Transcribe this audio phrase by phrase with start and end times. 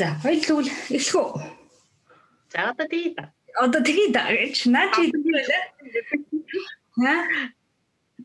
[0.00, 1.28] за хоёул эхлэх үү?
[2.48, 3.24] За одоо тэгээ да.
[3.60, 5.64] Одоо тэгээ да гэж наа чи хэлээ.
[7.04, 7.14] Ха?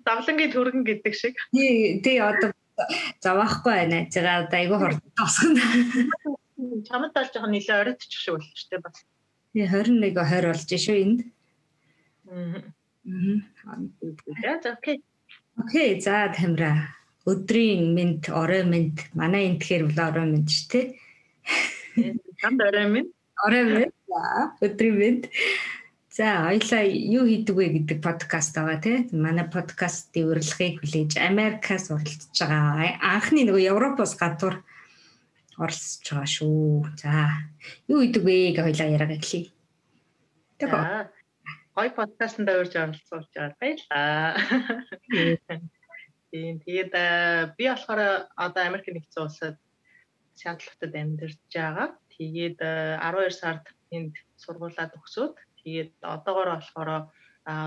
[0.07, 1.35] Давлангийн төргөн гэдэг шиг.
[1.51, 2.55] Тий, тий одоо
[3.19, 4.07] заваахгүй байна.
[4.07, 5.63] Зэга одоо айгүй хурд тосгоно.
[6.87, 9.03] Чамд бол жоохон нэлээ оройтчих шиг болж штэ бас.
[9.51, 11.19] Тий 21 20 болж шүү энд.
[12.31, 12.63] Аа.
[14.63, 15.03] За окей.
[15.59, 16.95] Окей, за Тамира.
[17.25, 19.11] Өдрийн мэд, орой мэд.
[19.13, 20.81] Манай энэ тэгэхээр бол орой мэд шүү те.
[22.41, 23.07] Чамд орой мэд.
[23.45, 23.91] Орой мэд.
[24.61, 25.21] Өдрийн мэд.
[26.15, 29.03] За хоёлаа юу хийдэг вэ гэдэг подкаст аваа тий.
[29.11, 32.95] Манай подкастын урилгыг хүлээж Америкаас оролцож байгаа.
[33.03, 34.63] Анхны нөгөө Европоос гадуур
[35.59, 36.87] оролцож байгаа шүү.
[36.95, 37.11] За
[37.91, 39.51] юу хийдэг вэ гэж хоёлаа яриага эхлэе.
[40.55, 41.11] Тэгээ
[41.75, 44.39] гой подкастт урьж оролцуулж байгаа баярлаа.
[46.31, 46.93] Тийм тэгээд
[47.59, 49.59] би болохоор одоо Америк нэгдсэн улсад
[50.43, 51.95] Хотод амьдарч байгаа.
[52.15, 57.09] Тэгээд 12 сард энд сургуулаа төгсөөд Тэгээд одоогоор болохоор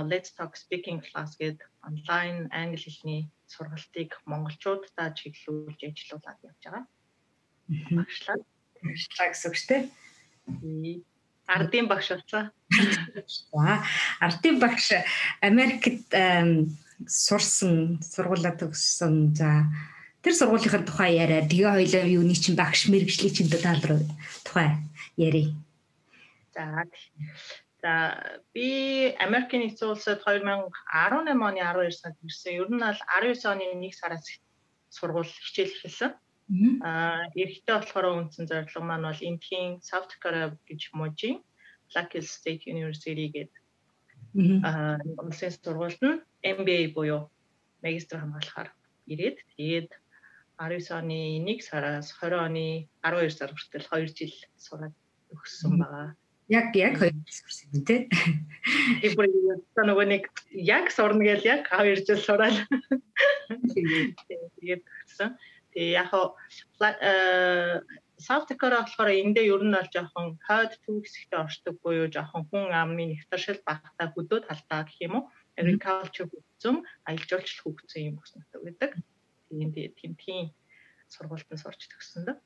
[0.07, 6.85] Let's Talk Speaking Class гэдэг онлайн англи хэлний сургалтыг монголчуудаа чиглүүлж ажиллаулаад явж байгаа.
[7.99, 8.39] Багшлаа.
[8.87, 9.83] Багшлаа гэсэн үг шүү дээ.
[11.51, 12.55] Ардын багш болцоо.
[13.27, 13.83] За,
[14.23, 14.95] ардын багш
[15.43, 16.15] Америкт
[17.03, 19.35] сурсан, сургуулаа төгссөн.
[19.35, 19.67] За,
[20.23, 21.47] тэр сургуулийн тухай яриа.
[21.47, 24.03] Тэгээ хоёлаа юуны чинь багш мэрэгжлийн чинь тал руу
[24.45, 24.79] тухай
[25.17, 25.55] ярий.
[26.55, 26.85] За,
[27.83, 27.93] За
[28.55, 30.75] би Америкийн нэгдсэн улсад 2018
[31.15, 32.59] оны 12 сард ирсэн.
[32.59, 34.27] Ер нь бол 19 оны 1 сараас
[34.91, 36.11] сургууль хичээл эхэлсэн.
[36.83, 41.39] Аа эрэхтэй болохоор үндсэн зорилго маань бол Индийн South Dakota гэж мужийн
[41.95, 43.55] Black Hills State University гэдэг
[44.67, 47.31] аа улсын сургуульд нь MBA буюу
[47.85, 48.69] магистр хамгаалахаар
[49.13, 49.91] ирээд тэгээд
[50.59, 52.67] 19 оны 1 сараас 20 оны
[53.03, 54.95] 12 сар хүртэл 2 жил сураад
[55.31, 56.17] өгсөн байгаа.
[56.49, 58.09] Яг яг хоёр сурсан юм тий.
[59.03, 59.29] Би бүр
[59.85, 62.57] нөгөө нэг яг сурна гэж яг хоёр жил сураад.
[64.59, 65.37] Тэгээд гэсэн.
[65.77, 67.83] Тэгээ яг э
[68.19, 72.75] South Dakota болохоор эндээ ер нь бол жоохон code two хэсэгтээ оршдог буюу жоохон хүн
[72.75, 75.25] амын нэвтэршил багтаа хөдөө талдаа гэх юм уу
[75.55, 78.91] agriculture хөгжсөн аялал жуулчлал хөгжсөн юм гэсэн үг гэдэг.
[79.49, 80.45] Тийм тийм тийм
[81.09, 82.37] сургуульд нь сурч төгссөн дөө.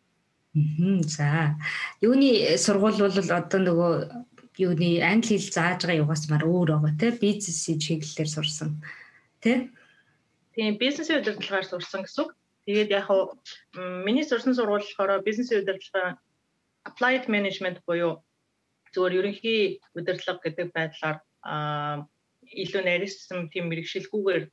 [1.09, 1.57] За.
[2.01, 3.93] Юуны сургууль бол одоо нөгөө
[4.61, 8.71] юуны англи хэл зааж байгаа югаас мар өөр байгаа те бизнесийн чиглэлээр сурсан
[9.41, 9.73] те.
[10.55, 12.31] Тийм бизнесийн удирдлагаар сурсан гэсэн үг.
[12.69, 13.41] Тэгээд яг хуу
[14.07, 16.21] миний сурсан сургууль болохоор бизнесийн удирдлага
[16.85, 18.21] applied management буюу
[18.93, 21.19] зөвөр ерөнхий удирдлага гэдэг байдлаар
[22.63, 24.45] илүү нарийнсан тийм мэрэгшилгүйгээр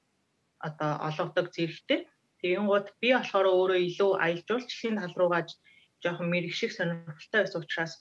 [0.68, 2.08] одоо олгодог зэрэгтэй.
[2.42, 5.44] Тэгин гут би болохоор өөрөө илүү аялал жуулчлалын тал руугаа
[6.04, 7.94] жоохон мэрэгших сонирхолтой байсан учраас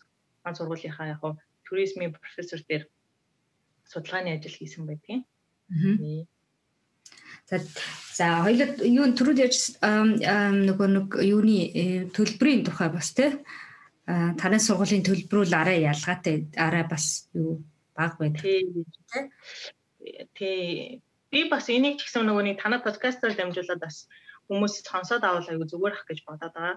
[0.45, 1.23] маань сургуулийнхаа яг
[1.67, 2.85] туризмын профессор дээр
[3.91, 5.23] судалгааны ажил хийсэн байдгийн.
[7.51, 7.59] За
[8.19, 13.33] за хоёул юу түрүүд яаж нөгөө нэг юуны э, төлбөрийн тухай бас тий
[14.09, 17.65] танай сургуулийн төлбөрүүл арай ялгаатай арай бас юу
[17.97, 18.65] баг байдаг тий.
[20.37, 21.03] Тий.
[21.29, 24.09] Би бас энийг ч гэсэн нөгөө нэг танай подкастаар дамжуулаад бас
[24.49, 26.77] хүмүүс сонсоод авал аягүй зүгээр ах гэж бодоод байгаа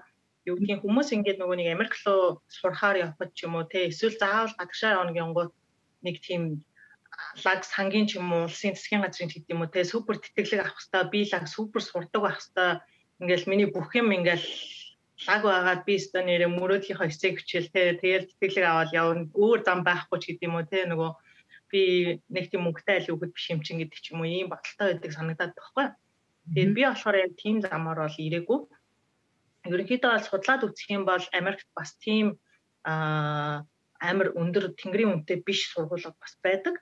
[0.49, 4.17] юу гэдгийг хүмүүс ингээд нөгөө нэг Америк руу сурахаар явхад ч юм уу те эсвэл
[4.21, 5.51] заавал гадагшаа явна гингууд
[6.05, 6.43] нэг тийм
[7.45, 10.81] лаг сангийн ч юм уу улсын засгийн газрын хэд юм уу те супер тэтгэлэг авах
[10.81, 12.77] хэвээр би лаг супер сурдаг байх хэвээр
[13.21, 14.45] ингээл миний бүх юм ингээл
[15.27, 19.79] лаг байгаад би өстө нэрэ мөрөөдлийнхөө эсэг хичээл те тэгэл тэтгэлэг аваад явна өөр зам
[19.85, 21.11] байхгүй ч гэдэм үү те нөгөө
[21.71, 21.81] би
[22.33, 25.11] нэг тийм мөнгөтэй айл өгöd биш юм чин гэдэг ч юм уу ийм баталтай байдаг
[25.13, 25.85] санагдаад байхгүй.
[26.49, 28.59] Тэгээд би болохоор яг тийм замаар бол ирээгүй
[29.69, 32.37] ерөнхийдөө бол судлаад үзэх юм бол Америкт бас тийм
[32.83, 33.61] а
[34.01, 36.75] амар өндөр тэнгэрийн үнэтэй биш сургуулиуд бас байдаг.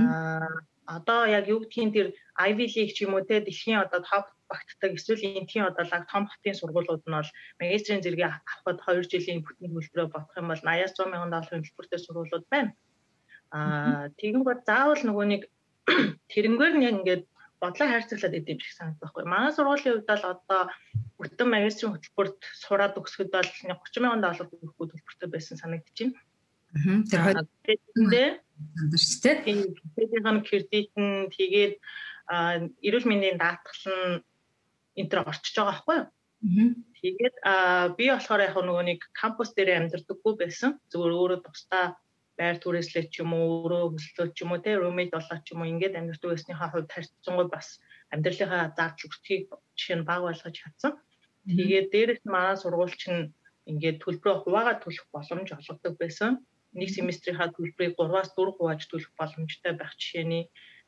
[0.00, 0.48] Аа
[0.96, 2.08] одоо яг юу гэдгийг тэр
[2.46, 6.24] Ivy League ч юм уу те дэлхийн одоо топ багтдаг эсвэл энтхийн одоо лаг том
[6.26, 7.30] хотын сургуулиуд нь бол
[7.60, 12.46] магистрийн зэрэгээ авахд 2 жилийн бүтэн төлбөрөөр бодох юм бол 80-100 сая долларын төлбөртэй сургуулиуд
[12.50, 12.72] байна.
[13.54, 15.42] Аа тэгэн гол заавал нөгөө нэг
[16.32, 17.24] тэрнгээр нь яг ингээд
[17.60, 19.24] бодлоо хайрцаглаад идэв шиг санагдах байхгүй.
[19.28, 20.62] Манай сургуулийн хувьд бол одоо
[21.20, 26.16] бүтэн магистрийн хөтөлбөрт сураад өгсөд бол 30 сая доллар өгөх төлбөртэй байсан байна.
[26.72, 28.28] Аа тэр хоёрдээ
[28.78, 29.36] сандарчтэй.
[29.44, 31.74] Тэгээд кредит нь тэгээд
[32.86, 34.22] эрүүл мэндийн даатгал нь
[34.96, 36.08] энэ төр орчиж байгаа байхгүй юу?
[37.00, 37.36] Тэгээд
[37.98, 40.80] би болохоор яг нөгөө нэг кампус дээр амьдардаггүй байсан.
[40.92, 41.96] Зүгээр өөрөө тусдаа
[42.40, 45.60] байр түрээслэл ч юм уу өөрөө хөслөө ч юм уу те roommate болоо ч юм
[45.60, 47.68] уу ингээд амьдрал байсныхаа хувьд харьцангуй бас
[48.14, 49.44] амьдралынхаа зардал өгтгийг
[49.76, 50.92] жишээ нь баг болгож чадсан.
[51.44, 53.32] Тэгээд дээрээс нь манай сургууль чинь
[53.70, 56.32] ингээд төлбөрөө хуваагаар төлөх боломж олгодог байсан.
[56.78, 60.44] Нэг семестрийнхаа төлбөрийг 3-аас 4 хувааж төлөх боломжтой байх жишээний.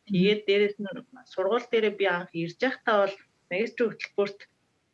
[0.08, 0.88] Тэгээд дээрэс нь
[1.32, 3.16] сургууль дээрээ би анх ирж байхдаа бол
[3.50, 4.38] магистрийн хөтөлбөрт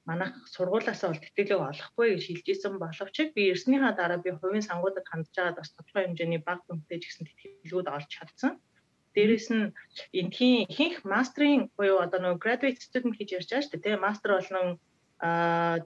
[0.08, 5.06] манайх сургуулаасаа бол тэтгэлэг олохгүй гэж хэлж исэн боловч би ирснийхаа дараа би хувийн сангуудад
[5.08, 8.52] хандж байгаад бас тодорхой хэмжээний баг хүнтэй ч гэсэн тэтгэлгүүд олж чадсан.
[9.14, 9.72] Дээрээс нь
[10.20, 13.84] энэхийн ихэнх мастрын буюу одоо нөгөө graduate student гэж ярьж байгаа шүү дээ.
[13.84, 14.66] Тэгээ мастер болон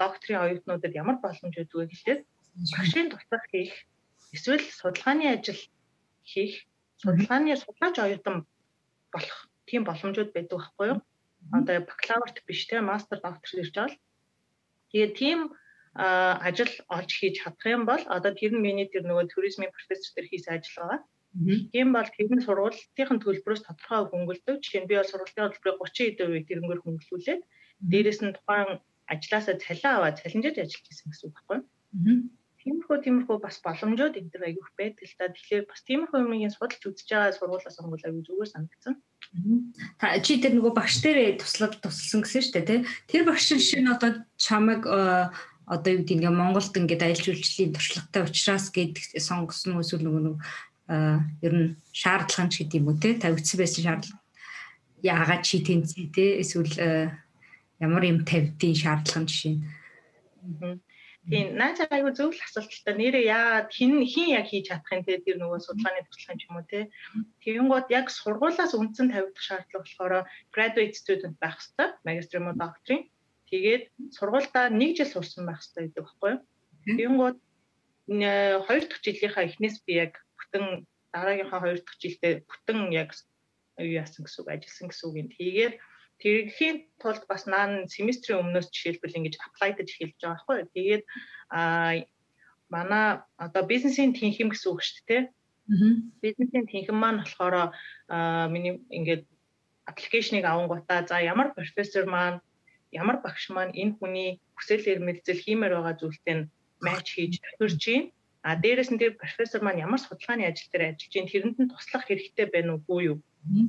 [0.03, 2.21] докторийн оюутнуудад ямар боломж өгдөг гэхлээр
[2.77, 3.75] багшийн туслах хийх
[4.37, 5.61] эсвэл судалгааны ажил
[6.23, 6.55] хийх
[7.03, 8.37] судалгааны судлаач оюутан
[9.15, 10.99] болох тийм боломжууд байдаг байхгүй юу?
[11.57, 13.97] Одоо бакалаврт биш те мастер доктор ирж байгаа.
[14.93, 15.41] Тэгээд тийм
[16.49, 20.27] ажил олж хийж чадах юм бол одоо тэр нь миний тэр нөгөө туризмын профессор төр
[20.29, 21.00] хийсэн ажил байгаа.
[21.73, 24.56] Тийм бол тэр нь сургуулийн төлбөрөөс тодорхой хөнгөлдөг.
[24.65, 27.43] Жишээ нь би бол сургуулийн төлбөрийг 30% тэрнгээр хөнгөлүүлээд
[27.93, 28.81] дээрэс нь тухайн
[29.12, 31.65] ажилласаа цалин аваад цалинжиж ажиллаж байсан гэсэн үг байхгүй юу?
[32.62, 35.26] Тиймэрхүү тиймэрхүү бас боломжууд энэ төр аягүй байдаг л та.
[35.35, 38.94] Тэгэхээр бас тиймэрхүү юмыг судалж үзэж байгаа сургуулиас сонгол аягүй зүгээр санагдсан.
[39.99, 42.81] Та чи тэр нөгөө багш дээр туслаад тусалсан гэсэн шүү дээ тий.
[43.11, 45.35] Тэр багш шин одоо чамайг э,
[45.67, 50.38] одоо юу гэдэг ингээ Монголд ингээд аялал жуулчлалын туршлагатай учраас гэдэг сонгосон нь эсвэл нөгөө
[50.93, 54.20] ер нь шаардлага ч гэдэг юм уу те тавигдсан байсан шаардлага
[55.03, 56.75] яагаад чи тэнцээ те эсвэл
[57.82, 59.62] ямар юм тавьдیں۔ шаардлага жишээ нь.
[61.31, 65.23] Тийм наач айгу зөв л асуулттай нэрээ яагаад хин хин яг хийж чадах юм те
[65.23, 66.81] тэр нөгөө судалгааны туршлага юм ч юм уу те.
[67.47, 70.15] Тэгэнгүүт яг сургуулаас үндсэн тавигдах шаардлага болохоор
[70.51, 73.03] graduate student байх хэрэгтэй магистр юм уу докторийн.
[73.47, 73.85] Тэгээд
[74.19, 76.43] сургуульдаа 1 жил сурсан байх хэрэгтэй гэдэг баггүй юу.
[76.99, 77.39] Тэгэнгүүт
[78.67, 83.15] хоёр дахь жилийнхаа эхнээс би яг бүтэн дараагийнхаа хоёр дахь жилдээ бүтэн яг
[83.79, 85.29] юу яасан гэсэн үг ажилласан гэсэн үг юм.
[85.31, 85.75] Тэгээд
[86.23, 90.59] тэрхийн тулд бас наан семестрийн өмнөөс жишээлбэл ингэж applied гэж хэлж байгаа байхгүй.
[90.75, 91.03] Тэгээд
[91.51, 91.61] а
[92.71, 93.07] манай
[93.45, 95.23] одоо бизнесийн тэнхим гэсэн үг шүү дээ.
[96.23, 97.75] Бизнесийн тэнхим маань болохоор
[98.55, 99.27] миний ингээд
[99.91, 102.39] аппликейшнийг авангуудаа за ямар профессор маань
[102.95, 106.37] ямар багш маань энэ хүний хүсэл эрмэлзэл хиймээр байгаа зүйлтэй
[106.87, 108.11] матч хийж тохирж байна
[108.43, 112.05] А дээрэс нь тэр профессор маань ямар судалгааны ажил дээр ажиллаж байна тэрэнд нь туслах
[112.07, 113.17] хэрэгтэй байна уугүй юу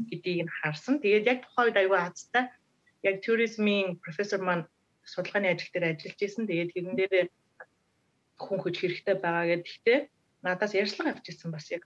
[0.09, 1.01] гэдгийг нь харсан.
[1.01, 2.45] Тэгээд яг тухайн үед аюул хацтай
[3.07, 4.67] яг туризмын профессор маань
[5.03, 6.47] судалгааны ажил дээр ажиллаж исэн.
[6.47, 7.29] Тэгээд тэрэн дээр
[8.43, 9.99] хүн хүч хэрэгтэй байгаа гэдэгтээ
[10.45, 11.83] надаас ярьцлага авч ирсэн бас яг.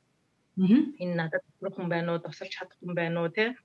[0.57, 3.55] Энэ надад хүн байна уу, тусалж чадах хүн байна уу те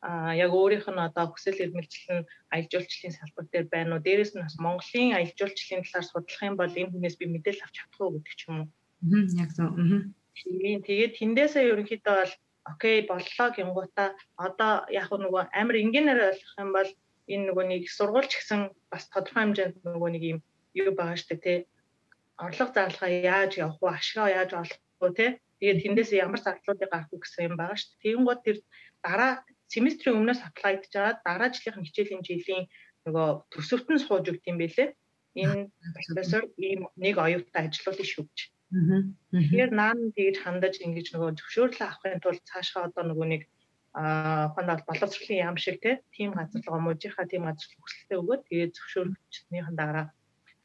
[0.00, 4.04] а яг өөрийнх нь одоо хүсэл эрмэлзэл нь аялал жуулчлалын салбар дээр байна уу?
[4.06, 7.74] Дээрээс нь бас Монголын аялал жуулчлалын талаар судлах юм бол энэ хүнээс би мэдээлэл авч
[7.74, 8.68] чадах уу гэдэг ч юм уу.
[9.10, 9.74] Аа яг зөв.
[9.74, 10.06] Аа.
[10.86, 12.34] Тэгээд тэндээсээ ерөнхийдөө бол
[12.72, 14.08] окей боллоо гингуудаа
[14.46, 16.90] одоо яг нөгөө амар энгийнээр ойлгох юм бол
[17.32, 18.60] энэ нөгөө нэг сургуульч гэсэн
[18.92, 20.38] бас тодорхой хэмжээнд нөгөө нэг юм
[20.80, 21.58] юу байгаа штэ тий
[22.44, 23.88] орлого зарлага яаж явах вэ?
[23.98, 25.30] Ашгаа яаж олох вэ тий
[25.60, 28.00] тэгээд тэндээс ямар зарлалуудыг гаргах вэ гэсэн юм байгаа штэ.
[28.02, 28.58] Тэгэнгүүт тэр
[29.04, 29.32] дараа
[29.72, 32.64] семестрийн өмнөөс апплайдж байгаа дараа жилийн хичээлийн жилийн
[33.04, 34.88] нөгөө төсөвт нь сууж өгд юм бэлээ.
[35.42, 38.38] Энэ профессор ийм нэг оюутан ажиллуулах шүү гэж.
[38.68, 43.42] Тэгэхээр наан тэгж хандаж ингэж нөгөө зөвшөөрлөө авахын тулд цаашаа одоо нөгөө нэг
[43.96, 45.80] аа хоног боловсролын яам шиг
[46.12, 50.06] тийм газар руу мужийнхаа тийм газар хөсөлтөө өгөөд тэгээд зөвшөөрлөгчнийхэн дараа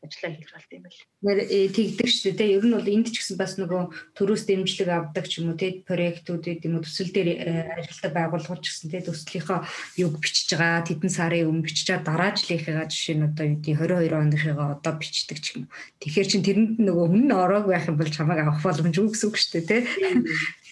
[0.04, 1.02] ажиллаа хийж болт юм байл.
[1.24, 2.56] Нэр э, тэгдэг шүү дээ.
[2.60, 3.82] Ер нь бол энд ч гэсэн бас нөгөө
[4.20, 8.12] төрөөс дэмжлэг авдаг ч юм уу те проектууд гэдэг юм уу төсөл дээр э, ажилтдаг
[8.12, 9.60] байгууллагууд ч гэсэн те төслийнхөө
[10.04, 13.76] юг бичиж байгаа тэдэн сарын өмнө бичиж байгаа дараа жилийнхээ жишээ нь одоо юу гэдэг
[13.80, 15.74] 22 оныхыгаа одоо бичдэг ч юм уу.
[16.04, 19.52] Тэгэхээр чин тэрэнд нөгөө хүн ороог байх юм бол чамайг авах боломжгүй гэсэн үг шүү
[19.56, 19.78] дээ те.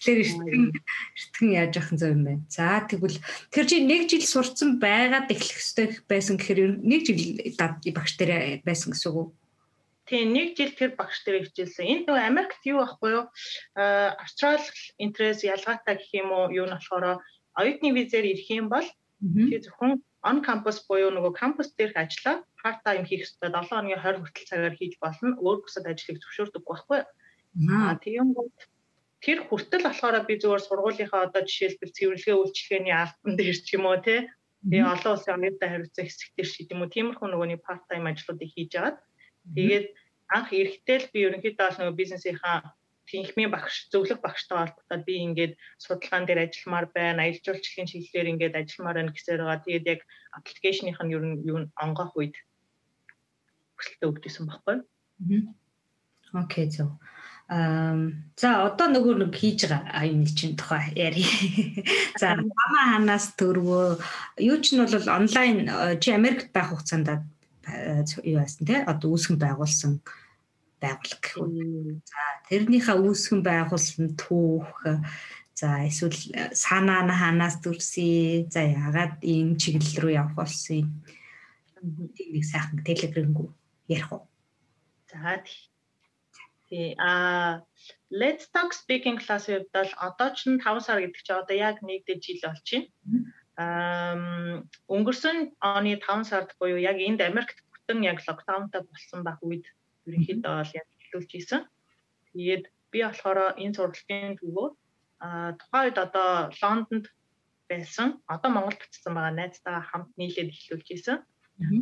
[0.01, 0.65] Тэгэхээр эртгэн
[1.13, 2.43] эртгэн яаж явах зөв юм байна.
[2.49, 3.21] За тэгвэл
[3.53, 7.21] тэр чи нэг жил сурцсан байгаад эхлэх хэрэгтэй байсан гэхээр нэг жил
[7.93, 9.27] багш дээр байсан гэсэн үг үү?
[10.09, 11.85] Тийм нэг жил тэр багш дээр хичээлсэн.
[11.85, 13.25] Энд нөгөө Америкт юу байхгүй юу?
[13.77, 14.65] Аа австрал
[14.97, 16.49] интерес ялгаатай гэх юм уу?
[16.49, 17.21] Юу нь болохоор
[17.61, 18.87] оюутны визээр ирэх юм бол
[19.21, 24.01] чи зөвхөн on campus буюу нөгөө кампус дээрх ажиллаа part time хийх ёстой 7 хоногийн
[24.01, 25.37] 20 хүртэл цагаар хийж болно.
[25.37, 27.01] Өөр бусад ажлыг зөвшөөрдөг байхгүй.
[27.69, 28.49] Аа тийм гол
[29.23, 33.99] тэр хүртэл болохоор би зөвхөн сургуулийнхаа одоо жишээлбэл цэвэрлэгээ үйлчлэгээний алтан дээр ч юм уу
[34.05, 34.19] тий
[34.61, 38.77] Тэгээ олон улсын оюутан хариуцах хэсэгтэр шийд юм уу тиймэрхүү нөгөөний part time ажлуудыг хийж
[38.77, 38.97] агаад
[39.57, 39.85] тэгээд
[40.29, 42.57] анх эрэхтэй л би ерөнхийдөө бол нөгөө бизнесийнхаа
[43.09, 48.59] тэнхмийн багш зөвлөх багштай холбогдоод би ингээд судалгаан дээр ажилламаар байна, аялал жуулчлалын чиглэлээр ингээд
[48.61, 49.65] ажилламаар байна гэсээр байгаа.
[49.65, 50.01] Тэгээд яг
[50.37, 52.35] аппликейшных нь ер нь юу онгоох үед
[53.75, 54.77] хүсэлтээ өгдөөсөн байхгүй.
[56.37, 56.95] Окей, зөв.
[57.51, 61.27] За одоо нөгөө нэг хийж байгаа юм чинь тухай яри.
[62.15, 63.99] За хамаа ханаас төрвөө
[64.39, 65.67] юу ч нь бол онлайн
[65.99, 67.27] чи Америкт байх хугацаанд
[68.23, 69.99] юу яасан те одоо үүсгэн байгуулсан
[70.79, 71.99] байгуулах гэх үү.
[72.07, 74.71] За тэрнийхээ үүсгэн байгуулсан түүх
[75.51, 80.89] за эсвэл санаа ханаас төрсөн за яагаад ийм чиглэл рүү явах болсон юм.
[82.15, 83.51] Тийм нэг сайхан телеграмгүй
[83.91, 84.23] ярих уу.
[85.11, 85.43] За
[86.71, 86.95] тий.
[86.97, 87.61] А
[88.09, 92.19] Let's Talk Speaking class-ийн хувьд бол одоо ч 5 сар гэдэг чинь одоо яг нэгдэж
[92.23, 92.87] жил болж байна.
[93.59, 94.15] Аа
[94.87, 99.67] өнгөрсөн оны 5 сард буюу яг энд Америкт бүтэн яг локдаунтай болсон байх үед
[100.07, 101.61] ерөнхийдөө бол яг хэлүүлж ийсэн.
[102.31, 104.67] Тэгээд би болохоор энэ сургалтын төвөө
[105.19, 106.29] а тухайн үед одоо
[106.61, 107.05] Лондонд
[107.69, 108.07] байсан.
[108.31, 111.17] Одоо Монголд буцсан байгаа найзтайгаа хамт нийлээд эхлүүлж ийсэн.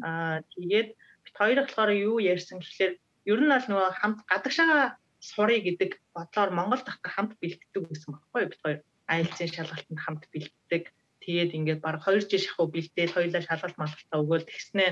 [0.02, 0.90] Аа тэгээд
[1.24, 2.94] бид хоёр болохоор юу ярьсан гэхлээр
[3.32, 4.98] ер нь аль нөгөө хамт гадагшаа
[5.30, 8.80] сурыг гэдэг бодлоор Монгол дахь хамт бэлддэг гэсэн баггүй бид хоёр
[9.14, 10.84] айлцын шалгалтанд хамт бэлддэг.
[11.24, 14.92] Тэгээд ингээд баг 2 жил шахуу бэлдээл хоёулаа шалгалт малгалтаа өгөөл тэгснээ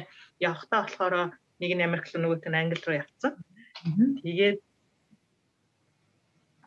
[0.50, 1.14] явхтаа болохоор
[1.62, 3.34] нэг нь Америк руу нөгөөт нь Англи руу явцсан.
[4.22, 4.60] Тэгээд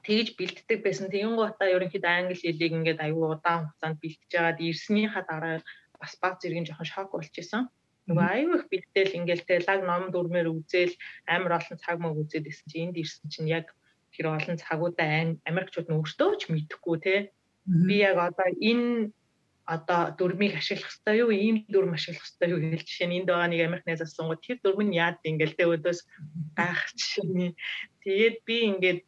[0.05, 1.12] тэгж бэлддэг байсан.
[1.12, 5.57] Тэгин гутаа ерөнхийдөө англи хэлийг ингээд аюу удаан хугацаанд бэлтэж байгаад ирснийхаа дараа
[6.00, 7.69] бас баг зэргийн жоохон шок болчихсон.
[8.11, 10.99] Нөгөө аюу их бэлдээл ингээд те лаг ном дүрмээр үзэл
[11.31, 13.71] амар олон цаг мөг үзээд исэн чинь энд ирсэн чинь яг
[14.11, 17.14] тэр олон цагуудаа Америкчууд нь өөртөө ч мэдэхгүй те.
[17.87, 19.14] Би яг одоо энэ
[19.62, 23.47] одоо дүрмийг ашиглах хэрэгтэй юу ийм дүрм ашиглах хэрэгтэй юу гэж жишээ нь энд байгаа
[23.47, 26.00] нэг Америк найз асуугод тэр дүрм нь яад ингээл тэ өдөөс
[26.59, 27.55] гайх жишээ.
[28.02, 29.00] Тэгээд би ингээд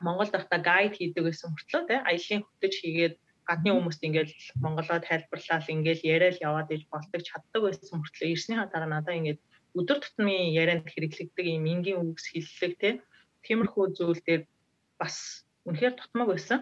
[0.00, 3.14] Монголд байхдаа гайд хийдэг гэсэн мөртлөө тэ аялын хөтөж хийгээд
[3.48, 4.34] гадны хүмүүст ингээл
[4.64, 9.40] монголоо тайлбарлал ингээл яриад яваад иж болдог чаддаг байсан мөртлөө ирснийхаа дараа надаа ингээд
[9.78, 12.90] өдөр тутмын ярианд хэрэглэгдэг юм энгийн үгс хэллэг тэ
[13.44, 14.42] тиймэрхүү зүйл дээр
[15.00, 16.60] бас үнэхээр тутмаг байсан.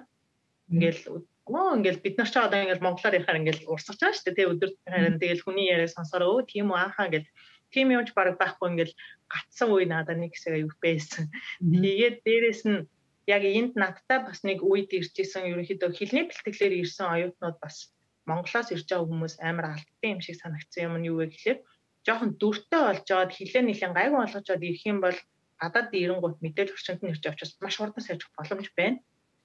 [0.70, 4.38] Ингээл оо ингээл бид нар ч одоо ингээл монголоор ярихаар ингээл урсгаж байгаа шүү дээ
[4.38, 7.28] тий өдөр харин тэгэл хүний яриа сонсороо өө тийм үү аахаа гэл
[7.74, 8.94] тийм юмч баг байхгүй ингээл
[9.26, 11.30] гатсан үе надад нэг хэсэг аюу байсан.
[11.58, 12.86] Тэгээд дээрэс нь
[13.26, 17.92] яг энд надтай бас нэг үед иржсэн ерөнхийдөө хилний бэлтгэлээр ирсэн оюутнууд бас
[18.28, 21.58] Монголоос ирж байгаа хүмүүс амар алдсан юм шиг санагдсан юм нь юу вэ гэхээр
[22.06, 25.18] жоохон дүртэй болж жоод хилээ нэлен гайгүй болгож жоод ирэх юм бол
[25.60, 28.98] гадаад ирэнгуут мэдээлэл орчинд нь ирж авчаас маш хурдан сольж боломж байна.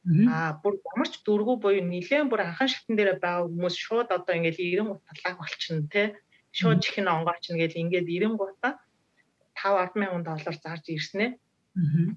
[0.05, 4.33] Аа бүр ямар ч дургу буюу нилээн бүр анхан шатн дээр байгаа хүмүүс шууд одоо
[4.37, 6.03] ингээл 90 гут талааг болчихно те.
[6.59, 8.73] Шууд чихэн онгооч нэгэл ингээд 90 гутаа
[9.57, 11.25] 5 10 мянган доллар зарж ирснэ.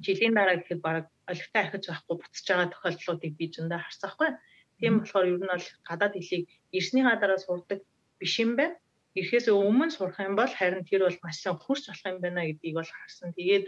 [0.05, 4.31] Жилийн дараа гэхэд баг олигтой ахиж байхгүй буцаж байгаа тохиолдлуудыг би зөндөө харсан байхгүй.
[4.79, 6.45] Тийм болохоор ер нь бол гадаад хэлийг
[6.79, 7.81] ирснийхаа дараа сурдаг
[8.21, 8.79] биш юм байна.
[9.19, 12.75] Ирэхээс өмнө сурах юм бол харин тэр бол маш сайн хурц болох юм байна гэдгийг
[12.79, 13.35] бол харсан.
[13.35, 13.65] Тэгээд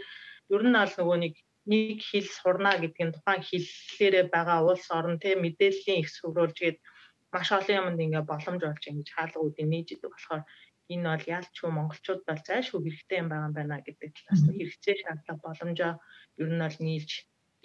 [0.55, 1.35] ер нь бол нөгөө нэг
[1.71, 6.77] нэг хэл сурна гэдэг нь тухайн хэллээрээ байгаа улс орн те мэдээллийн их сурвалж гээд
[7.33, 10.43] маш олон юмд ингээ боломж болж ингэж хаалгуудыг нээж идэг болохоор
[10.93, 14.95] энэ бол ялчгүй монголчууд бол зайлшгүй хэрэгтэй юм байгаа юм байна гэдэг талаас нь хэрэгцээ
[15.01, 15.93] шаардлага боломжоо
[16.41, 17.11] ер нь бол нийлж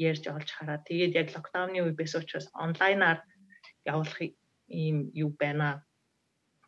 [0.09, 0.79] ярьж олж хараа.
[0.89, 3.19] Тэгээд яг локдауны үе байсан учраас онлайнаар
[3.91, 4.21] явуулах
[4.69, 5.83] ийм юу байна?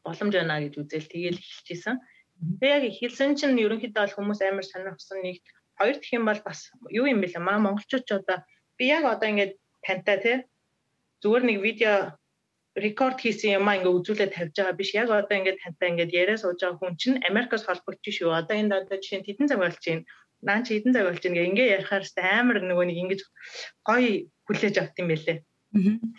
[0.05, 1.97] Боломж байна гэж үзэл тэгээд эхэлчихсэн.
[2.61, 5.47] Тэгээ яг эхэлсэн чинь ерөнхийдөө бол хүмүүс амар сонирхсан нэгт.
[5.79, 7.29] Хоёр дэх юм бол бас юу юм бэ?
[7.35, 8.38] Лээ маа монголчууд ч одоо
[8.79, 9.53] би яг одоо ингээд
[9.85, 10.37] тантай тий
[11.23, 11.95] зүгээр нэг видео
[12.77, 16.39] рекорд хийсэн юм аа ингээ үзүүлээд тавьж байгаа биш яг одоо ингээд тантай ингээд яриа
[16.39, 18.31] сууж байгаа хүн чинь Америкас холбогдчих шүү.
[18.35, 20.05] Одоо энд одоо жишээ нь хэдэн цаг болж байна.
[20.47, 22.05] Наан чи хэдэн цаг болж байна гэ ингээ ярихаар
[22.39, 23.21] амар нөгөө нэг ингэж
[23.89, 24.11] гоё
[24.47, 25.39] хүлээж авт юм байлээ.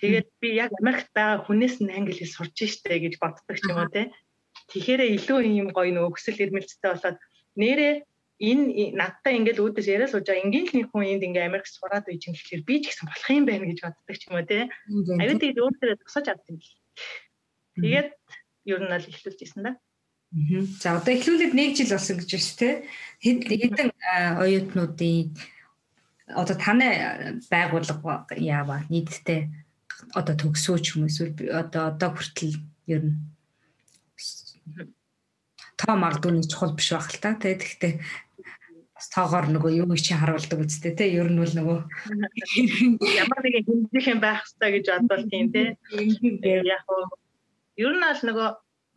[0.02, 3.82] Тэгээд би яг Америкт байгаа хүнээс нь англи хэл сурч штэ гэж боддог ч юм
[3.82, 4.14] уу те.
[4.70, 7.18] Тэгэхээр илүү юм гоё нөгөө хүсэл эрмэлзэлтэй болоод
[7.58, 7.94] нэрээ
[8.40, 12.24] энэ надтай ингээл үүдээс яриа сууж байгаа ингээл нэг хүн энд ингээ Америк сураад байж
[12.24, 14.60] юм гэхэлэр би ч гэсэн болох юм байна гэж боддог ч юм уу те.
[15.20, 16.60] Аюу тэгээд өөртөө тусаж авдаг юм.
[17.84, 18.10] Тэгээд
[18.72, 19.72] ер нь л эхлүүлж ирсэн да.
[20.80, 22.70] За одоо эхлүүлээд 1 жил болсон гэж байна шүү те.
[23.20, 23.90] Хэдэн
[24.40, 25.36] оюутнуудын
[26.32, 26.88] одоо таны
[27.52, 29.42] байгууллага яава нийтдээ
[30.16, 31.18] одоо төгсөөч хүмүүс
[31.50, 32.56] одоо одоо хүртэл
[32.88, 33.18] ер нь
[35.80, 37.34] тоо магадгүй нэг чухал биш байх л та.
[37.40, 37.94] Тэгэхдээ
[39.00, 41.80] бас тоогоор нөгөө юу чи харуулдаг үстэй те ер нь бол нөгөө
[43.24, 47.08] ямар нэгэн хэмжих юм байх хэрэгтэй гэж бодвол тийм те яг нь
[47.80, 48.50] ер нь аль нөгөө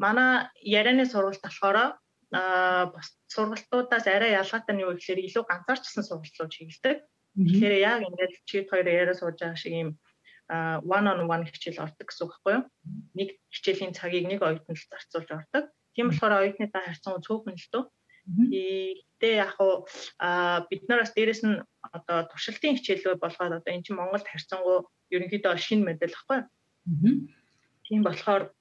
[0.03, 1.79] манай ярианы сургалт болохоор
[2.35, 6.97] а бас сургалтуудаас арай ялгаатай нь юу гэхээр илүү ганцаарчсан сургалтлууд чиглэдэг.
[7.39, 9.91] Тэгэхээр яг ингээд чи хоёр яриа сууж байгаа шиг юм
[10.83, 12.65] one on one хичээл ордог гэсэн үг байхгүй юу?
[13.15, 15.65] Нэг хичээлийн цагийг нэг оюутанд зарцуулж ордог.
[15.95, 17.85] Тийм болохоор оюутнытай харьцан цөөхөн л дөө
[18.27, 19.87] Гэтэ яг уу
[20.71, 25.87] бид нараас дээрэс нь одоо туршилтын хичээлээ болгоод одоо эн чинь Монголд харьцангуй ерөнхийдөө шинэ
[25.87, 26.41] модель баггүй.
[27.87, 28.55] Тийм болохоор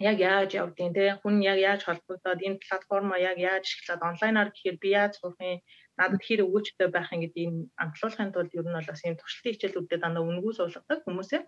[0.00, 4.76] яг яаж явдیں۔ Тэ хүн яг яаж холбогдоод энэ платформоо яг яаж ашиглаад онлайнаар гэхээр
[4.78, 5.60] би яаж сурах юм
[5.96, 9.52] надад хэр өгөөчтэй байх юм гэдэг энэ амтлуулахын тулд ер нь бол бас ийм туршилтын
[9.56, 11.42] хичээлүүдэд дандаа үнгүү суулгадаг хүмүүсээ.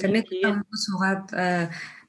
[0.00, 0.26] Тэр нэг
[0.84, 1.26] суугаад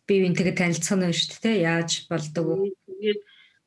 [0.08, 2.56] бие биентэйгээ танилцах нь шүү дээ яаж болдог вэ?
[2.88, 3.20] Тэгээд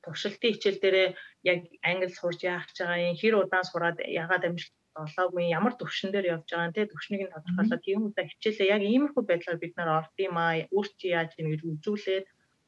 [0.06, 1.08] туршилтын хичээл дээрээ
[1.52, 1.60] яг
[1.90, 6.26] англи сурж яах гэж байгаа юм хэр удаан сураад ягаад амжилт олоогүй ямар төвшин дээр
[6.34, 8.72] явж байгаа нэ төвшнийг нь тодорхойлоод тийм үедээ хичээлээ.
[8.74, 12.26] Яг иймэрхүү байдлаар бид нар орд юм аа өөрчий яаж ийн гэж үзүүлээд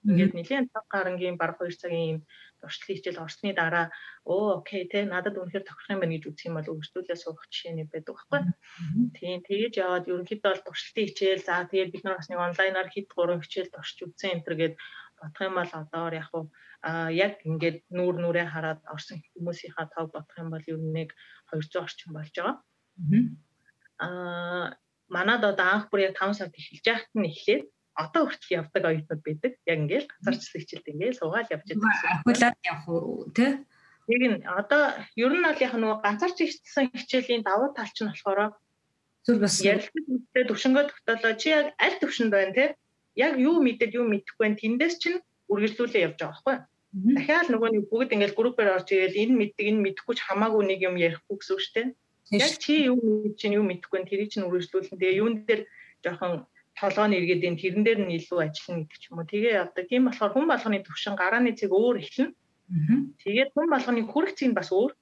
[0.09, 2.19] ингээд нэгэн цаг гарангийн бараг 2 цагийн
[2.61, 3.87] туршлага хичээл орсны дараа
[4.35, 7.73] оо окей те надад үнэхээр тохирох юм байна гэж үзэх юм бол өөрсдөө суух жишээ
[7.75, 8.41] нэг байдаг байхгүй.
[9.19, 13.09] Тийм тэгэж яваад ерөнхийдөө бол туршилтын хичээл за тэгээд бид нар бас нэг онлайнаар хэд
[13.15, 14.75] гурван хичээл турш үзсэн энэ төр гээд
[15.19, 16.45] бодох юм бол одоор яг уу
[16.83, 21.11] а яг ингээд нүүр нүрээ хараад орсон хүмүүсийнхаа тав бодох юм бол ер нь нэг
[21.51, 22.57] 200 орчим болж байгаа.
[23.99, 24.79] Аа
[25.11, 27.65] манад одоо анх бүр яг 5 сард эхэлж яхад нь эхлээд
[27.99, 29.53] одоо хүртэл явдаг оюутнууд байдаг.
[29.67, 32.23] Яг ингээд газарчлал хичээлд ингээд суугаад явж байгаа.
[32.23, 32.87] Ахуулаад явах
[33.35, 33.53] тий?
[34.15, 34.83] Яг нь одоо
[35.19, 38.55] ер нь бол яг нөгөө ганцаарч ихсэн хичээлийн давуу тал чинь болохоор
[39.27, 42.69] зүр бас ярилцлагатай төвшнгөө тогтоолоо чи яг аль төвшөнд байна тий?
[43.19, 45.19] Яг юу мэдээд юу мэдэхгүй байна тэндээс чинь
[45.53, 46.57] үргэлжлүүлээ явж байгаа байхгүй?
[46.89, 50.81] Дахиад нөгөө нэг бүгд ингээд группээр орж ирээл энэ мэддэг энэ мэдэхгүй ч хамаагүй нэг
[50.89, 51.89] юм ярихгүй гэсэн үг шүү дээ.
[52.41, 55.63] Яг чи юу мэдэж чинь юу мэдэхгүй нь тэрийг чинь үргэлжлүүлэн тэгээ юун дээр
[56.05, 56.49] жоохон
[56.81, 59.29] толгойн эргээд энэ тэрэн дээр нь илүү ажиллана гэдэг ч юм уу.
[59.29, 59.85] Тэгээ явдаг.
[59.89, 62.33] Тийм болохоор хүн болгоны төвшин гарааны цэг өөр эхэлнэ.
[63.25, 64.93] Тэгээд хүн болгоны хүрх цэг нь бас өөр.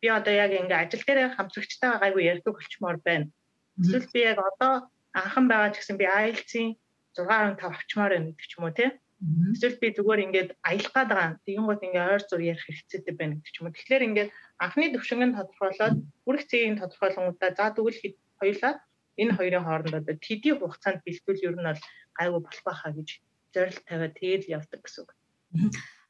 [0.00, 3.26] Би одоо яг ингээ ажил дээр хамтрагчтайгаа гайгүй ярьдаг болчмоор байна.
[3.80, 6.68] Эсвэл би яг одоо анхан байгаа ч гэсэн би IELTS-ийн
[7.18, 8.90] 6.5 авчмаар байна гэдэг ч юм уу тий.
[9.18, 11.30] Эсвэл би зүгээр ингээд аялах гад байгаа.
[11.42, 13.74] Тэгин гот ингээ ойр зур ярих хэрэгцээтэй байна гэдэг ч юм уу.
[13.74, 14.30] Тэгэхээр ингээд
[14.62, 17.98] анхны төвшинг нь тодорхойлоод хүрх цэгийн тодорхойлонгуудаа за тэгвэл
[18.38, 18.74] хоёулаа
[19.18, 21.82] энэ хоёрын хооронд одоо тэдний хугацаанд бэлтгэл ер нь бол
[22.14, 23.08] гайгүй болох байхаа гэж
[23.50, 25.10] зорилт тавиад тэгээд явдаг гэсэн үг.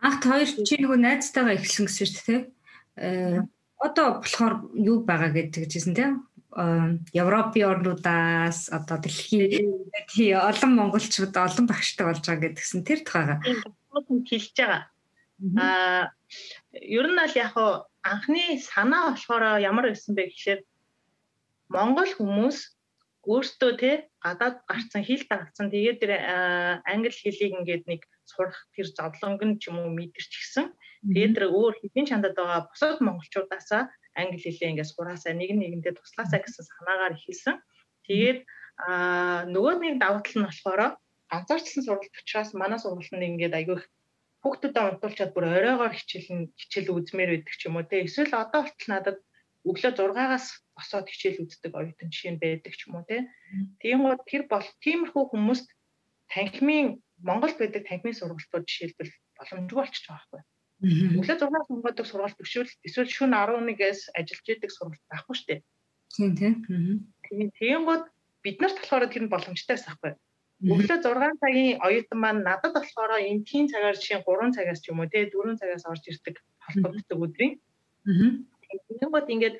[0.04, 2.40] Анх хоёр чи нөгөө найзтайгаа эхэлсэн гэсэн шүү дээ.
[3.00, 3.40] Э
[3.78, 6.12] одоо болохоор юу байгаа гэдэгжсэн тийм
[6.56, 9.68] Европын орнуудаас одоо дэлхийн
[10.08, 13.36] тий олон монголчууд олон багштай болж байгаа гэдгсэн тэр тухайга
[14.24, 14.82] хэлж байгаа.
[15.60, 16.08] Аа
[16.72, 17.54] ер нь аль яг
[18.00, 20.60] анхны санаа болохоор ямар байсан бэ гэхээр
[21.68, 22.58] Монгол хүмүүс
[23.28, 23.90] өөртөө те
[24.24, 26.12] гадаад гарцсан хэл дагцсан тэгээд тэр
[26.88, 30.72] англи хэлийг ингээд нэг сурах тэр зовлонг нь ч юм уу мэдэрчихсэн.
[31.04, 36.40] Тэгээд тэр өөр хэдийн чандад байгаа бусад монголчуудаасаа англи хэлээ ингээд сураасаа нэг нэгэндээ туслаасаа
[36.42, 37.56] гэсэн санаагаар ихэлсэн.
[38.06, 38.38] Тэгээд
[38.88, 40.82] аа нөгөө нэг давуу тал нь болохоор
[41.30, 43.84] ганцаарчлан сургалт учраас манай сургалтанд ингээд аягүйх
[44.42, 48.88] хүүхдүүдэд унтуулчаад бүр оройгоор хичээл хичээл үзмээр байдаг ч юм уу те эсвэл одоо болтол
[48.90, 49.18] надад
[49.68, 53.04] өглөө 6-аас босоод хичээл үздэг оюутан жишээ нь байдаг ч юм уу
[53.82, 55.68] тийм гоо тэр бол тиймэрхүү хүмүүст
[56.32, 60.42] танхимын Монголд байдаг танхимын сургалтууд жишээлбэл боломжгүй болчихж байгаа байхгүй.
[60.78, 65.60] Өглөө 6-аас онгодог сургалт өшөөл эсвэл шөнө 11-ээс ажиллаж идэг сургалт байхгүй шүү дээ.
[66.14, 66.54] Тийм тийм.
[67.26, 68.06] Тийм тийм гоо
[68.46, 70.12] бид нарт болохоор тэр нь боломжтой байхгүй.
[70.58, 75.02] Өглөө 6 цагийн оюутан маань надад болохоор энэ тийм цагаар жишээ 3 цагаас ч юм
[75.02, 77.52] уу те 4 цагаас орж ирдэг холбогддог өдрийн.
[78.06, 79.56] Тэгэнгүүт ингээд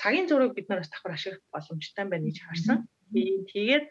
[0.00, 2.78] цагийн зураг бид нар бас давхар ашиглах боломжтой байна гэж харсан.
[3.12, 3.84] Тэгээд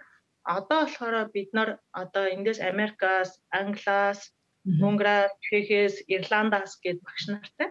[0.45, 4.34] одоо болохоор бид нар одоо эндээс Америкаас, Англиас,
[4.67, 7.69] Унгараас, Чехээс, Ирландаас гээд багш нартай.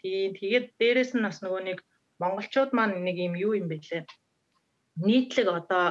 [0.00, 1.78] Тийм тэгээд дээрэс нь бас нөгөө нэг
[2.20, 4.04] монголчууд маань нэг юм юу юм бэ лээ.
[5.00, 5.84] Нийтлэг одоо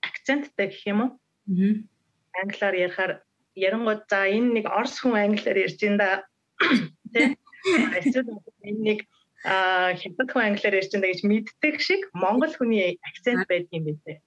[0.00, 1.10] акценттай гэх юм уу?
[2.38, 3.12] Англиар ярихаар
[3.58, 6.22] ярангууд за энэ нэг орс хүн англиар ярьж ин да.
[7.12, 7.34] Тэ?
[7.98, 8.98] Эсвэл энэ нэг
[9.42, 14.22] а хятад хүн англиар ярьж байгаа гэж мэддэг шиг монгол хүний акцент байдаг юм байна.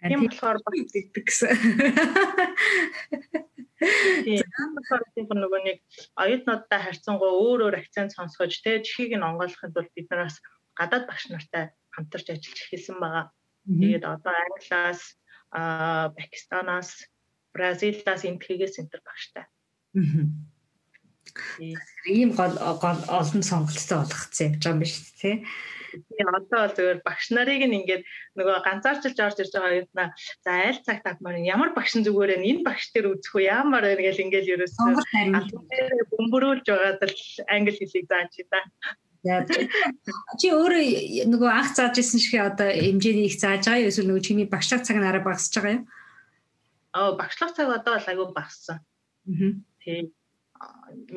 [0.00, 1.52] Тийм болохоор багтдаг гэсэн.
[3.80, 5.78] Тийм нөгөө нэг
[6.20, 10.36] оюутнуудтай харьцангуй өөр өөр акцент сонсгож тэ чихийг нь онгойлгохын тулд бид нараас
[10.76, 13.32] гадаад багш нартай хамтарч ажиллаж эхэлсэн байгаа.
[13.64, 15.00] Тэгээд одоо Англиас,
[15.50, 16.90] Пакистанаас,
[17.56, 19.48] Бразилаас энтгэгээс энтер багштай.
[22.04, 22.54] Ийм гол
[23.08, 25.34] олон сонголттой болгоцсон явж байгаа юм биш үү.
[25.90, 28.02] Тийм одоо зөвөр багш нарыг нь ингээд
[28.38, 30.08] нөгөө ганцаарчилж орж ирж байгаа юмнаа
[30.44, 34.02] за аль цагт авмаар ямар багш зүгээр вэ энэ багш дээр үзэх үү ямар вэ
[34.06, 34.88] гэж ингээд ерөөсөө
[36.14, 37.18] бөмбөрүүлж байгаад л
[37.50, 38.60] англи хэлийг зааж чи да.
[40.40, 44.24] Чи өөрөө нөгөө анх зааж исэн шиг одоо хэмжээний их зааж байгаа юу эсвэл нөгөө
[44.24, 45.84] чиний багшлах цаг нараа багасж байгаа юу?
[46.96, 48.80] Аа багшлах цаг одоо л айгүй багассан.
[49.28, 49.52] Аа.
[49.84, 50.14] Тийм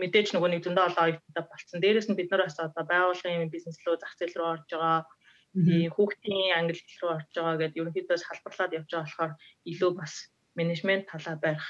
[0.02, 1.80] мэдээж нөгөө нэг зөндөө олон оюутнуудаа болцсон.
[1.82, 5.00] Дээрээс нь бид нар бас одоо байгууллагын бизнес рүү зах зээл рүү орж байгаа.
[5.96, 9.34] Хүүхдийн англи хэл рүү орж байгаа гэдээ ерөнхийдөө салбарлаад явж байгаа болохоор
[9.72, 10.14] илүү бас
[10.60, 11.68] менежмент талаа барих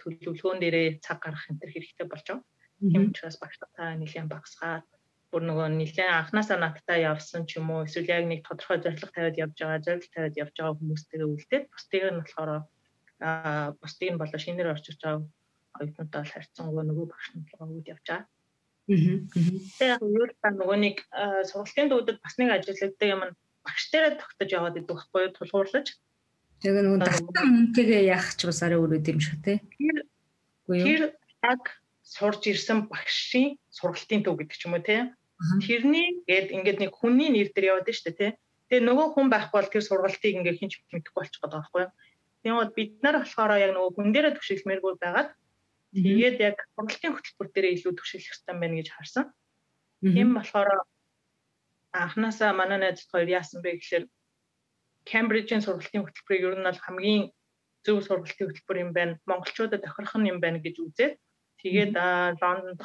[0.00, 2.46] төлөвлөгөөн дээрээ цаг гаргах энэ хэрэгтэй болж байгаа.
[2.82, 4.86] Тийм учраас багш та нэлийн багсгаад
[5.30, 9.40] бүр нөгөө нэлээд анханасаа надтай явсан ч юм уу эсвэл яг нэг тодорхой зорилго тавиад
[9.44, 12.50] явж байгаа зорилго тавиад явж байгаа хүмүүстэйгээ үлдээд бусдыг нь болохоор
[13.22, 15.22] аа бусдыг нь болоо шинээр орчиж байгаа
[15.78, 18.26] оюутнуудтай бол харьцангуй нөгөө багш нар өгд явж байгаа.
[18.26, 18.36] Аа.
[19.78, 20.96] Тэгээд юу та нөгөө нэг
[21.48, 23.22] сургалтын дүүдэд бас нэг ажилладаг юм
[23.62, 25.86] багш дээрээ тогтож яваад идэх байхгүй тулгуурлаж.
[26.60, 29.58] Тэгээ нөгөө татсан мөнгөгээ яах ч бас арай өрөөд юм шиг тий.
[30.66, 31.14] Тэр
[31.46, 31.62] яг
[32.02, 35.08] сурж ирсэн багшийн сургалтын төв гэдэг ч юм уу тий.
[35.62, 38.30] Тэрний гээд ингээд нэг хүний нэр дээр яваад штэ тий.
[38.70, 41.92] Тэгээ нөгөө хүн байхгүй бол тэр сургалтыг ингээд хинч мэдэхгүй болчих гээд байгаа байхгүй юу.
[42.42, 45.28] Тэгээд бид нар болохоор яг нөгөө хүн дээрээ төвшөлмээргүй байгаад
[45.92, 49.24] тэгээд яг сургалтын хөтөлбөр дээрээ илүү төвшөлөх хэрэгтэй байна гэж харсан.
[50.00, 50.68] Тийм болохоор
[51.92, 54.04] анханасаа манай найз хоёр яасан бэ гэхээр
[55.04, 57.22] Кембрижийн сургалтын хөтөлбөрийг ер нь бол хамгийн
[57.84, 59.20] зөв сургалтын хөтөлбөр юм байна.
[59.28, 61.14] Монголчуудад тохирох юм байна гэж үзээд
[61.60, 61.92] тэгээд
[62.40, 62.80] Лондонд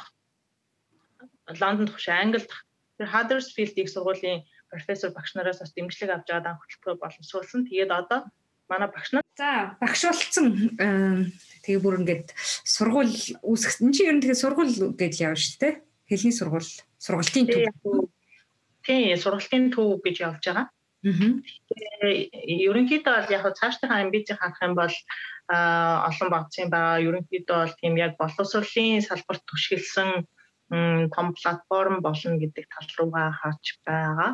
[1.60, 2.50] Лондонд төгш Англид
[2.98, 7.64] тэр Huddersfield их сургуулийн профессор багш нараас бас дэмжлэг авч байгаа дан хөтөлбөр боловсруулсан.
[7.64, 8.28] Тэгээд одоо
[8.70, 10.46] манай багш нар за багш болцсон
[11.64, 12.32] тэгээ бүр ингээд
[12.64, 15.74] сургууль үүсгэх энэ чинь ер нь тэгээ сургууль гэж явна шүү дээ.
[16.08, 18.08] Хэлний сургууль, сургалтын төв.
[18.88, 20.66] Тийм, сургалтын төв гэж явж байгаа.
[20.72, 20.72] Аа.
[22.08, 24.96] Ерөнхийдөө бол яг цаашдынхаа амбицийг харах юм бол
[25.52, 27.04] олон багцын байгаа.
[27.04, 30.10] Ерөнхийдөө бол тийм яг боловсролын салбарт түшгэлсэн
[31.14, 34.30] том платформ болно гэдэг тал руугаа харж байгаа.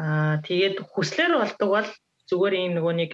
[0.00, 1.88] Аа тэгээд хүслэр болдог бол
[2.30, 3.10] зүгээр энэ нөгөө нэг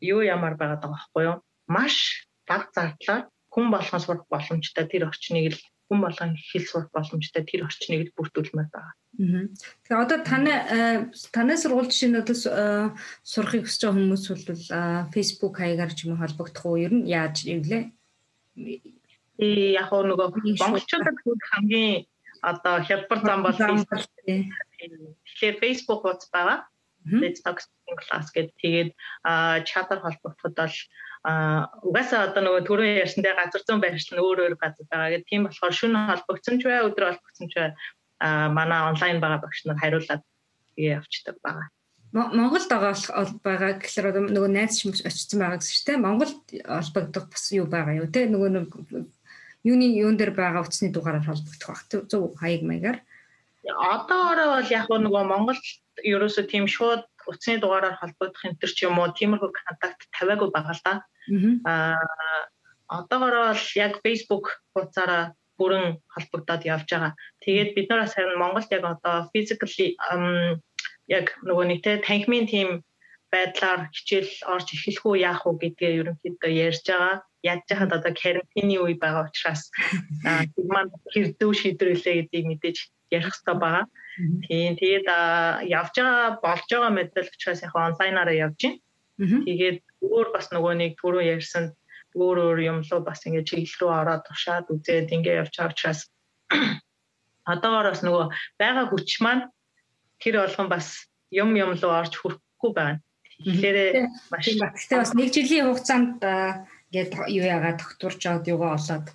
[0.00, 1.36] юу ямар байгаад байгаа байхгүй юу?
[1.68, 7.42] Маш баг зардлаар хүн болгон сурах боломжтой тэр орчныг л хүн болгон хэл сурах боломжтой
[7.44, 8.94] тэр орчныг л бүрдүүлмээр байгаа.
[9.18, 10.54] Тэгэхээр одоо таны
[11.34, 12.36] таны сургууль нь одоо
[13.26, 14.62] сурахыг хүсэж байгаа хүмүүс бол
[15.10, 16.78] Facebook хаягаар ч юм уу холбогдох уу?
[16.78, 17.90] Ер нь яаж ивлээ?
[19.42, 20.28] Э яг нөгөө
[20.62, 21.16] монголчуудад
[21.50, 22.06] хамгийн
[22.42, 24.06] одоо хялбар зам бол Facebook.
[25.26, 26.58] Тэгэхээр Facebook хуудас байгаа.
[27.44, 27.58] Talk
[28.04, 28.54] class гэдэг.
[28.60, 28.90] Тэгээд
[29.66, 30.76] чатар холбогдоход бол
[31.84, 35.28] угаасаа одоо нөгөө түрүү ярьсантай газар зүүн байршил нь өөр өөр газар байгаа гэдэг.
[35.28, 37.70] Тийм болохоор шөнө холбогдсон ч бай, өдөр холбогдсон ч бай
[38.52, 40.22] манай онлайн байгаа багш нар хариулаад
[40.76, 41.68] тэгээ явцдаг байгаа.
[42.12, 42.94] Монголд байгаа
[43.44, 47.66] байгаа гэхээр одоо нөгөө найз ч очсон байгаа гэсэн чинь те Монголд холбогдох бас юу
[47.70, 48.68] байгаа юу те нөгөө нэг
[49.62, 52.98] юуны юун дээр байгаа утасны дугаараар холбогдох баг зөв хаяг маягаар
[53.68, 55.64] одоороо бол яг нөгөө Монголд
[56.00, 60.74] ерөөсөө тийм шууд утасны дугаараар холбогдох энэ төр ч юм уу тиймэрхүү контакт тавиагүй байгаа
[60.76, 60.94] л да.
[61.68, 62.00] Аа
[62.88, 67.12] одоогороо бол яг Facebook хуудасаараа бүрэн холбогдоод явж байгаа.
[67.44, 69.96] Тэгээд бид нараас харин Монголд яг одоо physically
[71.06, 72.68] яг нөгөө нэг те танхимын тийм
[73.30, 78.76] байдлаар хичээл орж эхлэх үү яах уу гэдгээ ерөнхийдөө ярьж байгаа яаж яхад одоо карантины
[78.82, 79.70] үе байгаа учраас
[80.72, 82.78] маань хэрдүү шийдвэрлээ гэдгийг мэдээж
[83.10, 83.86] ярих хэрэгтэй байгаа.
[84.46, 85.06] Тийм тэгээд
[85.66, 88.78] явж байгаа болж байгаа мэдээлэл учраас яг онлайнаараа явж байна.
[89.20, 91.76] Тэгээд өөр бас нөгөө нэг түрүү ярьсан
[92.16, 96.00] өөр өөр юм руу бас ингээд чиглэл рүү ороод тушаад үзээд ингээд явж байгаа учраас
[97.46, 98.24] одоогоор бас нөгөө
[98.58, 99.44] байгаа хүч маань
[100.18, 103.00] тэр болгон бас юм юм руу орж хүрэхгүй байна.
[103.40, 106.18] Тэгэхээр маш гэхдээ бас нэг жилийн хугацаанд
[106.90, 109.06] ингээд юу яагаад тогтворч аваад юугаа олоод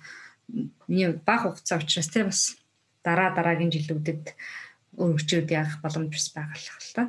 [0.88, 2.56] миний баг хугацаа учраас тийм бас
[3.06, 4.24] дараа дараагийн жилүүдэд
[4.98, 7.04] өөрчлөлт яах боломж бас байгаа л та.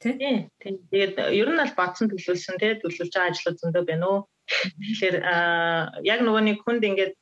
[0.00, 0.50] Тийм.
[0.60, 4.20] Тэгээд ер нь аль бадсан төлөвлөсөн тий төлөвлөж байгаа ажлууд зөндөө байна уу.
[4.80, 5.16] Тэгэхээр
[6.06, 7.14] яг нөгөө нэг хүнд ингээд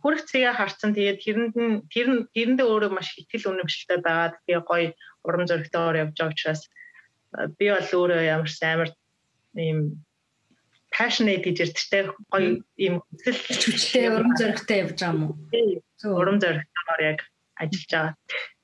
[0.00, 4.36] хүрх цэгээ харцсан тэгээд тэрэнд нь тэр нь тэрэндээ өөрөө маш ихтгэл үнэмшилтэй байгаа.
[4.44, 4.88] Тэгээ гоё
[5.24, 6.62] урам зоригтойгоор явж байгаа учраас
[7.56, 8.90] би бол өөрөө ямар ч амар
[9.56, 9.78] ийм
[10.92, 15.34] passionate гэж ярьдтэй гоё ийм хүчтэй урам зоригтой явж байгаа юм уу?
[16.20, 17.18] Урам зоригтойгоор яг
[17.56, 18.14] ажиллаж байгаа.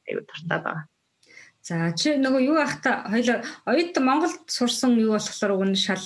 [0.09, 0.85] Айгу дуртай байгаа.
[1.63, 6.05] За чи нөгөө юу ах та хоёул оюут Монголд сурсан юу болохоор уг нь шал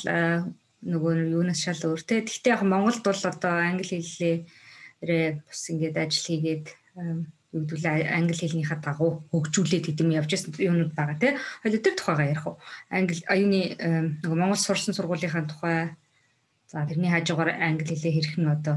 [0.83, 2.21] нөгөө юунаас шал өөр те.
[2.27, 6.67] Гэхдээ яг Монголд бол одоо англи хэллээрээ бас ингээд ажил хийгээд
[7.55, 11.33] югдүүлээ англи хэлнийхаа дагуу хөгжүүлээд гэдэг юм явж байсан юмнууд байгаа тий.
[11.63, 12.59] Хоёул тэр тухайгаа ярих уу?
[12.91, 13.63] Англи аюуны
[14.27, 15.95] нөгөө Монгол сурсан сургуулийнхаа тухай
[16.75, 18.77] За тэрний хажуугаар англи хэлээ хэрхэн одоо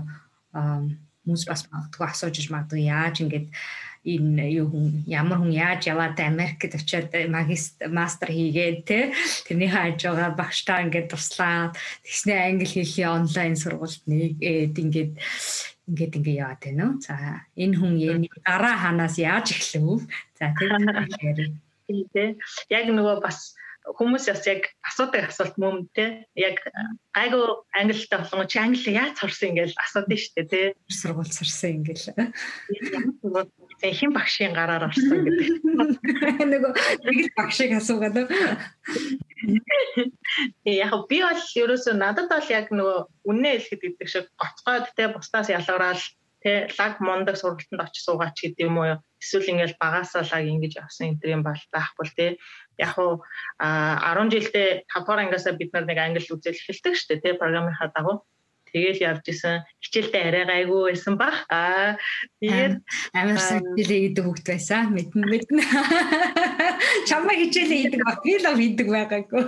[1.28, 3.46] хүмүүс бас магадгүй асууж иж магадгүй яаж ингэж
[4.08, 9.12] энэ юу хүн ямар хүн яаж яваад Америкт очиод магистр мастер хийгээд те
[9.44, 11.76] тэрний хажуугаар багштаа ингээд туслаад
[12.08, 15.13] тэгснээ англи хэлний онлайн сургуульд нэгээд ингээд
[15.92, 16.96] ингээд ингээд яваад байна уу.
[17.04, 17.16] За
[17.60, 17.94] энэ хүн
[18.48, 20.08] дараа ханаас яаж эхлэв?
[20.40, 20.56] За.
[20.56, 22.24] Тэ
[22.76, 23.60] яг нөгөө бас
[23.95, 26.60] хүмүүс бас яг асуудаг асуулт мөн те яг
[27.15, 32.17] айгу англитай болгоо чи англи яаж сурсан ингээл асуудаг дээ те сургууль сурсан ингээл
[33.78, 35.47] хэн багшийн гараар орсон гэдэг.
[36.52, 36.73] Нөгөө
[37.06, 38.17] нэг л багшийг асуугаад.
[40.65, 45.54] Яг би бол ерөөсөө надад бол яг нөгөө үнэ хэлэхэд гэдэг шиг гоцгойд те бусдаас
[45.54, 46.02] ялгараад
[46.41, 51.13] те лаг мондаг сургалтанд очиж суугаач гэдэг юм уу эсвэл ингээл багасаа лаг ингэж явсан
[51.13, 52.28] энэ юм бол байхгүй те
[52.78, 53.22] яг уу
[53.60, 57.90] 10 жилдээ 5 дугаар ангиасаа бид нар нэг англи үзэл эхэлдэг шүү дээ те програмынхаа
[57.94, 58.18] дагуу
[58.72, 59.63] Тэгэл явж исэн.
[59.80, 61.48] Хичээлдээ арай гайгүй байсан баг.
[61.48, 61.96] Аа
[62.44, 62.84] тэгээд
[63.16, 64.92] амар хичээлээ хийдэг хөвгт байсан.
[64.92, 65.63] Мэднэ мэднэ.
[67.10, 68.20] Чамаа хичээлээ хийдэг баг.
[68.24, 69.44] Би л хийдэг байгаагүй.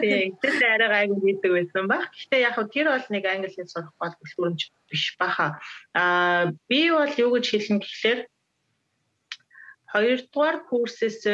[0.00, 2.08] Тэгээд хичээлдээ арай гайгүй хийдэг байсан баг.
[2.16, 5.60] Гэхдээ яг тэр бол нэг англи хэл сурах гол бүлгүүрэмж биш баха.
[5.92, 8.20] Аа би бол юу гэж хэлнэ гэхлээр
[9.92, 11.24] хоёрдугаар курсээс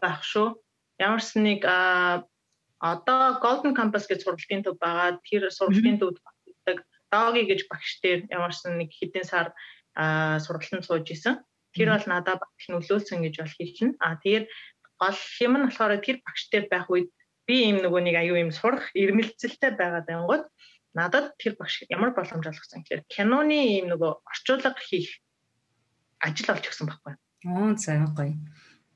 [0.00, 0.56] байх шүү.
[1.00, 5.20] Ямарс нэг одоо Golden Campus гэж сургалтын төв байгаа.
[5.24, 6.78] Тэр сургалтын төвд багтдаг
[7.10, 9.52] Доги гэж багш дээр ямарсан нэг хэдэн сар
[9.96, 11.42] сургалтанд сууж исэн.
[11.76, 13.96] Тэр бол надад багш нөлөөлсөн гэж бол хэлнэ.
[14.00, 14.46] А тэгээд
[15.00, 17.08] гол юм нь болохоор тэр багш дээр байх үед
[17.48, 20.44] би ийм нөгөө нэг аюу юм сурах ирмэлцэлтэй байгаад байнгут
[20.94, 25.18] надад тэр багш ямар боломж олгосон гэхээр киноны ийм нөгөө орчуулга хийх
[26.22, 27.14] ажил олж өгсөн байхгүй.
[27.44, 28.36] Аа за гоё.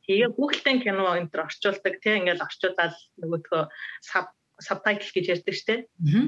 [0.04, 3.62] Тэгээ Google-тэй кино энэ төр орчуулдаг тийм ингээл орчуулаад нөгөөдгөө
[4.04, 5.80] саб сабтайтл гэж ярьдаг штеп.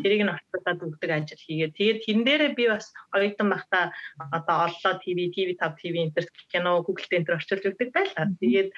[0.02, 3.92] Тэрийг нь орчуулад өгдөг ажил хийгээд тэгээд тэн дээрээ би бас оюутан байхдаа
[4.32, 8.26] одоо оллоо ТV, TV5 TV энэ төр кино Google-тэй энэ төр орчуулж өгдөг байлаа.
[8.40, 8.68] Тэгээд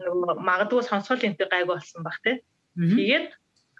[0.00, 2.40] нөгөө магадгүй сонсгол энэ төр гайгүй болсон баг тийм.
[2.74, 3.28] Тэгээд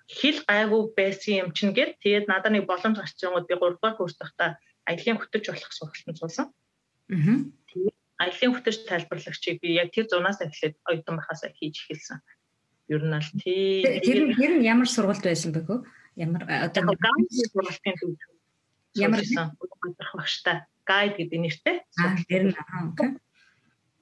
[0.06, 3.96] хэл гайгүй байсан юм чинь гээд тэгээд надад нэг боломж гарч байгаад би 3 дугаар
[3.96, 6.46] курс тахта аялын хөтөж болох сургалтанд суусан.
[7.10, 7.40] Аа
[8.22, 12.18] аялын хөтөж тайлбарлагчийг би яг тэр зунаас эхлээд оюутан байхасаа хийж эхэлсэн.
[12.88, 13.82] Ер нь аль тий.
[14.06, 15.78] Тэр нь тэр нь ямар сургалт байсан бэ хөө?
[16.16, 18.10] Ямар одоо гаунс сургалтын төв.
[18.94, 20.56] Ямар сургах багштай
[20.86, 21.76] гайд гэдэг нэртэй.
[21.98, 23.10] Аа тэр нь окей.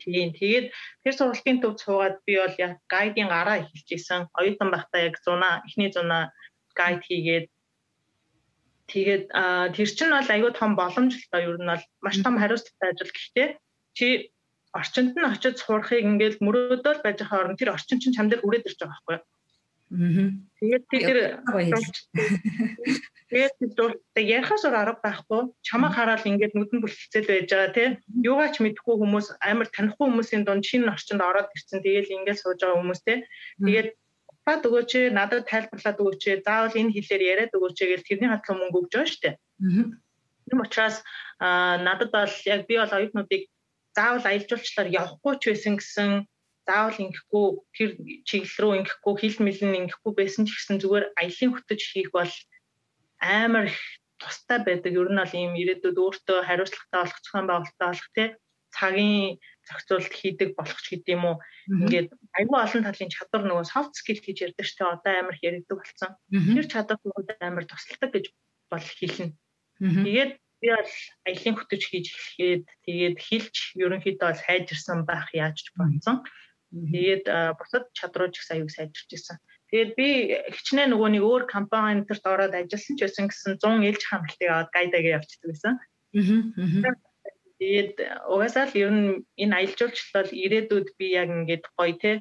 [0.00, 0.28] Тийм.
[0.32, 0.66] Тэгээд
[1.04, 4.28] тэр сургалтын төв цуугаад би бол яг гайдын гараа эхэлж исэн.
[4.36, 6.32] Оюутан байхдаа яг 100 эхний 100
[6.74, 7.46] гайд хийгээд
[8.90, 9.24] тэгээд
[9.76, 13.12] тэр чинь бол аюу том боломж л та ер нь бол маш том хариуцлагатай ажил
[13.12, 13.48] гэхдээ
[14.00, 14.08] чи
[14.72, 18.68] орчинд нь очиж сурахыг ингээд мөрөөдөөл байж байгаа орон тэр орчин чинь чам дээр үрээд
[18.68, 19.24] ирж байгаа байхгүй юу?
[19.90, 20.30] Аа.
[20.62, 21.18] Тэгээд тэр
[23.30, 23.54] Тэгээд
[24.14, 25.42] тэр ярихаас өөр арга байхгүй.
[25.66, 27.88] Чамаа хараад ингээд нүдэн бүлцэл байж байгаа тий.
[28.26, 31.82] Юугаач мэдхгүй хүмүүс амар танихгүй хүмүүсийн дунд шинэ орчинд ороод ирсэн.
[31.82, 33.18] Тэгээд ингээд сууж байгаа хүмүүс тий.
[33.62, 33.88] Тэгээд
[34.46, 36.22] бад өгөөч надад тайлбарлаад өгөөч.
[36.46, 39.34] Заавал энэ хэлээр яриад өгөөч гэж тэрний хатлан мөнгө өгж байгаа шүү дээ.
[39.38, 39.84] Аа.
[40.50, 40.96] Тийм учраас
[41.38, 43.42] надад бол яг би бол оюутнуудыг
[43.96, 46.10] заавал аялал жуулчлалаар явахгүй ч байсан гэсэн
[46.66, 47.90] заавал ингэхгүй тэр
[48.28, 52.32] чиглэл рүү ингэхгүй хил мэлэн ингэхгүй байсан ч гэсэн зүгээр аялын хөтөж хийх бол
[53.20, 53.80] амар их
[54.20, 54.92] тустай байдаг.
[54.92, 58.28] Ер нь бол ийм ирээдүйд өөртөө хариуцлагатай болох зохион байгуулалттай болох тий
[58.70, 61.36] цагийн зохицуулалт хийдэг болох ч гэдэм юм уу.
[61.68, 65.42] Ингээд аюу олон талын чадвар нөгөө soft skill гэж ярьдаг ч тий одоо амар их
[65.42, 66.10] яригддаг болсон.
[66.30, 68.26] Тэр чадвар бүгд амар тусалдаг гэж
[68.70, 69.34] бол хэлнэ.
[69.80, 70.90] Тэгээд би бол
[71.28, 76.22] аялын хөтөж хийж эхлэхэд тэгээд хилч ерөнхийдөө бол сайжирсан байх яаж ч бодсон.
[76.70, 77.24] Тэгээд
[77.58, 79.36] бусад чадрууч их аюул сайжирч ирсэн.
[79.70, 80.08] Тэгээд би
[80.54, 84.70] хичнээн нөгөө нэг өөр компани энтерт ороод ажилласан ч байсан гэсэн 100 ээлж хамталтыг аваад
[84.74, 85.74] гайдагаа явчихдаг байсан.
[85.78, 86.94] Аа.
[87.60, 87.94] Тэгээд
[88.26, 92.12] угаасаа л ер нь энэ аялал жуулчлал ирээдүйд би яг ингээд гоё те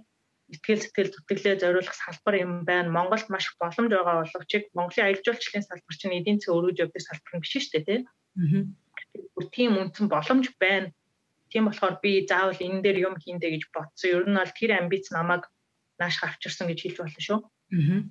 [0.54, 2.89] итгэл сэтгэл зүтгэлээ зориулах салбар юм байна.
[2.89, 7.41] Монголд маш боломж байгаа боловч Монголын аялал жуулчлалын салбар чинь эдийн засгийн өргөж явдаг салбар
[7.41, 7.99] биш шүү дээ тий.
[8.35, 10.93] Бүр тийм үнцэн боломж байна.
[11.49, 14.09] Тийм болохоор би заавал энэ дээр юм хийндэ гэж бодсон.
[14.09, 15.49] Ер нь бол тэр амбиц намайг
[15.97, 17.39] нааш авчирсан гэж хэлж болно шүү.
[17.73, 18.01] Аа.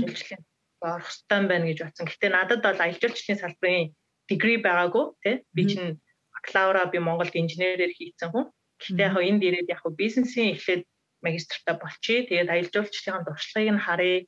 [0.00, 0.42] Жилчлэн
[0.80, 2.06] орох стан байна гэж бодсон.
[2.06, 3.90] Гэтэ надад бол аялал жуулчлалын салбарын
[4.30, 5.36] дигри байгаагүй тий.
[5.54, 5.98] Би чинь
[6.32, 8.46] бакалавра би Монголд инженерээр хийцэн хүн.
[8.78, 10.86] Гэтэ яг энд ирээд яг бизнесийн эхлээд
[11.24, 12.28] магистртаа болчихъя.
[12.30, 14.18] Тэгээд аялал жуулчлалын туршлагыг нь харъя.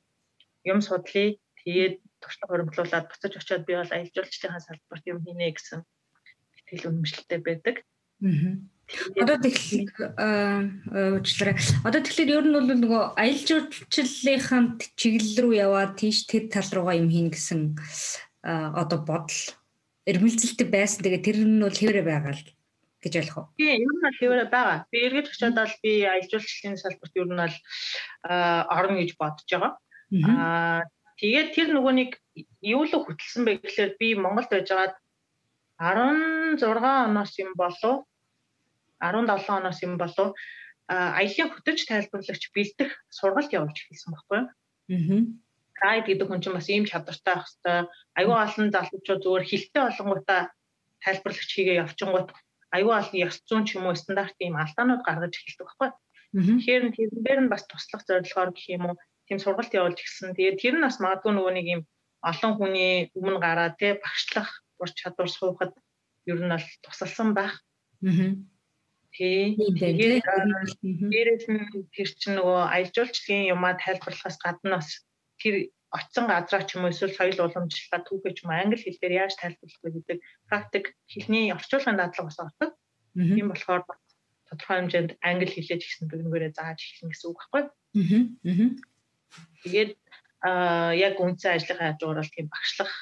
[0.67, 1.39] Юм судлаа.
[1.63, 5.81] Тэгээд туршлага хөрөнгөлүүлээд буцаж очиод би бол аялал жуулчлалын салбарт юм хийнэ гэсэн
[6.61, 7.75] итгэл үнэмшилтэй байдаг.
[8.21, 8.61] Аа.
[9.17, 9.89] Одоо тэгэхээр
[11.15, 11.55] уучлаарай.
[11.87, 13.47] Одоо тэгэхээр ер нь бол нөгөө аялал
[13.89, 14.61] жуулчлалынхаа
[14.99, 17.61] чиглэл рүү яваад тийш тэр тал руугаа юм хийн гэсэн
[18.43, 19.41] одоо бодол
[20.05, 21.07] эрмэлзэлтэй байсан.
[21.07, 22.43] Тэгээ тэр нь бол хэврээ байгаа л
[22.99, 23.47] гэж ойлгох уу?
[23.55, 24.77] Тийм, ер нь бол хэврээ байгаа.
[24.91, 27.55] Би эргэж очиод бол би аялал жуулчлалын салбарт ер нь бол
[28.27, 29.73] орно гэж бодож байгаа.
[30.27, 30.83] Аа
[31.21, 32.11] Тэгээд тэр нөгөө нэг
[32.65, 34.97] юу л хөтлсөн бэ гэхлээр би Монголд байжгаад
[35.77, 38.09] 16 оноос юм болов
[38.97, 40.33] 17 оноос юм болов
[40.89, 44.47] аялын хөтөж тайлбарлагч бэлдэх сургалт явуулж эхэлсэн байхгүй юу?
[44.49, 45.21] Аа.
[45.81, 47.85] Гайд гэдэг хүн чинь бас ийм чадвартай байх хэвээр
[48.17, 50.41] аюу олон залуучууд зүгээр хилтэй олонгуудаа
[51.05, 52.29] тайлбарлагч хийгээ явчихгоот
[52.73, 55.89] аюул олон ёс зүйн ч юм уу стандарт ийм алдаанууд гаргаж эхэлдэг байхгүй.
[56.33, 58.95] Тэгэхээр тэрнээр нь бас туслах зорилгоор гэх юм уу
[59.27, 60.35] тийм сургалт явуулж гисэн.
[60.35, 61.81] Тэгээд тэр нь бас магадгүй нөгөө нэг ийм
[62.21, 64.49] олон хүний өмнө гараад тий багшлах
[64.81, 65.73] ур чадвар суухад
[66.29, 67.57] ер нь бол тусалсан байх.
[68.05, 68.37] Аа.
[69.11, 69.57] Тий.
[69.57, 70.23] Тэгээд
[71.11, 75.03] дээрээс нь тэр чинь нөгөө аялал жуулчлалын юмаа тайлбарлахаас гадна бас
[75.41, 79.33] тэр очсон газраа ч юм уу эсвэл соёл уламжлалаа түүхээ ч юм англи хэлээр яаж
[79.35, 82.71] тайлбарлах вэ гэдэг практик хэлний орчуулгын дадлага бас ордог.
[83.35, 83.83] Тийм болохоор
[84.47, 87.63] тодорхой хэмжээнд англи хэлээд ихсэн бүгнээрээ зааж эхлэн гэсэн үг байхгүй.
[88.47, 88.63] Аа.
[89.63, 89.91] Тэгээд
[90.41, 92.93] аа яг үнцэн ажлынхаа хажуугаар бол тийм багшлах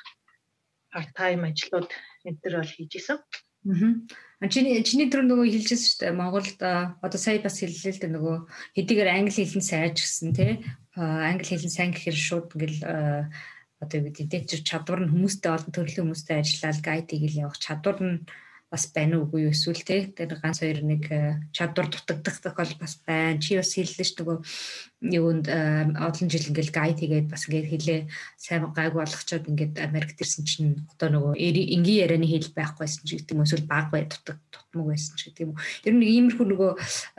[0.91, 1.89] part time ажлууд
[2.27, 3.19] энэ төр бол хийж исэн.
[3.67, 4.47] Аа.
[4.47, 6.19] Чиний чиний төр нөгөө хэлжсэн шүү дээ.
[6.19, 6.59] Монголд
[7.03, 8.37] одоо сая бас хэллээ л дээ нөгөө
[8.75, 10.51] хэдийгээр англи хэлэн сайж гэсэн тий.
[10.95, 12.79] Англи хэлэн сайн гэхээр шууд ингээл
[13.83, 17.99] одоо юу гэдэг дэвтэр чадвар нь хүмүүстэй олон төрлийн хүмүүстэй ажиллаад гайд хийгээл явах чадвар
[17.99, 18.17] нь
[18.69, 23.41] бас байна уугүй эсвэл те тэр ганц хоёр нэг э, чадвар дутагдах тохиол бас байна.
[23.41, 24.37] Чи бас хэллээ ш нөгөө
[25.09, 28.01] юунд э, олон жил ингээл гайд хийгээд бас ингээд хэлээ
[28.37, 33.33] сайн гайг болгочоод ингээд Америкт ирсэн чинь одоо нөгөө энгийн ярианы хэл байхгүйсэн ч гэдэг
[33.33, 35.57] юм эсвэл баг бай дутаг тутмаг байсан ч гэдэг юм.
[35.89, 36.71] Ер нь иймэрхүү нөгөө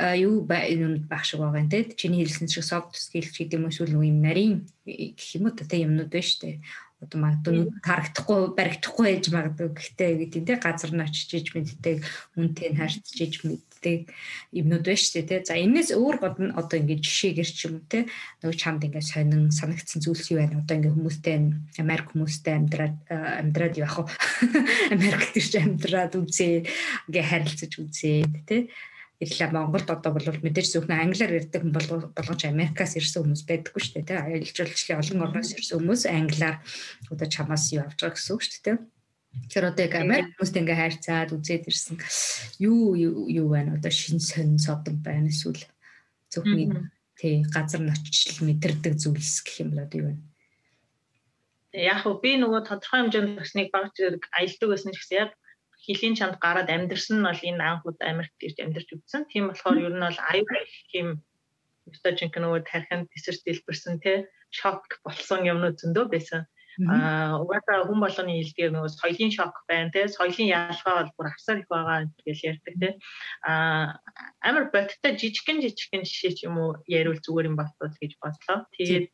[0.07, 1.83] э, юу юм байх шиг байгаа юм те.
[1.99, 4.55] Чиний хэлсэн шиг soft skill гэдэг юм эсвэл нөгөө юм нарийн
[4.87, 6.63] гэх юм уу те юмнууд байна дээ
[7.01, 9.69] одоо магадгүй харагдахгүй баригдахгүй байж магадгүй.
[9.73, 11.99] Гэхдээ гэдэг тийм газар нь очиж иж мэддэг
[12.37, 14.13] үнтэй нь харьцаж иж мэддэг
[14.53, 18.05] юмнууд байна шүү дээ за энэс өөр гол нь одоо ингээд жишээгээр ч юм те
[18.45, 20.61] нөгөө чамд ингээд сонин санагдсан зүйлс юу байна?
[20.61, 21.37] Одоо ингээд хүмүүстэй
[21.81, 24.09] Америк хүмүүстэй амьдраад амьдраад явах уу
[24.95, 26.69] Америкт ирж амьдраад үзээ
[27.09, 28.69] ингээд харилцаж үзээ те
[29.21, 29.53] ирлээ.
[29.53, 31.77] Монголд одоо бол мэдээж зөвхөн англиар ярьдаг хүн
[32.17, 36.57] болгож Америкаас ирсэн хүмүүс байдаггүй шүү дээ тий аялал жуулчлалын олон орноос ирсэн хүмүүс англиар
[37.13, 38.77] одоо чамаас юу авч байгаа гэсэн үг шүү дээ
[39.47, 41.97] Тэр одоо яг Америк хүмүүстэй ингээ хайрцаад үзээд ирсэн.
[42.59, 43.79] Юу юу байна?
[43.79, 45.63] Одоо шин сонь содон байна эсвэл
[46.35, 50.19] зөвхөн тий газар нь очил мэдэрдэг зүйлс гэх юм бол одоо юу вэ
[51.93, 55.31] яг би нөгөө тодорхой хэмжээнд багсныг баг зэрэг аялдаг байсан ч гэсэн яг
[55.85, 59.23] хилийн чамд гараад амьдрсан нь бол энэ анх удаа Америкт ирж амьдарч үзсэн.
[59.33, 61.07] Тийм болохоор ер нь бол аюул тийм
[61.88, 64.12] өстой жинхэнэ нөгөө тархинд тесэрт дэлбэрсэн те
[64.51, 66.43] шок болсон юмнууд зөндөө байсан.
[66.88, 71.61] Аа угаасаа хүн болгоны хэлдгээр нөгөө соёлын шок байна те соёлын ялгаа бол бүр авсаар
[71.61, 72.90] их байгаа гэж ярьдаг те.
[73.45, 73.99] Аа
[74.49, 78.59] амар бодтой жижигхэн жижигхэн жишээ ч юм уу яриул зүгээр юм болтол гэж бодлоо.
[78.77, 79.07] Тэгээд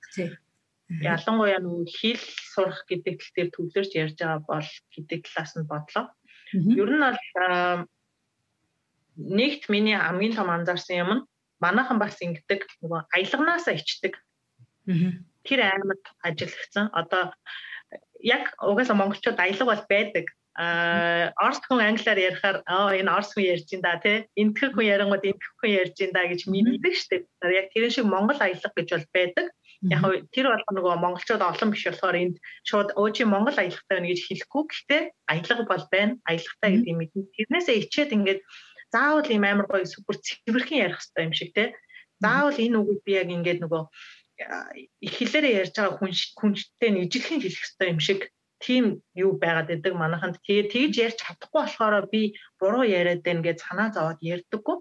[0.87, 2.23] ялангуяа нөгөө хэл
[2.55, 6.07] сурах гэдэг тал дээр төвлөрч ярьж байгаа бол гэдэг талаас нь бодлоо.
[6.53, 7.19] Ер нь бол
[9.17, 11.27] нэгт миний хамгийн том анзаарсан юм нь
[11.61, 14.15] манайхан бас ингэдэг нөгөө аялганаасаа ичдэг.
[15.47, 16.93] Тэр аймаг ажиллагдсан.
[16.93, 17.33] Одоо
[18.21, 20.27] яг угаасаа монголчууд аялга бол байдаг.
[20.57, 24.89] А орс хүн англиар ярихаар аа энэ орс хүн ярьж ин да тий энтгэх хүн
[24.89, 27.61] ярингууд энтгэх хүн ярьж ин да гэж мэддэг шүү дээ.
[27.61, 29.47] Яг тэр шиг монгол аялга гэж бол байдаг.
[29.93, 30.03] Яг
[30.35, 34.63] тэр бол нөгөө монголчууд олон биш болохоор энд шууд өөчи монгол аялагтай байна гэж хэлэхгүй.
[34.67, 36.13] Гэхдээ аялга бол байна.
[36.27, 37.23] Аялагтай гэдэг юм мэднэ.
[37.37, 38.41] Тэрнээсээ ичээд ингээд
[38.91, 41.65] заавал ийм амар гоё супер цэвэрхэн ярих хэрэгтэй юм шиг те.
[42.23, 43.83] Заавал энэ үгийг би яг ингээд нөгөө
[45.07, 48.21] их хэлээрээ ярьж байгаа хүн хүнтэй нэжиглэн хэлэх хэрэгтэй юм шиг
[48.61, 50.41] тийм юу байгаад байдаг манайханд.
[50.45, 54.77] Тэгээ тэгж ярьж чадахгүй болохоор би буруу яриад байна гэж санаа зовоод ярьдаггүй.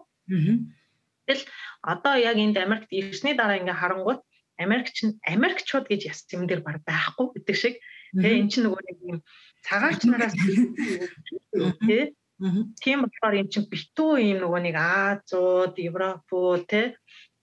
[1.25, 1.43] Тэгэл
[1.81, 4.21] одоо яг энд Америкт ирсний дараа ингээ харангуут
[4.57, 7.75] Америкч нь Америкчууд гэж яс юм дээр баг байхгүй гэдэг шиг.
[8.15, 9.19] Тэгээ эн чинь нөгөө нэг юм
[9.67, 10.35] цагаарч нараас
[11.87, 12.15] тий
[12.83, 16.91] Тийм болохоор эн чинь битүү юм нөгөө нэг Азууд, Европууд тий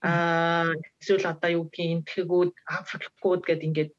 [0.04, 0.68] аа
[1.00, 3.90] эсвэл одоо юу гэх юм энтгэгүүд, Африкууд гэдэг ингээд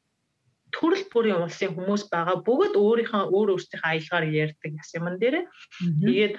[0.74, 2.42] төрөл бүрийн улсын хүмүүс байгаа.
[2.42, 5.46] Бүгд өөрийнхөө өөр өөрсдийнхөө аялгаар ярьдаг яс юмн дээр.
[6.02, 6.34] Тэгээд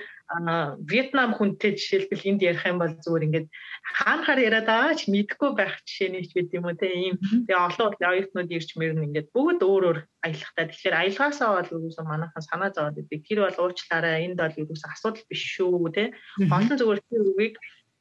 [0.89, 3.48] Вьетнам хүнтэй жишээлбэл энд ярих юм бол зүгээр ингээд
[3.93, 7.93] хаанахаар яриад байгаа ч мэдэхгүй байх жишээний ч бид юм уу те ийм тэгээ олон
[7.93, 10.66] оюутнууд ирж мэрнэ ингээд бүгд өөр өөр аялахтай.
[10.66, 13.22] Тэгэхээр аялгаасаа бол юусэн манайхан санаа зовоод идэг.
[13.22, 16.03] Тэр бол уучлаарай энд бол юусэн асуудал биш шүү те.
[16.41, 17.55] Олон зүгээр үгийг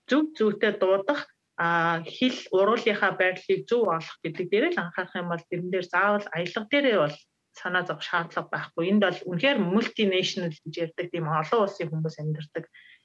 [0.08, 5.44] зөв зөвтэй дуудах а хэл уруулынхаа байдлыг зөв олох гэдэг дээр л анхаарах юм бол
[5.50, 7.16] тэрэн дээр заавал аялга дээрээ бол
[7.54, 8.90] санаа зовх шаардлага байхгүй.
[8.90, 12.64] Энд бол үнэхээр мультинэшнл гэж ярьдаг тийм олон улсын хүмүүс амьдардаг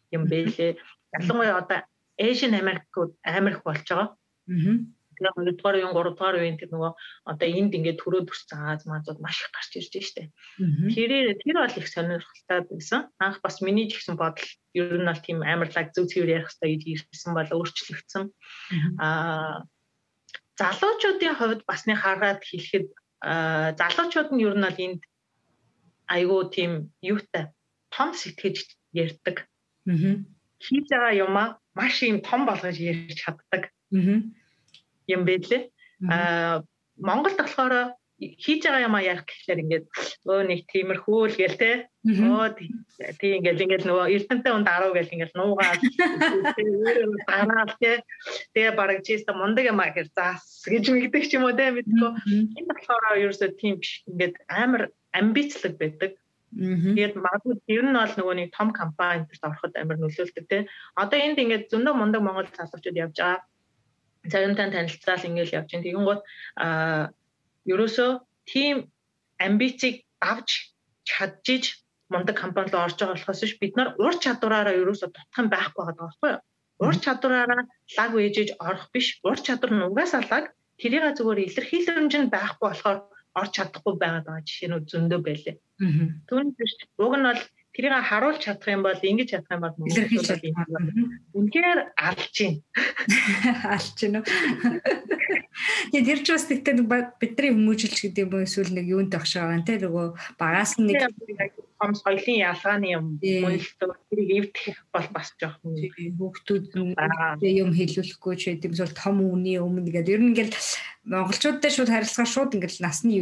[0.09, 0.81] юм бэлээ.
[1.13, 1.79] Ялангуяа одоо
[2.17, 4.09] Asian Americууд амар их болж байгаа.
[4.49, 4.77] Аа.
[5.19, 6.91] Тэгээ 2 дугаар үеийн 3 дугаар үеийн тэр нөгөө
[7.27, 10.31] одоо энд ингээд төрөө төрсэн Аз маазууд маш их гарч ирж штэ.
[10.57, 13.01] Тэрээр тэр бол их сонирхолтой байсан.
[13.19, 16.71] Анх бас миний ч гэсэн бодол ер нь бол тийм амарлаг зөв цэвэр ярих хэрэгтэй
[16.79, 18.23] гэж ирсэн бол өөрчлөгдсөн.
[19.03, 19.67] Аа
[20.59, 22.87] залуучуудын хувьд басны хараад хэлэхэд
[23.79, 25.01] залуучууд нь ер нь бол энд
[26.15, 26.71] айгүй тийм
[27.03, 27.53] юутай
[27.95, 28.57] том сэтгэж
[28.93, 29.47] ярьдаг.
[29.87, 30.15] Аа.
[30.65, 31.47] Хийж байгаа юмаа
[31.77, 33.71] маш юм том болгож ярьж чаддаг.
[33.93, 34.19] Аа.
[35.09, 35.61] Юм байлээ.
[36.05, 36.63] Аа
[36.99, 39.85] Монголд болохоор хийж байгаа юм а яах гэхлээр ингээд
[40.27, 41.71] өө нэг тиймэрхүү л гээл те
[42.03, 42.47] өө
[43.19, 45.79] тийм ингээд ингээд нөгөө эрдэнтэй хүн даруу гэл ингээд нуугаад
[47.31, 48.03] дараал те.
[48.51, 52.11] Тэгээ бараг чиста мундаг юм а гэр заас гэж мэгдэг ч юм уу те мэдгүй
[52.59, 56.19] энэ болохоор ерөөсөө тийм биш ингээд амар амбицлог байдаг.
[56.49, 60.67] Тэгээд магадгүй тэр нь бол нөгөө нэг том компанид ороход амар нөлөөлдөг те.
[60.97, 63.39] Одоо энд ингээд зөндөө мундаг монгол залуучууд явж байгаа.
[64.25, 65.85] Заримтай танилцаал ингээд явж байна.
[65.85, 66.21] Тэгэн гот
[66.59, 67.11] аа
[67.69, 68.09] ерөөсөө
[68.51, 68.91] тийм
[69.39, 75.47] амбицийг авч чадчих мундаг компанид орж байгаа болохоос биш бид нар ур чадвараараа ерөөсөө дутхан
[75.53, 76.41] байхгүй байгаа байхгүй юу?
[76.79, 77.63] Ур чадвараараа
[77.97, 79.07] лаг вэжэж орох биш.
[79.23, 80.45] Ур чадвар нь угаасаа лаг
[80.79, 82.99] тэрийг зүгээр илэрхийлэмж нь байхгүй болохоор
[83.39, 85.55] орч чадахгүй байгаад байгаа жишээнүүд зөндөө байлээ.
[86.27, 87.41] Түүний биш уг нь бол
[87.79, 90.27] тэрийг харуулж чадах юм бол ингэж чадах юм бол илэрхийлж
[91.31, 92.59] үнээр алж чинь
[93.71, 94.25] алж чинь үү?
[95.95, 96.75] Тэгээд тэр ч бас тэгтээ
[97.23, 101.07] бидний хүмүүжилч гэдэг юм эсвэл нэг юунд тогшоо байгаа нэ нөгөө багаас нэг
[101.79, 103.57] том соёлын ялгааны юм мөн
[104.11, 105.79] тэрийг эвдэх бол бас жоохон
[106.19, 110.53] хүүхдүүд юм хэлүүлэхгүй ч гэдэм эсвэл том үний өмнө гэдэг ер нь ингээл
[111.07, 113.15] монголчуудтай шууд харилцахаар шууд ингээл насны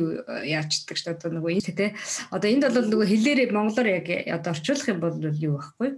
[0.43, 1.93] яачдаг шүү дээ нөгөө энэ тэ
[2.33, 5.89] одоо энд бол нөгөө хэлээрээ монголоор яг одоо орчуулах юм бол юу байхгүй?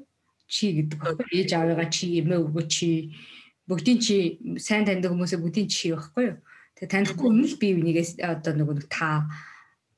[0.50, 1.26] Чи гэдэг байхгүй.
[1.40, 2.90] Ээж аавыгаа чи эмээ өвгөө чи
[3.70, 4.16] бүгдийн чи
[4.58, 6.38] сайн таньдаг хүмүүсээ бүгдийн чи байхгүй юу.
[6.76, 9.30] Тэгээ танихгүй өмнө л бие бинийгээс одоо нөгөө та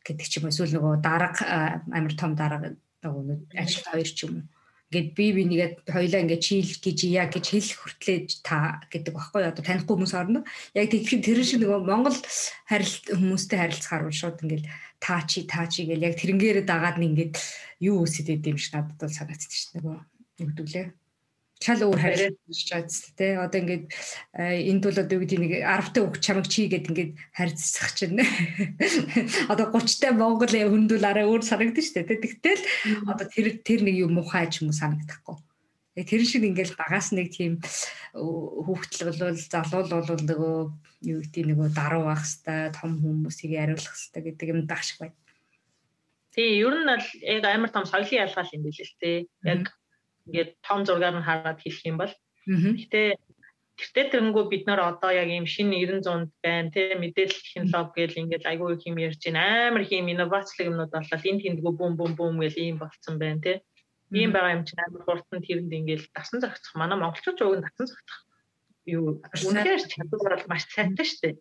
[0.05, 0.53] гэдэг ч юм уу.
[0.53, 2.75] Эсвэл нөгөө дарга амар том дарга
[3.05, 4.45] нөгөө ажил хоёр ч юм уу.
[4.91, 9.63] Ингээд бие бинийгээ хоёлаа ингээд чийл гэж яа гэж хэлэх хүртлээ та гэдэг багхгүй одоо
[9.63, 10.43] танихгүй хүмүүс орно.
[10.75, 12.19] Яг тэгэхээр тэр шиг нөгөө Монгол
[12.67, 14.67] харилт хүмүүстэй харилцахаар шууд ингээд
[14.99, 17.39] та чи та чи гэл яг тэрнгээр дагаад нь ингээд
[17.79, 19.97] юу үсэд идэм шиг надад бол санагдчих шээ нөгөө
[20.43, 20.85] өгдөглээ
[21.61, 23.31] чал өөр харилцаж байгаа тий.
[23.37, 23.85] Одоо ингээд
[24.33, 28.17] энд бол одоо юу гэдэг нэг 10 та үг чамаг чи гэд ингээд харилцах чинь.
[29.53, 32.17] Одоо 30 та Монгол хүндүүл арай өөр санагдаж штэ тий.
[32.17, 32.61] Тэгтэл
[33.05, 35.37] одоо тэр тэр нэг юм муухай ч юм уу санагдахгүй.
[35.93, 37.61] Тэгээ тэр шиг ингээд багаас нэг тийм
[38.17, 40.57] хүүхдэл бол залуул бол нөгөө
[41.11, 45.19] юу гэдэг нөгөө даруу байх хэвээр том хүмүүсийг яриулах хэвээр гэдэг юм дах шиг байна.
[46.31, 49.17] Тий, ер нь бол яг амар том соёлын ялгаал юм билээ л тий.
[49.43, 49.67] Яг
[50.27, 52.13] ингээд том зургаар нь хараад хэлэх юм бол.
[52.47, 53.09] Гэтээ
[53.79, 58.45] тэртээ тэрнгүү бид нар одоо яг ийм шинэ 900-д байна тий мэдээлэл технологи гэл ингээд
[58.45, 59.71] айгүй их юм ярьж байна.
[59.71, 63.41] Амар их юм инновацлог юмнууд болол энэ тэндгүү бум бум бум гэл ийм болцсон байна
[63.41, 63.57] тий
[64.11, 67.87] ийм байгаа юм чинь амар хурдан тэрэнд ингээд дасан зохицох манай монголчууд уг нь дасан
[67.87, 68.19] зохицох
[68.85, 69.05] юу
[69.47, 71.35] үнэхээр чадвар бол маш сайтай шүү дээ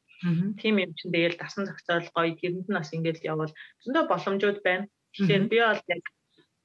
[0.61, 2.37] тийм юм чинь тэгэл дасан зохицоол гоё.
[2.39, 3.53] Тэрэнд нь бас ингээд явбал
[3.83, 4.85] зөндөө боломжууд байна.
[5.16, 6.05] Тэгэхээр би бол яг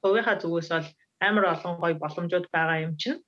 [0.02, 0.88] хувийнхаа зүгээс бол
[1.20, 3.20] амар олон гоё боломжууд байгаа юм чинь.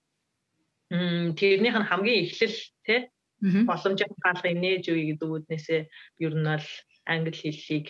[1.38, 3.00] Тэрнийх нь хамгийн эхлэл тий
[3.40, 5.82] боломжийг хаалгыг нээж үе гэдэг үднээсээ
[6.24, 6.68] ер нь бол
[7.06, 7.86] англи хэллийг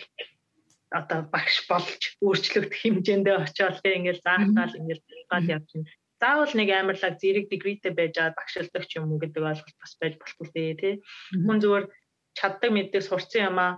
[0.99, 5.89] одоо багш болж өөрчлөгдөх хэмжээндээ очиод тий ингээл заахтаал ингээл гал явж байна.
[6.19, 10.13] Заавал нэг амарлаг зэрэг дегритэй байж байгаа багшилдаг ч юм уу гэдэг ойлголт бас байж
[10.19, 10.47] болтгүй
[10.81, 10.93] тий.
[11.45, 11.85] Хүн зүгээр
[12.37, 13.71] чаддаг мэддэг сурцсан юм аа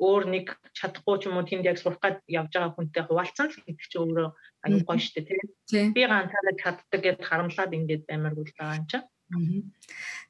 [0.00, 3.58] өөр нэг чадахгүй ч юм уу тэнд яг сурах гад явж байгаа хүнтэй хуваалцсан л
[3.62, 4.28] гэдэг чинь өөрөө
[4.66, 5.94] аюу гоё штэ тийм.
[5.94, 9.06] Би ганцаараа чаддаг гэд харамлаад ингээд баймаргүй байгаа юм чинь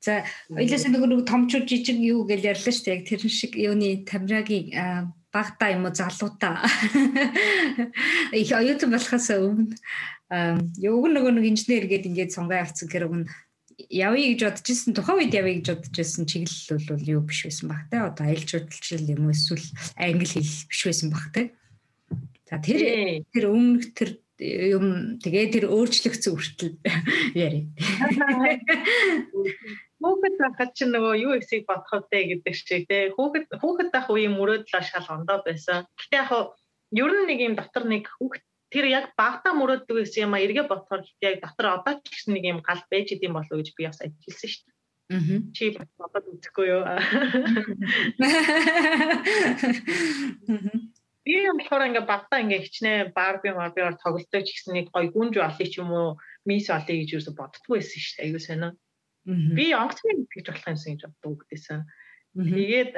[0.00, 2.96] За ойлоос нэг нэг томчууд жижиг юу гэж ярьлаа шүү дээ.
[3.00, 6.62] Яг тэр шиг юуны тамирагийн багтаа юм уу залуудаа.
[8.32, 9.74] Их оюутан болохоос өмнө
[10.78, 13.22] юуг нөгөө нэг инженер гээд ингээд сонгоо авцсан гэр өгн
[13.90, 17.68] явъя гэж бодож исэн тухайн үед явъя гэж бодож исэн чиглэл бол юу биш байсан
[17.68, 17.98] баг те.
[18.02, 19.66] Одоо аялал жуулчлал юм уу эсвэл
[19.98, 21.42] англи хэл биш байсан баг те.
[22.46, 26.74] За тэр тэр өмнөх тэр юм тэгээ тэр өөрчлөгцсөн хүртэл
[27.46, 27.70] яри.
[30.04, 33.14] Хүүхэд байхад чинь нөгөө юу ихсийг бодох вэ гэдэг шиг те.
[33.14, 35.86] Хүүхэд хүүхэд байх үеийн мөрөөдөл шал ондоо байсан.
[35.96, 36.30] Гэтэ яг
[36.92, 38.44] ер нь нэг юм дотор нэг хүүхэд
[38.74, 42.44] тэр яг багтаа мөрөөддөг гэсэн юм а эргээ бодохоор яг дотор одоо ч гэсэн нэг
[42.50, 44.74] юм гал байж идэм болов гэж би бас ажилласан шүү дээ.
[45.14, 45.38] Аа.
[45.54, 46.82] Чи бодоод үзэхгүй юу?
[51.22, 55.38] Би юм болохоор ингээ багтаа ингээ хичнээн барби марбиор тоглолтоо ч гэсэн нэг гой гүнж
[55.38, 58.26] олъё ч юм уу мис олъё гэж юусо боддггүй байсан шүү дээ.
[58.26, 58.70] Аюу сонио.
[59.56, 61.80] Би онгоцны гэж болох юмсан гэж боддог гэдээсэн.
[62.34, 62.90] Тэгээд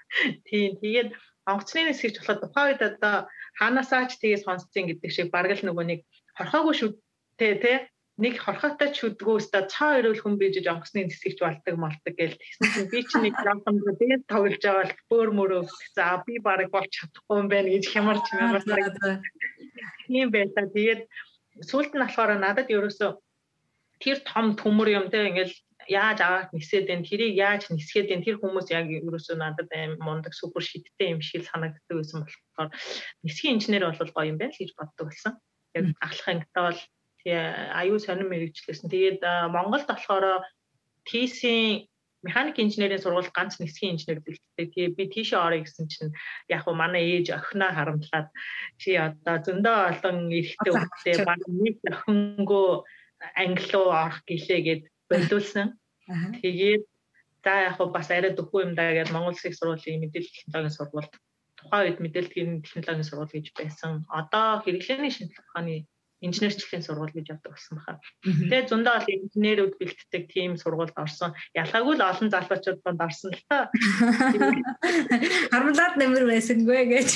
[0.48, 1.10] тийм тэгээд
[1.46, 3.16] онгоцны нэс гэж болоход тухайн үед одоо
[3.58, 6.00] хаанасаа ч тэгээ сонсцсон гэдэг шиг бараг л нөгөө нэг
[6.38, 7.72] хорхоогүй шүттэй те
[8.18, 13.00] нэг хорхоотой шүдгөөстө цаа өрөөл хүн бийж онгоцны нисгийч болдог молдог гэл тэгсэн чинь би
[13.06, 15.62] чи нэг рамхан дээр тоглож байгаа л бөөр мөрөө
[15.94, 19.22] за би бараг болж чадахгүй юм байна гэж хямарч хямарсаа
[20.10, 21.00] тийм байсаа тэгээд
[21.70, 23.10] сүүлд нь болохоор надад ерөөсөө
[24.02, 25.54] тэр том төмөр юм те ингээл
[25.88, 30.32] яаж аваад нисээд байна тэрийг яаж нисгээд байна тэр хүмүүс яг ерөөсөө надад аим мундаг
[30.36, 32.70] супер шидтэй юм шиг санагддаг байсан болохоор
[33.24, 35.34] нисхийн инженер бол гоё юм байна л гэж боддог болсон.
[35.74, 36.80] Яг ахлах ангитай бол
[37.80, 38.88] аюу сонирн мэрэгчлээсэн.
[38.92, 39.20] Тэгээд
[39.52, 40.44] Монголд болохоор
[41.08, 41.40] TC
[42.22, 44.74] механик инженерийн сургууль ганц нисхийн инженер бэлтдэг.
[44.74, 46.12] Тэгээ би тийшээ орё гэсэн чинь
[46.50, 48.28] яг хуу манай ээж охиноо харамтлаад
[48.80, 52.68] чи одоо зөндөө олон эрэгтэй хүүхдээ баг нэг охингөө
[53.38, 55.76] англи руу орох гэлээ гэд болиулсан.
[56.40, 56.84] Тэгээд
[57.44, 61.12] за яг хуу бас арай дөхөө юм даа гэж Монгол Улсын сургуулийн мэдээлэл технологийн сургуульд
[61.58, 63.92] тухайн үед мэдээлэл технологийн сургууль гэж байсан.
[64.08, 65.76] Одоо хэрэглээний шинжилгээ ухааны
[66.20, 68.00] инженерчлэгийн сургууль гэж явдаг болсон баха.
[68.26, 71.30] Тэгээ зөндөө бол инженерүүд бэлтдэг тийм сургуульд орсон.
[71.54, 73.70] Ялгаагүй л олон залуучууд донд орсон л та.
[75.54, 77.08] Хармлаад нэмэр байсангүй гэж.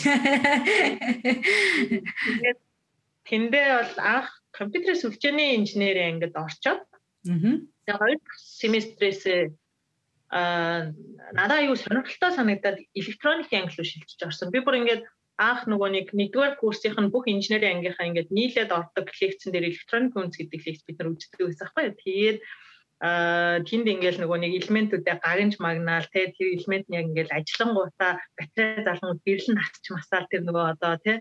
[3.27, 6.87] Тэндээ бол анх компьютерийн сүлжээний инженерийн ангид орчоод
[7.25, 9.23] тэгээ хоёр семестрээс
[10.33, 10.89] а
[11.37, 14.49] надад аюу сонирхолтой санагдаад электроникийн анги руу шилжиж орсон.
[14.49, 15.05] Би бүр ингээд
[15.37, 20.17] анх нөгөө нэг нэгдүгээр курсийнх нь бүх инженерийн ангийнхаа ингээд нийлээд ордог лекцэн дээр электроник
[20.17, 21.85] үндэс гэдэг лекц бид нар үздэг байсан байхгүй.
[22.01, 22.39] Тэгээд
[23.03, 28.13] аа тэнд ингээл нөгөө нэг элементүүдээ гагнж магнаал те тэр элемент нь яг ингээл ажиллангуудаа
[28.39, 31.13] батарей залгууд гэрлэн хасч масаал тэр нөгөө одоо те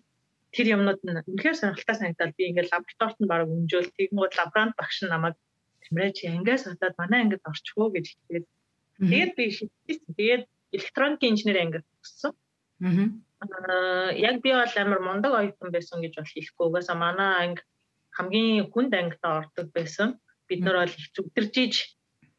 [0.54, 4.98] тэр юмнууд нь үнэхээр сонирхолтой санагдал би ингээл лабораторид нь баг өмжөөл тэгэнгүүт лаборант багш
[5.02, 5.12] нь
[5.92, 8.46] намайг тэмрэж ангиас удаад манай ангид орчихвоо гэж хэлээд
[9.00, 10.16] тэгээд би шийдсэн.
[10.16, 12.34] Тэгээд электроникийн инженери ангид төгссөн.
[13.42, 16.66] Аа яг би бол амар мундаг оюутан байсан гэж бол хэлэхгүй.
[16.68, 17.62] Угаасаа манай анги
[18.16, 20.20] хамгийн хүнд ангитай ордог байсан.
[20.48, 21.74] Бид нар бол их зүгдэржиж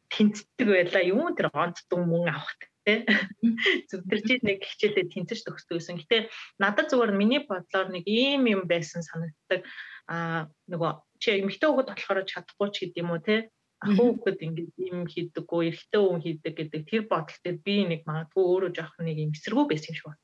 [0.09, 1.03] тэнцдэг байлаа.
[1.03, 3.05] Юу тэр онцдон мөн авах те
[3.89, 5.97] зүгдэржиж нэг хичээлээ тэнцэж төгсдөг байсан.
[5.99, 6.29] Гэтэ
[6.59, 9.63] надад зүгээр миний бодлоор нэг ийм юм байсан санагддаг.
[10.07, 10.91] Аа нөгөө
[11.23, 13.35] чи эмэгтэй хүүхэд болохоор чадахгүй ч гэдэм үү те
[13.79, 18.71] ахуу хүүхэд ингээд юм хийдэггүй, эрэгтэй хүн хийдэг гэдэг тэр бодолтой би нэг магадгүй өөрөө
[18.75, 20.21] жоох нэг юм эсэргүү байсан юм шиг байна.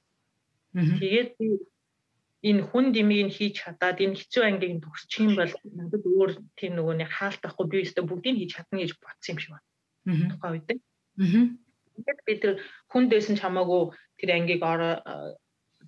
[1.00, 1.48] Тэгээд би
[2.50, 6.32] энэ хүн димийг нь хийж чадаад энэ хэцүү ангийг нь төгсчих юм бол надад өөр
[6.60, 9.68] тийм нөгөө нэг хаалт байхгүй би өөртөө бүгдийг хийж чадна гэж бодсон юм шиг байна.
[10.32, 10.68] Тухайн үед.
[12.00, 12.52] Тэгээд би тэр
[12.92, 13.82] хүн дэсэн ч хамаагүй
[14.20, 14.94] тэр ангийг ороо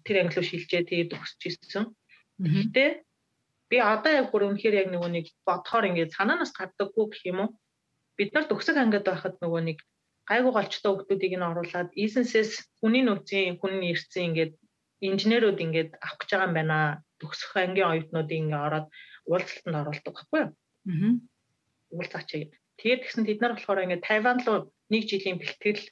[0.04, 1.86] тэр анги руу шилжээ тэгээд төгсчихсэн.
[2.42, 2.86] Гэтэ
[3.72, 7.50] би одоо яг бүр үнэхээр яг нөгөө нэг бодохоор ингээд санаанаас гардаггүй гэх юм уу?
[8.20, 9.80] Бид нар төгсөг ангид байхад нөгөө нэг
[10.28, 12.52] гайгүй голчтой хүмүүсийг нь оруулаад эсэнсээс
[12.84, 14.54] хүний нөөцийн хүн нэрцэн ингээд
[15.08, 16.78] инженерүүд ингээд авах гэж байгаа юм байна.
[17.22, 18.88] Төгсөх ангийн оюутнуудыг ингээд ороод
[19.32, 20.52] уулзалтанд оруулдаг байхгүй юу?
[20.52, 21.12] Аа.
[21.96, 22.30] Уулзаач.
[22.82, 24.60] Тэгээд тэгсэн тэд нар болохоор ингээд Тайван руу
[24.92, 25.84] нэг жилийн бэлтгэл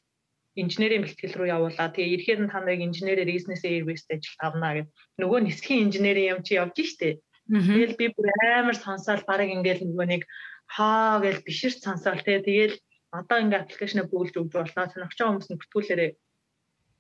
[0.58, 1.90] инженерийн бэлтгэл рүү явуулаа.
[1.94, 4.90] Тэгээ ирэхээр нь та нарыг инженерээр бизнес эрвэст ажил авнаа гэд
[5.22, 7.22] нөгөө нисхийн инженерийн юм чи явж штэ.
[7.50, 10.24] Тэгэл би бүр амар сонсоол баг ингээд нөгөө нэг
[10.70, 12.76] хаа гэж бишэрч сонсоол тэгээ тэгэл
[13.10, 14.86] одоо ингээд аппликейшнээ бүүлж өгч болно.
[14.86, 16.12] Сонирхож байгаа хүмүүс нь бүртгүүлээрээ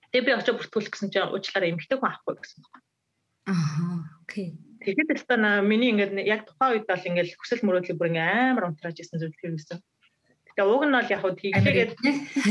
[0.10, 2.82] Тэгээ би очиж бүртгүүлэх гэсэн чинь уучлаарай эмгтэй хүн авахгүй гэсэн байна.
[3.46, 4.58] Аа, окей.
[4.82, 8.74] Тэгэхэд л та миний ингээд яг тухайн үед бол ингээд хүсэл мөрөөдөл бүр ингээд амар
[8.74, 9.78] унтрааж исэн зүйл тэр байсан.
[10.50, 11.92] Тэгээ уг нь бол яг хөө тийгээд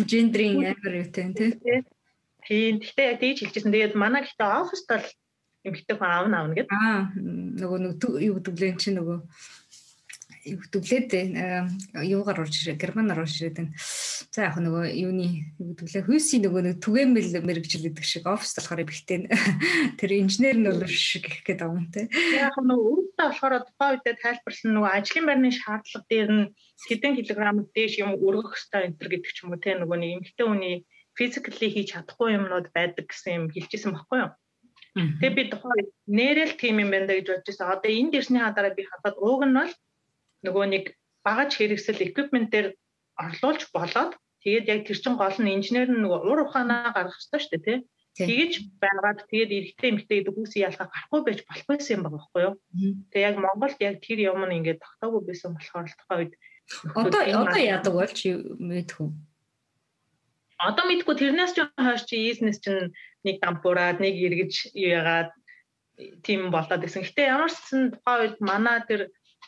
[0.07, 1.51] гендрийн амар юу тийм тий.
[2.47, 2.75] Тийм.
[2.79, 3.75] Гэхдээ яг тийж хэлчихсэн.
[3.75, 5.07] Тэгээд манай гэхдээ оффист бол
[5.69, 6.73] эмгтэй хүн аавна аавна гэдэг.
[6.73, 7.93] Аа, нөгөө нэг
[8.25, 9.19] юу гэдэг лэн чи нөгөө
[10.57, 11.11] хөтөглээд
[12.09, 13.75] юугаар орж ирээ германаар орж ирээд байна.
[14.33, 19.29] За яг нөгөө юуны хөтөглөө хүйсийн нөгөө нэг түгээмэл мэрэгжил гэдэг шиг офис болохоор бихтэй
[19.99, 22.09] тэр инженер нь бол шиг гэх гээд байгаа юм те.
[22.39, 26.45] Яг нөгөө өөртөө болохоор тухайн үедээ тайлбарласан нөгөө ажлын байрны шаардлага дээр нь
[26.89, 30.47] хэдэн килограмм дээш юм өргөх хэрэгтэй энэ гэдэг ч юм уу те нөгөө нэг эмэгтэй
[30.47, 30.77] хүний
[31.19, 34.31] физикли хийж чадахгүй юмнууд байдаг гэсэн юм хэлчихсэн баггүй юу?
[34.95, 37.69] Тэгээ би тухайн нэрэл тим юм байна гэж бодож байсан.
[37.75, 39.73] Одоо энэ дэрсний хадараа би хадаад ууг нь бол
[40.47, 40.85] нөгөө нэг
[41.27, 42.73] багаж хэрэгсэл equipment-ээр
[43.19, 44.13] орлуулж болоод
[44.43, 47.65] тэгээд яг тэр чин гол нь инженер нь нөгөө уур ухаанаа гаргах хэрэгтэй шүү дээ
[47.67, 47.79] тий.
[48.19, 52.55] Тэгэж байгаад тэгээд эрэгтэй эмэгтэй гэдэг хүүсийн ялгаа гарахгүй байж болохгүйсэн юм байгаа байхгүй юу.
[53.15, 56.35] Тэгээд яг Монголд яг тэр юм нь ингээд тогтоогүй байсан болохоор л тухайн үед
[56.99, 58.29] одоо одоо яадаг бол чи
[58.59, 59.09] мэдхүү.
[60.59, 62.91] Одоо мэдгүй тэрнээс ч хойш чи бизнес чинь
[63.23, 65.31] нэг дампуураад нэг эргэж яагаад
[66.27, 67.07] тийм болоод гэсэн.
[67.07, 69.01] Гэтэ ямар ч сан тухайн үед манай тэр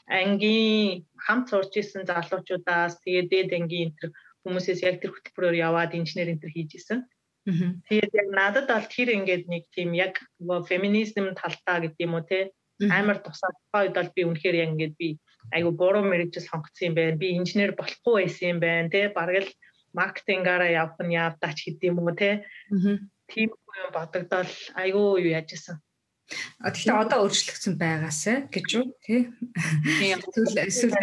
[0.07, 6.31] ангийн хамт сурч исэн залуучуудаас тэгээд дээд ангийн энэ хүмүүсээс яг тэр хөтөлбөрөөр яваад инженер
[6.35, 6.99] энэ хийж исэн.
[7.91, 10.15] Тэгээд яг надад бол тэр ингээд нэг тийм яг
[10.71, 12.55] феминизм талтаа гэдэг юм уу те
[12.87, 15.09] амар тусаад тухайд бол би үнэхээр яг ингээд би
[15.55, 17.21] айгу буруу мэрэгжил сонгоцсон юм байна.
[17.21, 19.51] Би инженер болохгүй байсан юм байна те бараг л
[19.97, 22.47] маркетингаараа явах нь явдаач гэдэг юм уу те.
[23.31, 25.77] Тийм юм бодогдол айгу юу яаж исэн.
[26.63, 29.21] А тэгэхээр одоо өөрчлөгдсөн байгаасаа гэж үү тий.
[30.15, 30.95] Эсвэл эсвэл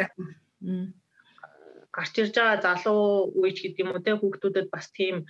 [1.91, 5.25] гарч ирж байгаа залуу үеч гэдэг юм уу те хүүхдүүдэд бас тийм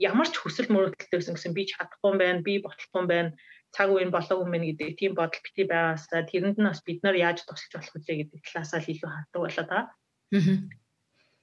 [0.00, 3.30] ямар ч хүсэл мөрөлдөлтэй байсан гэсэн би чадахгүй юм байна, би болохгүй юм байна,
[3.74, 7.44] цаг үеийн болоогүй юм гэдэг тийм бодол бити байгаасаа тэрэнд нь бас бид нар яаж
[7.44, 9.84] туслаж болох вэ гэдэг талаасаа л илүү хатдаг болоод байгаа.
[9.88, 10.56] Аа.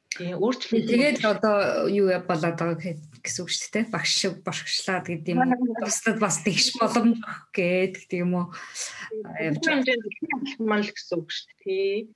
[0.10, 3.94] Тийм өөрчлөлт тэгээд одоо юу болоод байгаа гэсэн үг шүү дээ.
[3.94, 5.54] Багш бошгшлаад гэдэг юм.
[5.78, 7.22] Бусдад бас тэгш боломж
[7.54, 8.46] гэдэг тийм үү.
[9.54, 9.98] Явж байгаа
[10.66, 12.10] мал гэсэн үг шүү дээ.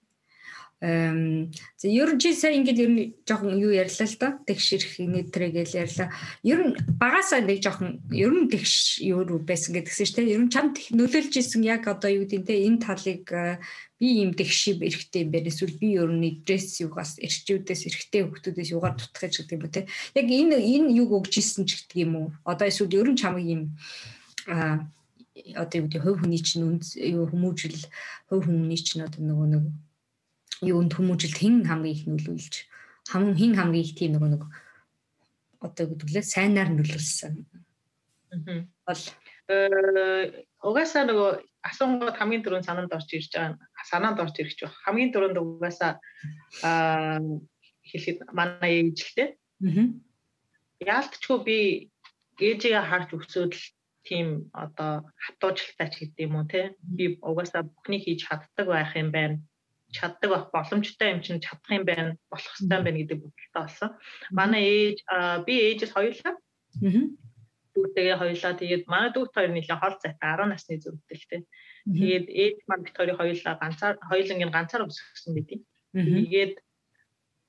[0.83, 4.35] За ер нь чи сая ингээд ер нь жоохон юу ярьлаа л да.
[4.43, 6.11] Тэгш ирэх нэтрэ гэж ярьлаа.
[6.43, 10.35] Ер нь багасаа нэг жоохон ер нь тэгш юу руу байсан гэдгсэн шүү дээ.
[10.35, 13.63] Ер нь чамд нөлөөлж исэн яг одоо юу гэдэг те энэ талыг э,
[13.95, 15.47] би ийм тэгш эрэхтэй юм байна.
[15.47, 19.87] Эсвэл би ер нь дресс югаас эрчүүдээс эрэхтэй хүмүүсээс югаар тутах гэж гэдэг юм те.
[20.19, 22.27] Яг энэ энэ юг өгж исэн ч гэдэг юм уу?
[22.43, 23.79] Одоо эсвэл ер нь чамыг ийм
[24.51, 24.83] а
[25.55, 27.79] одоо юу гэдэг хувь хүний чинь юу хүмүүжил
[28.27, 29.63] хувь хүний чинь одоо нөгөө нэг
[30.71, 32.55] юунд хүмүүжилт хэн хамгийн их нөлөөлж
[33.11, 34.43] хамгийн хэн хамгийн их тийм нөгөө нэг
[35.63, 37.33] одоо гэдгэлээ сайнаар нөлөөлсөн.
[38.31, 38.63] Аа.
[38.87, 39.03] Бол
[39.51, 41.29] э угаасаа нөгөө
[41.67, 43.59] асуунгууд хамгийн түрүүнд санаанд орж ирж байгаа
[43.91, 45.99] санаанд орж ирэх ч хамгийн түрүүнд угаасаа
[46.63, 47.19] аа
[47.89, 49.29] хэлэхэд манай ээж л дээ.
[49.67, 49.87] Аа.
[50.95, 51.57] Яалтчгүй би
[52.39, 53.65] ээжигээ харж өсөөд л
[54.07, 59.11] тийм одоо хатуужилтаа ч гэдэг юм уу те би угаасаа бүхнийг хийж чаддаг байх юм
[59.15, 59.37] байна
[59.93, 63.89] чаддаг байх боломжтой юм чинь чадах юм байна болох хэрэгтэй байна гэдэг бодолтой болсон.
[64.33, 64.97] Манай ээж
[65.45, 66.33] би ээжээс хоёулаа.
[66.33, 67.03] Аа.
[67.73, 71.41] Дүүтэйгээ хоёулаа тэгээд манай дүүт хоёр нэлээд хол зайтай 10 насны зүрхтэлтэй.
[71.85, 75.59] Тэгээд ээж маань бит хоёрыг хоёулаа ганцаар хоёулангийн ганцаар өсгсөн гэдэг.
[75.93, 76.53] Тэгээд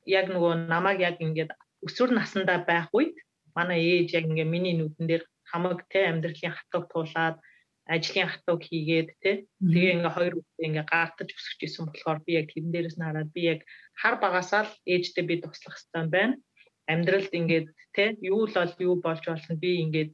[0.08, 1.52] яг нөгөө намайг яг ингээд
[1.84, 3.16] өсвөр насндаа байх үед
[3.56, 7.36] манай ээж яг ингээ миний нүдэн дээр хамаг те амьдралын хатаг туулаад
[7.84, 12.48] ажлын хатууг хийгээд тий тэгээ ингээ хоёр үедээ ингээ гартаж өсөж исэн болохоор би яг
[12.48, 13.60] тэрэн дээрээс нь хараад би яг
[14.00, 16.40] хар багасаа л ээжтэй би туслах хэрэгтэй байна.
[16.88, 20.10] Амьдралд ингээд тий юу л бол юу болж болно би ингээд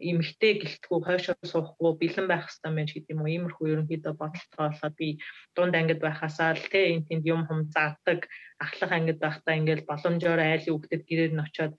[0.00, 3.32] эмхтэй гэлтгүү хойшоо суухгүй бэлэн байх хэрэгтэй мэн гэдэг юм уу?
[3.36, 5.08] Иймэрхүү ерөнхийдөө бодолтой болоод би
[5.52, 8.24] дунд ангид байхасаа л тий энэ тэнд юм хум заадаг
[8.64, 11.76] ахлах ангид байхдаа ингээд боломжоор айлын үгтэд гэрээр нь очиод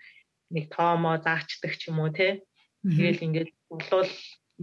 [0.53, 2.45] нэг тоомоо заачдаг ч юм уу тий
[2.85, 4.13] тэгэл ингээд болвол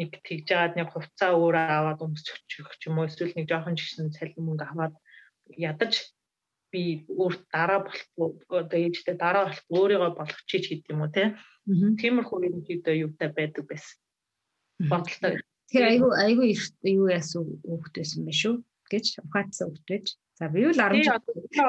[0.00, 4.14] нэг тэгж жагаад нэг хувцаа өөрөө аваад өмсчих ч юм уу эсвэл нэг жоохон жигсэн
[4.16, 4.94] цалин мөнгө аваад
[5.58, 5.92] ядаж
[6.72, 8.28] би өөр дараа болохгүй
[8.62, 11.10] одоо ээжтэй дараа болох өөрийгөө болгочих гэдэг юм уу
[12.00, 13.96] тиймэрхүү ерөнхийдөө юутай байдаг байсан.
[14.90, 15.40] Бодолтой
[15.72, 16.48] тэр айгүй айгүй
[16.96, 17.44] юу яасан
[17.92, 18.54] байсан байх шүү
[18.92, 19.06] гэж?
[19.24, 20.06] Ухаацсан хүүхд байж.
[20.38, 21.02] За би л 10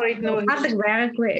[0.07, 1.35] үед нөгөө хаалга байгаагүй.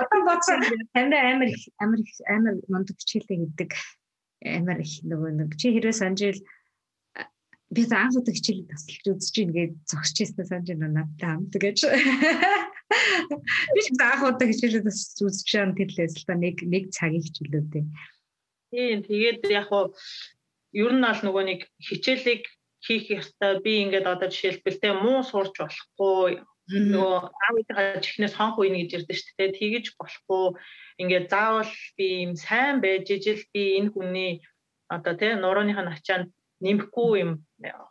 [0.00, 0.58] Одоо бодсон
[0.94, 1.50] таньда амар
[1.82, 2.00] амар
[2.34, 3.70] амар мундаг хичээлээ хийдэг
[4.44, 6.40] амар их нөгөө нэг чи хэрвээ санаж ил
[7.70, 11.78] би анх удаа хичээлээ тасалж үзэж ийн гэж зогсож ирсэн санаж байна надтай хамт гэж.
[13.74, 17.84] Би ч анх удаа хичээлээ тасалж үзэж байгаа тэрлээс л та нэг нэг цагийн хичээлүүдээ.
[18.70, 19.94] Тийм тэгээд яг хуу
[20.76, 22.44] ер нь бол нөгөө нэг хичээлийг
[22.86, 28.58] хийх ёстой би ингээд одоо жишээлбэл тэ муу сурч болохгүй нөгөө аав ээжээ чихнээс хонх
[28.58, 29.58] үйнэ гэж ярьдэн шүү дээ.
[29.58, 30.44] Тэгэж болохгүй
[30.98, 34.32] ингээд заавал би юм сайн байж ижил би энэ хүний
[34.90, 37.30] одоо тий нурууныхаа ачаанд нэмэхгүй юм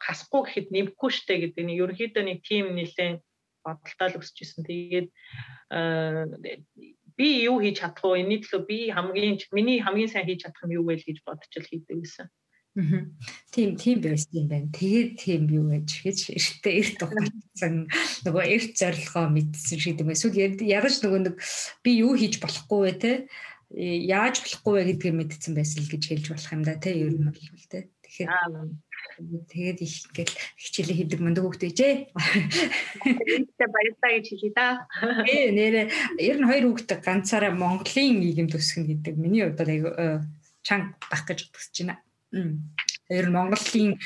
[0.03, 3.23] хасахгүй гэхэд нэмэхгүй штэ гэдэг нэг ерөнхийдөө нэг тим нэлээд
[3.63, 4.63] бодолтой л өсөж исэн.
[4.67, 5.07] Тэгээд
[7.17, 8.21] би юу хийж чадах вэ?
[8.27, 11.69] Эний төлөө би хамгийн миний хамгийн сайн хийж чадах юм юу вэ гэж бодож л
[11.69, 12.27] хийдэг гэсэн.
[12.75, 14.67] Тийм тийм байсан юм байна.
[14.75, 17.87] Тэгээд тийм юу гэж гэж эртээ эрт ухаацсан
[18.27, 20.11] нөгөө эрт зорилгоо мэдсэн шиг юм.
[20.11, 21.35] Эсвэл ядаж нөгөө нэг
[21.79, 23.11] би юу хийж болохгүй вэ те
[23.71, 27.23] яаж болохгүй вэ гэдгийг мэдсэн байсан л гэж хэлж болох юм да те ер нь
[27.23, 27.39] бол
[27.71, 27.87] те.
[28.03, 28.29] Тэгэхээр
[29.47, 31.95] тэгээд их ингээл хичээлээ хийдэг мундаг хөвгтэй жээ.
[32.11, 34.83] Тэ баярлаа гэж хэлье да.
[35.23, 35.85] Ээ нэрээ
[36.19, 40.27] ер нь хоёр хөвгтэй ганцаараа Монголын нийгэм төсгөн гэдэг миний хувьд аяга
[40.63, 41.99] чанга байх гэж бодож байна.
[42.33, 43.99] Ер нь Монголын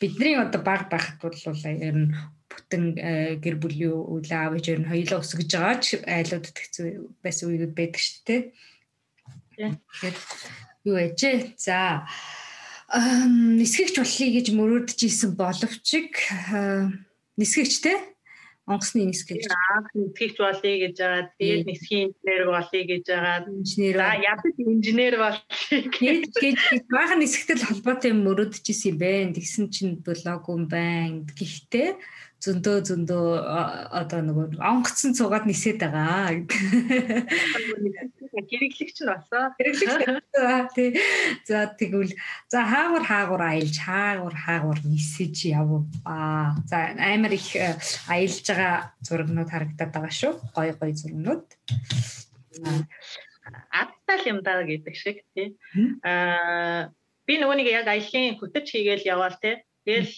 [0.00, 2.14] бидний одоо баг байхад бол ер нь
[2.48, 6.86] бүтэн э, гэр бүлийн үйл аав ээж ер нь хоёулаа өсгөж байгаа ч айлуудад хэцүү
[7.20, 8.40] байсан үеуд байдаг шүү дээ.
[9.58, 10.16] Тэгэхээр
[10.88, 11.36] юу ээжээ.
[11.60, 12.06] За
[12.88, 15.88] нисгэгч болхий гэж мөрөөдж исэн боловч
[17.36, 17.92] нисгэгч те
[18.68, 19.48] онгоцны нисгэж
[19.96, 21.32] нисгэгч болъё гэж байгаа.
[21.40, 23.38] Тэгээд нисхийн инженер болъё гэж байгаа.
[23.48, 23.94] Инженер.
[23.96, 26.32] За ядаж инженер болъё гэж
[26.92, 29.36] баахан нисгэгтэл холбоотой юм мөрөдж исэн юм байна.
[29.36, 31.24] Тэгсэн чинь блог юм байна.
[31.32, 31.90] Гэхдээ
[32.38, 33.26] зөндөө зөндөө
[33.90, 36.46] одоо нөгөө онгоцсон цугаад нисээд байгаа.
[38.38, 39.50] Хэрэглэгч нь басаа.
[39.58, 40.22] Хэрэглэгч.
[40.78, 40.94] Тий.
[41.42, 42.14] За тэгвэл
[42.46, 45.82] за хаагур хаагур аялж хаагур хаагур нисэж яв.
[46.06, 46.54] Аа.
[46.70, 47.74] За амар их э,
[48.06, 50.32] аялж байгаа зурагнууд харагдаад байгаа шүү.
[50.54, 51.42] Гой гой зурагнууд.
[53.74, 55.58] Адтал юм даа гэдэг шиг тий.
[56.06, 56.94] Аа
[57.26, 59.58] би нөгөө нэг яг аялын хөтөч хийгээл яваал тий.
[59.82, 60.14] Тэгэл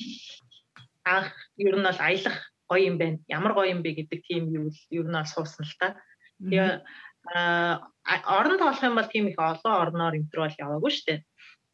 [1.04, 2.36] анх ер нь бол аялах
[2.70, 3.18] гоё юм байна.
[3.28, 5.88] Ямар гоё юм бэ гэдэг тийм юу ер нь бол суусан л та.
[6.40, 6.80] Тэгээ
[7.26, 11.20] оронд болох юм бол тийм их олон орноор энтер бол яваагүй шүү дээ.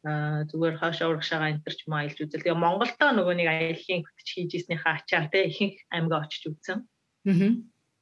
[0.07, 2.43] Аа зүгээр хаашаа урагшаага энтер ч маа аялж үзэл.
[2.43, 6.79] Тэгээ Монголдоо нөгөө нэг аяллаа хөтөч хийж ийснийхээ ачаар те ихэнх аймгаа очиж үзсэн.
[7.27, 7.51] Аа.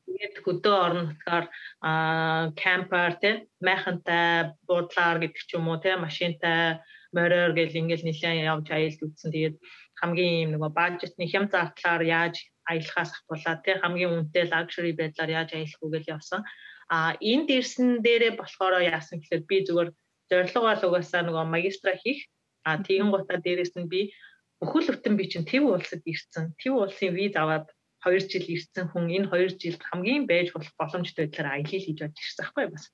[0.05, 1.45] Тэгээд хөдөө орон нутгаар
[1.81, 6.79] аа кампер те майхантай буудлаар гэдэг ч юм уу те машинтай
[7.17, 9.31] мороор гэл ингээл нэлээд явж аялж үзсэн.
[9.31, 9.55] Тэгээд
[9.99, 12.35] хамгийн юм нөгөө бажетны хям зардлаар яаж
[12.69, 16.41] аялахаас ахуулаад тий хамгийн үнэтэй luxury байдлаар яаж аялах уу гэж явсан.
[16.89, 19.89] А энд ирсэн дээрээ болохоор яасан гэхээр би зүгээр
[20.29, 22.27] зорилго бол угаасаа нөгөө магистра хийх.
[22.67, 24.13] А тэгэн гутаа дээрээс нь би
[24.59, 26.53] бүхэл бүтэн би чинь Тэв улсад ирсэн.
[26.57, 27.69] Тэв улсын виз аваад
[28.05, 32.17] 2 жил ирсэн хүн энэ 2 жилд хамгийн байж болох боломжтой байдлаар аялал хийж болж
[32.17, 32.85] ирсэн байхгүй бас.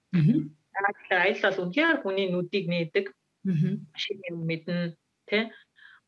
[0.76, 3.05] Аа тэгэхээр аялал бол үнээр хүний нүдийг нээдэг.
[3.48, 3.78] Аа.
[3.98, 4.96] Шиг юм мэднэ
[5.30, 5.44] тий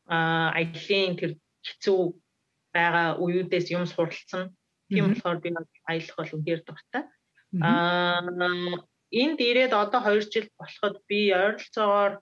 [0.06, 1.32] аялын тэр
[1.64, 2.00] хэцүү
[2.74, 4.52] байгаа үеүүдээс юм суралцсан.
[4.90, 5.50] Тийм болохоор би
[5.88, 7.02] аялах бол үнээр дуртай.
[7.62, 8.20] Аа
[9.14, 12.12] энд ирээд одоо 2 жил болоход би ойролцоогоор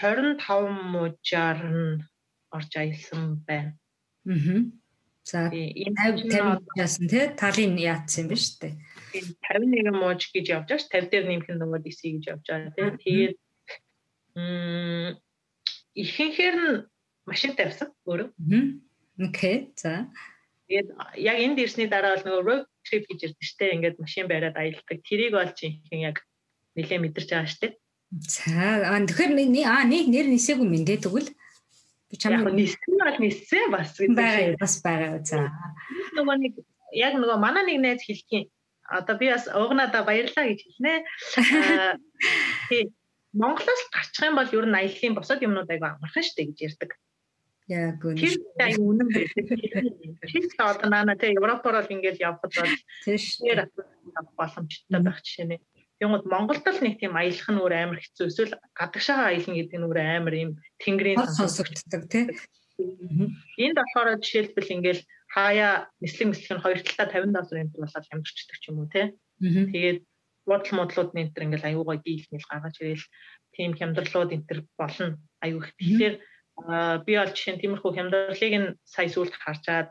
[0.00, 2.02] 25 мужаар нь
[2.50, 3.72] орж аялсан байна.
[4.26, 4.60] Аа.
[5.24, 5.96] За энэ
[6.28, 8.68] 50 яасан тий талын яатсан юм ба штэ.
[9.14, 12.90] 51 мууж гэж явж байгаа ш 50 дээр нэмэх нөгөө DC гэж явж байгаа тий.
[13.04, 13.34] Тэгээд
[14.36, 15.18] м
[15.94, 16.70] ихэнхээр нь
[17.28, 18.28] машин тавьсан өөрөө.
[19.20, 19.72] Окей.
[19.76, 20.08] За.
[20.68, 23.74] Яг энд ирсний дараа бол нөгөө road trip гэж ирдэг штэ.
[23.76, 24.98] Ингээд машин бариад аялдаг.
[25.04, 26.24] Тэрийг бол жинхэнэ яг
[26.76, 27.68] нэлээ мэдэрч байгаа штэ.
[28.12, 29.32] За аа тэгэхээр
[29.68, 31.30] аа нэг нэр нисээгүй мэн дээ тэгвэл
[32.08, 35.20] би чамд нисэн бол нисэн бас гэдэг бас байгаа.
[35.24, 35.52] За.
[36.16, 36.52] Нөгөө нэг
[36.96, 38.48] яг нөгөө манай нэг найз хэлхийн
[38.88, 40.94] одоо би бас уугнада баярлаа гэж хэлнэ.
[42.72, 42.92] Тий
[43.32, 46.90] Монголоос гарчих юм бол ер нь аяллаа босоод юмнууд айгүй амархан штэ гэж ярьдаг.
[47.70, 49.46] Яг аюу үнэн байдаг.
[50.28, 52.74] Тэр одоо нана тэ Европоор л ингээд явхад бол
[53.06, 53.40] тийш
[54.36, 55.56] боломжтой байх жишээ нэ.
[56.02, 59.86] Тэгмэд Монголд л нэг тийм аялах нь өөр амар хэцүү эсвэл гадагшаага аялна гэдэг нь
[59.86, 60.50] өөр амар юм
[60.82, 62.26] тэнгэрийн сонсогддог тий.
[63.62, 68.58] Энд болохоор жишээлбэл ингээд хаяа нислэг мэслэг нь хоёр талаа 50 доллар энэ болоод ямарчдаг
[68.58, 69.14] ч юм уу тий.
[69.38, 69.98] Тэгээд
[70.46, 73.06] бодол модлууд энэ төр ингээл аюугаа дийлмэл гаргаж ирээл
[73.54, 75.06] тийм хямдралууд энэ төр болно
[75.44, 75.70] аюу их.
[75.78, 76.14] Тэгэхээр
[77.06, 79.88] би бол жишээ нь тиймэрхүү хямдралыг нь сая сүлд харчаад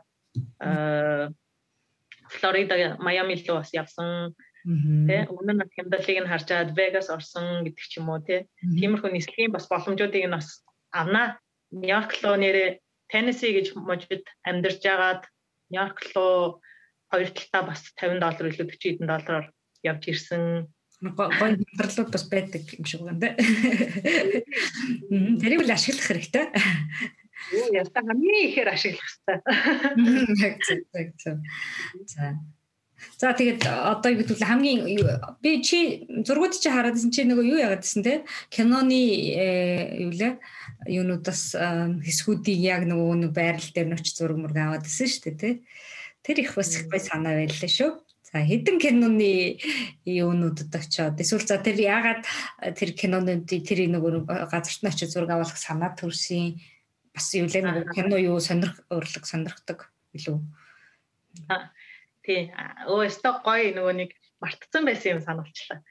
[2.32, 4.32] Флорида, Майами руу бас явсан.
[4.64, 8.46] Тэ өмнө нь хямдралыг нь харчаад Вегас орсон гэдэг ч юм уу тэ.
[8.62, 11.40] Тиймэрхүү нислэгийн бас боломжуудыг нь бас авнаа.
[11.72, 12.80] Нью-Йорк руу нэрээ
[13.10, 15.22] Теннесси гэж мужид амьдарч агаад
[15.72, 16.62] Нью-Йорк руу
[17.10, 19.46] хоёр талдаа бас 50 доллар илүү 40 хэдэн доллараар
[19.82, 20.70] явж ирсэн
[21.02, 23.30] гоё хямдралууд бас байдаг юм шиг байна те.
[25.42, 26.46] Тэрийг л ашиглах хэрэгтэй.
[27.50, 29.10] Юу яста хамгийн ихээр ашиглах
[30.38, 31.42] хэрэгтэй.
[32.06, 32.38] За.
[33.18, 34.80] За тэгээд одоо юу гэдвэл хамгийн
[35.42, 39.02] би чи зургууд чи хараад байсан чи нөгөө юу яагаад гэсэн те киноны
[39.34, 40.38] э, юу лээ
[40.86, 41.58] юунуудаас
[42.06, 45.50] хэсгүүдийг яг нөгөө нэг байрал дээр очиж зураг мург аваад байсан шүү дээ те
[46.22, 47.90] тэр их бас их бай санаа байлаа шүү
[48.32, 49.60] За хэдэн киноны
[50.08, 52.24] юунуудад очиод эсвэл за тэр яагаад
[52.72, 56.56] тэр кинонууд тэрийг нөгөө газарт нь очиж зураг авах санаа төрсөн
[57.12, 60.40] бас юу лээ нөгөө кино юу сонирх урлаг сонирхдаг билүү?
[62.24, 62.48] Тий.
[62.88, 64.10] Өө өстой гоё нөгөө нэг
[64.40, 65.84] мартцсан байсан юм сануулчлаа.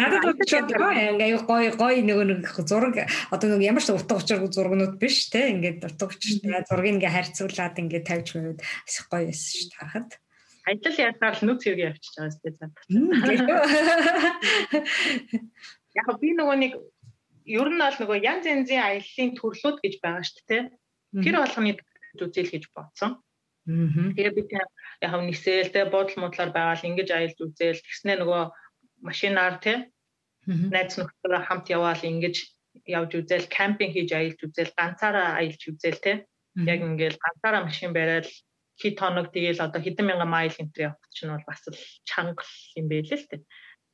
[0.00, 2.96] Надад бодчиход байгаа ингээ гоё гоё нэг нэг зураг
[3.28, 7.76] одоо нэг ямар ч утга учиргүй зургнууд биш те ингээд утга учиртай зургийг ингээ харьцуулаад
[7.76, 10.16] ингээ тавьж байвал их гоё байсан шүү дээ харахад.
[10.64, 12.72] Ажил ясаар л нүц хэрэг явчихж байгаа сте цаа.
[16.00, 16.72] Яг би нөгөө нэг
[17.44, 20.72] ер нь бол нөгөө янз янзын аяллаа төрлүүд гэж байгаа шүү дээ.
[21.20, 21.84] Тэр болгоныг
[22.16, 23.20] үзэл гэж бодсон.
[23.66, 24.42] Тэгээ би
[25.02, 28.42] яг нисээл те бодол модлоор байгаа л ингэж аялж үзээл тэгснэ нөгөө
[29.02, 29.90] машинаар те
[30.46, 32.36] найз нөхдөөрөө хамт яваал ингэж
[32.86, 36.12] явж үзээл кампинг хийж аялж үзээл ганцаараа аялж үзээл те.
[36.54, 38.30] Яг ингээл ганцаараа машин бариад
[38.78, 42.44] хит хоног тэгээл одоо хэдэн мянган майл энтер явах чинь бол бас л чанга
[42.78, 43.42] юм байл л те.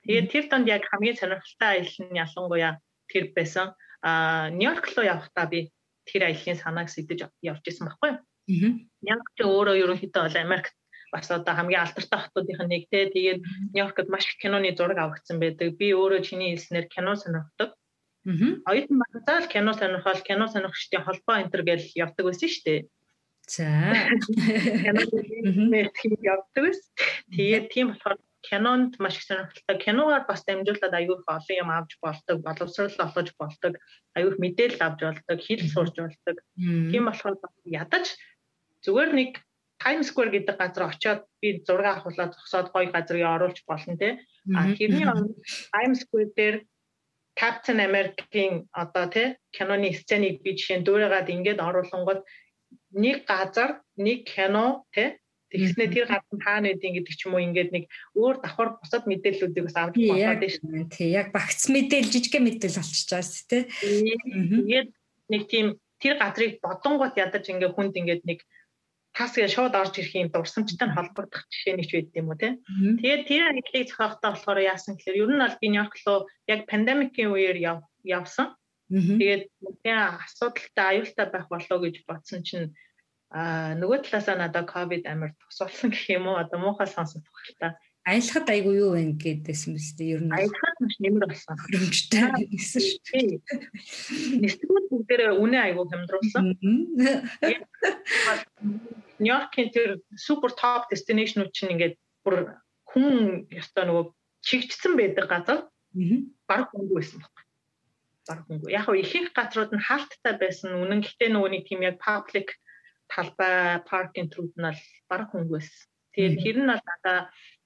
[0.05, 2.73] Тэгээд тэр донд яг хамгийн сонирхолтой аялал нь ялангуяа
[3.09, 3.73] тэр байсан.
[4.03, 5.71] А Нью-Йорк руу явахдаа би
[6.05, 8.19] тэр аяллаа санааг сэдэж явж исэн байхгүй юу.
[8.49, 10.75] Яг ч өөрөө ерөнхийдөө бол Америкт
[11.13, 13.41] бас одоо хамгийн алдартай хотуудын нэг те тэгээд
[13.77, 15.77] Нью-Йоркод маш их киноны зураг авагдсан байдаг.
[15.77, 17.77] Би өөрөө чиний хэлснээр кино сонирхдаг.
[18.25, 18.33] Аа.
[18.71, 22.81] Оюутан багтаал кино сонирхол кино сонирхчдын холбоо энэ төр гэж явдаг байсан шүү дээ.
[23.45, 23.69] За.
[26.01, 26.91] Кино явдаг байсан.
[27.29, 29.77] Тэгээд тийм болохоор кинонд маш их сонирхолтой.
[29.85, 33.73] Киногаар бас дамжуулаад аюул их олон юм авч болдог, боловсрол олгож болдог,
[34.17, 36.37] аюул мэдээлэл авч болдог, хэл сурч болдог.
[36.57, 38.07] Тийм болохоор ядаж
[38.85, 39.31] зүгээр нэг
[39.83, 44.23] Times Square гэдэг газар очиод би зураг авахлаад зогсоод гоё газрыг оруулж болно те.
[44.55, 45.07] А тэрний
[45.75, 46.57] Times Square дээр
[47.35, 52.23] Captain America-ийн одоо тий киноны сценыг би жишээ дүүрэгаад ингээд оруулангууд
[52.95, 55.19] нэг газар нэг кино тий
[55.53, 57.85] Тэгснэ тэр гадна хаана байдгийг гэдэг ч юм уу ингээд нэг
[58.17, 60.89] өөр давхар бусад мэдээллүүдийг бас авч болоод байна.
[60.89, 63.21] Тий, яг багц мэдээлэл жижиг мэдээлэл шүү,
[63.53, 63.69] тий.
[63.69, 64.89] Тэгээд
[65.29, 68.41] нэг тийм тэр газрыг бодонгууд ядаж ингээд хүнд ингээд нэг
[69.13, 72.49] тасгээ шууд орж ирэх юм дурсамжтай нь холбогдох жишээ нэг ч байд юм уу те.
[73.01, 77.31] Тэгээд тэр ажлыг зохиохдоо болохоор яасан гэхээр ер нь бол би Нью-Йорк руу яг пандемикийн
[77.33, 77.59] үеэр
[78.05, 78.57] явсан.
[78.89, 79.45] Тэгээд
[79.85, 82.73] тэр асуудалтай аюултай байх болоо гэж бодсон чинь
[83.33, 86.41] а нөгөө талаасаа надад ковид амар тусалсан гэх юм уу?
[86.41, 87.25] Одоо муухай сонсох
[87.61, 90.35] та аялахад айгүй юу вэ гэдээсэн мэт ер нь.
[90.35, 91.55] Аялахад маш нэмэр болсон.
[91.55, 93.39] Хөрөмжтэй гэсэн шүү.
[94.43, 96.47] Нэстгүүд бүгдээрээ үнэ айгүй хямдруулсан.
[99.23, 101.95] Нью-Йоркийн тэр супер топ destination-ууд чинь ингээд
[102.27, 102.59] бүр
[102.91, 104.05] хүн ёстой нөгөө
[104.43, 105.59] чигчсэн байдаг газар
[106.49, 107.37] баг хөнгө байсан баг.
[108.29, 108.71] Баг хөнгө.
[108.71, 110.75] Яг нь ихэнх газрууд нь хаалттай байсан.
[110.83, 112.49] Үнэн гэхдээ нөгөө нэг тийм яг public
[113.09, 115.81] талбай паркинг трүүд нь бол баг хөнгө байсан.
[116.13, 117.19] Тэгээд тэр нь бол надаа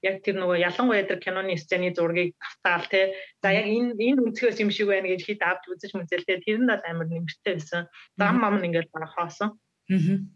[0.07, 4.63] яг тэр нөгөө ялангуяа тэр киноны сцены зургийг автаал те за яг энэ энэ өнцгөөс
[4.63, 8.37] юм шиг байна гэж хэд авч үзэж мүзэлтэй тэр нь бол амар нэмэртэй байсан зам
[8.39, 9.51] мам ингээд барах хоосон
[9.91, 10.36] аа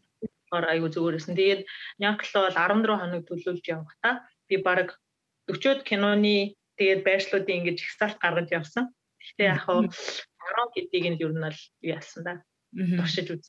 [0.50, 1.62] аюу зүгээрсэн тэгээд
[2.02, 4.14] Нянклоо бол 14 хоног төлөвлөж явахдаа
[4.48, 4.98] би баг
[5.46, 11.20] 40-од киноны тэгээд байршлуудын ингэж их салт гаргаж явсан гэхдээ яг хаа 10 гэдгийг нь
[11.22, 12.32] ер нь бол яасан да
[12.74, 13.44] туршиж үз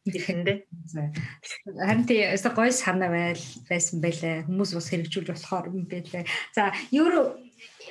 [0.00, 0.64] Тэхэндээ.
[1.76, 4.48] Харин тий өсө гой санаа байл байсан байлаа.
[4.48, 6.24] Хүмүүс бас хэрэгжүүлж болохоор юм байлаа.
[6.56, 7.36] За, евро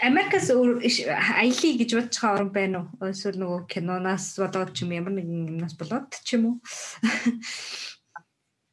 [0.02, 3.14] Америкас аялыг гэж бодож байгаа орн байна уу?
[3.14, 6.56] Эсвэл нөгөө киноноос болоод ч юм ямар нэгэн юмнаас болоод ч юм уу?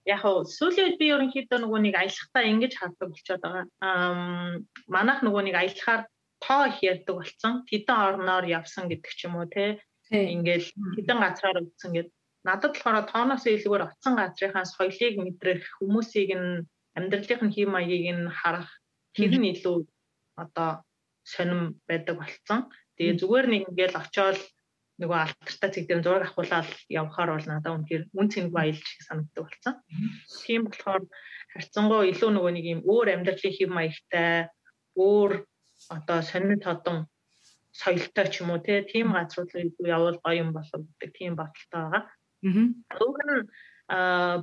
[0.06, 3.64] Яг хөө сүүлийн үед би ерөнхийдөө нөгөө нэг аялахтаа ингэж хардаг болчиход байгаа.
[3.82, 6.02] Аа манайх нөгөө нэг аялахаар
[6.38, 7.52] тоо их ярьдаг болсон.
[7.66, 9.82] Тэдэн орноор явсан гэдэг ч юм уу те.
[10.14, 12.14] Ингээл тэдэн газраар үзсэн гэдэг
[12.46, 16.62] надад болохоор тооноос илүүгээр оцсон газрынхаа соёлыг мэдрэх хүмүүсийг нь
[16.94, 18.70] амьдралынх нь хэм маягийг нь харах
[19.18, 19.78] тэр нь илүү
[20.38, 20.86] одоо
[21.26, 22.70] сонирм байдаг болцсон.
[22.96, 24.38] Тэгээ зүгээр нэг ингээл очиод
[25.00, 29.44] нөгөө алтартай цэг дээр зураг авахулаад явхаар бол надад үнэхээр үн цэнэгүй аялал шиг санагддаг
[29.44, 29.74] болсон.
[30.44, 31.04] Тийм болохоор
[31.52, 34.48] харьцангуй илүү нөгөө нэг юм өөр амьдралын хэм маягтай
[34.96, 35.32] өөр
[35.92, 36.98] одоо сонир тодон
[37.76, 42.02] соёлтой ч юм уу тийм газрууд руу явбал гоё юм болов гэдэг тийм бодолтой байгаа.
[43.04, 43.44] Уг нь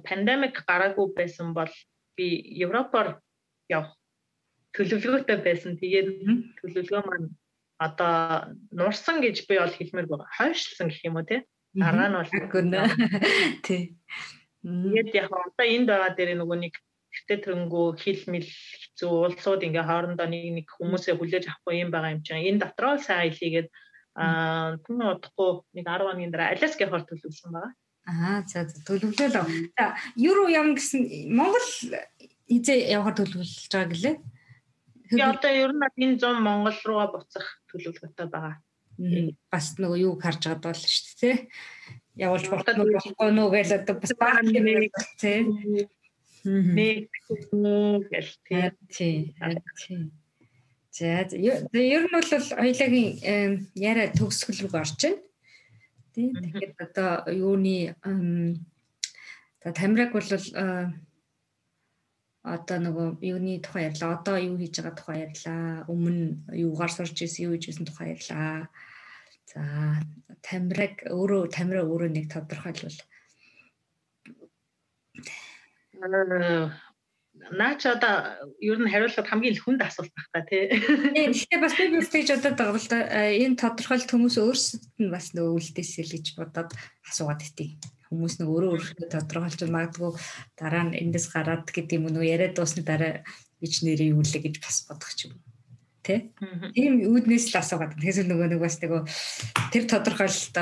[0.05, 1.73] пандемик гараагүй байсан бол
[2.15, 2.27] би
[2.65, 3.19] Европоор
[3.69, 3.97] явах
[4.77, 5.71] төлөвлөгөөтэй байсан.
[5.81, 6.09] Тэгээд
[6.61, 7.29] төлөвлөгөө маань
[7.87, 10.29] одоо нурсан гэж би бол хэлмээр байгаа.
[10.37, 11.43] Хойшлсон гэх юм уу те?
[11.75, 12.31] Дараа нь бол
[13.65, 13.97] тий.
[14.63, 16.73] Тэгээд яг одоо энд байгаа дээр нөгөө нэг
[17.13, 22.15] гэтээ тэрнгүү хил мэл хэцүү улсууд ингээ хоорондоо нэг нэг хүмүүсээ хүлээж авахгүй юм байгаа
[22.15, 22.47] юм чинь.
[22.47, 23.69] Энэ дотроо сайн хэлийгээд
[24.17, 27.73] аа түн удахгүй нэг 10 хоногийн дараа Аляскийн хор төлөвлөсөн байгаа.
[28.09, 29.45] Аа за төлөвлөлөө.
[29.77, 31.01] За евро явна гэсэн
[31.33, 31.67] Монгол
[32.49, 34.15] хизээ явахаар төлөвлөж байгаа гэлээ.
[35.11, 38.55] Би одоо ер нь энэ 100 Монгол руугаа буцах төлөвлөгөөтэй байгаа.
[39.51, 41.37] Бас нөгөө юу харж байгаа бол шүү дээ.
[42.23, 44.67] Явуулж болох нь болохгүй нөө гэж одоо бас баг юм
[45.17, 45.39] тий.
[46.45, 47.09] Нэг
[48.11, 48.67] гэл тий.
[48.93, 49.33] Тий.
[50.93, 51.25] За
[51.73, 55.19] ер нь бол хоёлагийн яриа төгсгөл рүү орж байна.
[56.13, 56.29] Тий.
[56.29, 57.97] Тэгэхээр одоо юуны
[59.63, 60.29] за тамираг бол
[62.43, 64.19] одоо нөгөө юуны тухай ярьлаа.
[64.19, 65.87] Одоо юу хийж байгаа тухай ярьлаа.
[65.87, 68.67] Өмнө юугаар сурч ирсэн, юу хийж ирсэн тухай ярьлаа.
[69.47, 69.63] За
[70.43, 72.99] тамираг өөрөө тамираа өөрөө нэг тодорхойлвол
[77.51, 78.15] наач одоо
[78.59, 80.67] ер нь хариулахад хамгийн хүнд асуулт байх та тий.
[80.69, 82.99] Гэхдээ бас би бүгдийг бодоод байгаа бол та
[83.43, 86.69] энэ тодорхойлт хүмүүс өөрсдөд нь бас нөгөө үлдээсэл гэж бодоод
[87.07, 87.71] асуугаад идэв.
[88.13, 90.11] Хүмүүс нөгөө өөрөө өөрсдөө тодорхойлж магадгүй
[90.53, 93.25] дараа нь эндээс гараад гэдэг юм нөгөө яриад дуусны дараа
[93.57, 95.41] бич юу лээ гэж бас бодох ч юм.
[96.05, 96.29] Тэ?
[96.77, 97.97] Тийм үүднээс л асуугаад.
[97.97, 99.01] Тэгээс нөгөө нэг бас нөгөө
[99.73, 100.55] тэр тодорхойлолт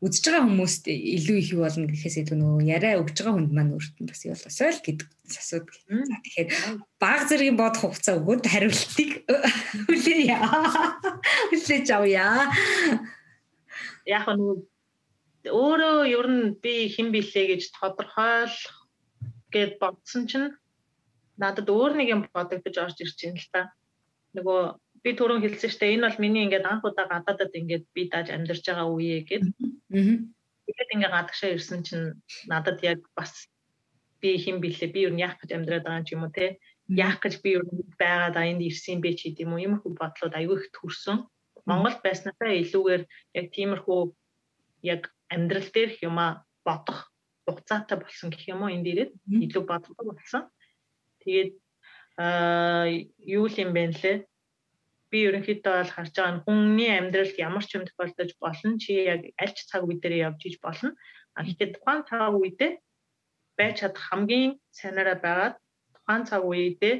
[0.00, 3.74] үзэж байгаа хүмүүст илүү их юу болно гэхээс илүү нөгөө яриа өгж байгаа хүнд маань
[3.76, 5.76] өөрт нь бас юу болосоо л гэдэг асуудаг.
[6.08, 6.48] За тэгэхээр
[6.96, 9.10] баг зэргийн бодох хугацаа өгөөд хариултыг
[9.84, 10.36] хүлээе.
[11.52, 12.48] Хүлээж авъя.
[14.08, 14.56] Яг нөгөө
[15.48, 18.76] өөрөө ер нь би хэн билээ гэж тодорхойлох
[19.52, 20.48] гэд бодсон чинь
[21.40, 23.62] надад өөр нэг юм бодогдож орж ирж байна л та.
[24.36, 24.60] Нөгөө
[25.02, 28.64] би түрүүн хэлсэн штэ энэ бол миний ингээд анх удаа гадаадад ингээд би дааж амьдарч
[28.68, 29.44] байгаа үеэ гэд.
[29.96, 30.16] Аа.
[30.68, 32.06] Тэгээд ингээд гадагшаа ирсэн чинь
[32.52, 33.48] надад яг бас
[34.20, 36.60] би хэн билээ би юу яах гэж амьдраад байгаа юм уу те
[36.92, 37.64] яах гэж би юу
[37.96, 41.24] байгаад энд ирсэн бэ ч гэдэм үү иймэрхүү бодлоод аягүй их төрсөн.
[41.64, 43.02] Монголд байснасаа илүүгээр
[43.40, 44.00] яг тиймэрхүү
[44.84, 45.02] яг
[45.34, 47.10] амьдрал дээр юма бодох
[47.46, 49.08] хугацаатай болсон гэх юм уу энэ дээрээ
[49.46, 50.42] илүү боддог болсон.
[51.22, 51.50] Тэгээд
[52.20, 52.86] аа
[53.38, 54.16] юу юм бэ нэлээ
[55.10, 59.22] би ерөнхийдөө бол харж байгаа нь хүний амьдралд ямар ч юм тохиолдож болно чи яг
[59.42, 60.94] аль ч цаг үе дээр явж иж болно.
[61.34, 62.72] А гэхдээ тухайн цаг үедээ
[63.58, 65.54] байж чадах хамгийн сайнараа байгаад
[65.94, 66.96] тухайн цаг үедээ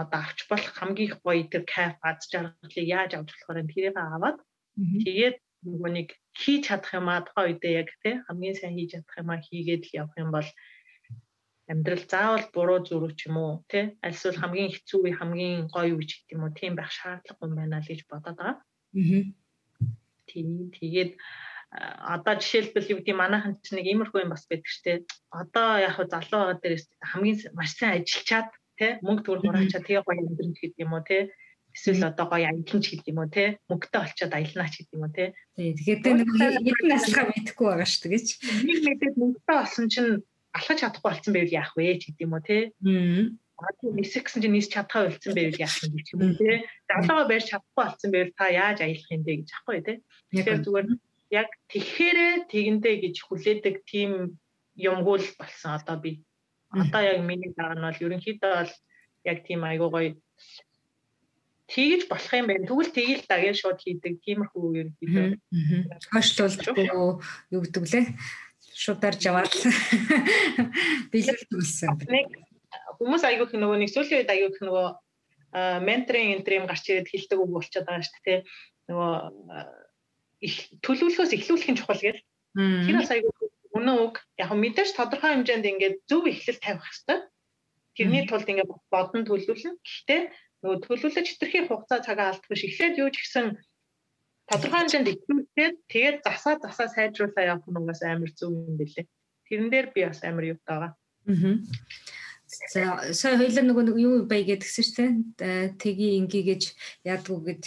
[0.00, 4.38] одоо авч болох хамгийн их гоё тэр кайф аз жаргалыг яаж авч болохоор тэрийг аваад
[5.04, 5.36] тэгээд
[5.66, 6.08] нөгөө нэг
[6.40, 9.82] хийж чадах юм а тухайн үедээ яг тий хамгийн сайн хийж чадах юм а хийгээд
[9.86, 10.48] л явах юм бол
[11.66, 16.06] амьдрал заавал буруу зүрх ч юм уу тий альсвал хамгийн хэцүү үе хамгийн гоё үе
[16.06, 18.56] ч гэдэг юм уу тийм байх шаардлагагүй байна л гэж бодоод байгаа.
[18.62, 19.24] Аа.
[20.30, 21.12] Тийм тэгээд
[22.14, 25.02] одоо жишээлбэл юу гэдэг манайхан ч нэг иймэрхүү юм бас байдаг штэ.
[25.34, 28.48] Одоо яг хөө залуу байгаа дээрээс хамгийн маш сайн ажиллачаад
[28.78, 31.22] тий мөнгө төгрөг хураачаад тэгээ гоё амьдрын гэдэг юм уу тий
[31.76, 33.60] эсвэл одоо гоё аялна ч гэдэг юм уу те?
[33.68, 35.24] Мөнгөтэй олцоод аялна ч гэдэг юм уу те?
[35.60, 36.28] Тэгээд нэг
[36.64, 38.24] хэдэн наслахаа мэдэхгүй байгаа шүү дээ
[38.64, 40.12] нэг мэдээд мөнгөтэй олсон чинь
[40.56, 42.72] алхаж чадахгүй болсон байвал яах вэ гэдэг юм уу те?
[42.80, 43.28] Аа
[43.82, 46.68] нисэх гэсэн чинь нис чадхаа үлдсэн байвал яах юм гэх юм те?
[46.88, 49.94] Залууга барьж чадахгүй болсон байвал та яаж аялах юм бэ гэж аахгүй те?
[50.32, 50.86] Тэгэхээр зүгээр
[51.40, 52.18] яг тэгэхээр
[52.52, 54.36] тэгэндээ гэж хүлээдэг тийм
[54.76, 56.20] юмгүй л болсон одоо би.
[56.68, 58.72] Одоо яг миний дараа нь бол ерөнхийдөө бол
[59.24, 60.12] яг тийм айгуу гоё
[61.66, 62.66] тэгж болох юм байна.
[62.66, 64.22] Тэгвэл тгийл дагээ шууд хийдэг.
[64.22, 65.42] Тиймэрхүү юм хийдэг.
[66.14, 68.06] Хойшлуулдаггүй юу гэдэг лээ.
[68.76, 69.50] Шууд дарж аваад
[71.12, 72.06] бэлгэлдүүлсэн.
[72.06, 72.26] Нэг
[73.00, 74.86] хүмүүс айгүйх нөгөө нэг сүүлийн үед айгүйх нөгөө
[75.82, 78.40] менторинг энтрим гарч ирээд хэлдэг үг болчиход байгаа шүү дээ.
[78.92, 79.12] Нөгөө
[80.84, 82.18] төлөвлөхөөс эхлүүлэх нь чухал гэж.
[82.54, 83.32] Тэр бас айгүй
[83.72, 84.20] үнэн үг.
[84.36, 87.18] Яг мэдээж тодорхой хэмжээнд ингээд зөв эхлэл тавих хэрэгтэй.
[87.96, 89.80] Тэрний тулд ингээд бодон төлөвлөлнө.
[89.80, 90.22] Гэхдээ
[90.66, 93.54] нөгөө төлөвлөж хэтэрхий хугацаа цагаа алдахгүй эхлээд юу ч гэсэн
[94.50, 99.06] тодорхой хэмжээнд ихлүүлээд тэгээд засаа засаа сайжруулаа явах нь угаас амар зөв юм бэлээ.
[99.46, 100.92] Тэрэн дээр би бас амар юутай байгаа.
[101.30, 101.54] Аа.
[102.46, 102.82] За
[103.14, 104.94] сая хоёлаа нөгөө нэг юу бай гэдгсэн шүү
[105.38, 105.78] дээ.
[105.78, 106.62] Тэги инги гэж
[107.06, 107.64] яадгүй гэд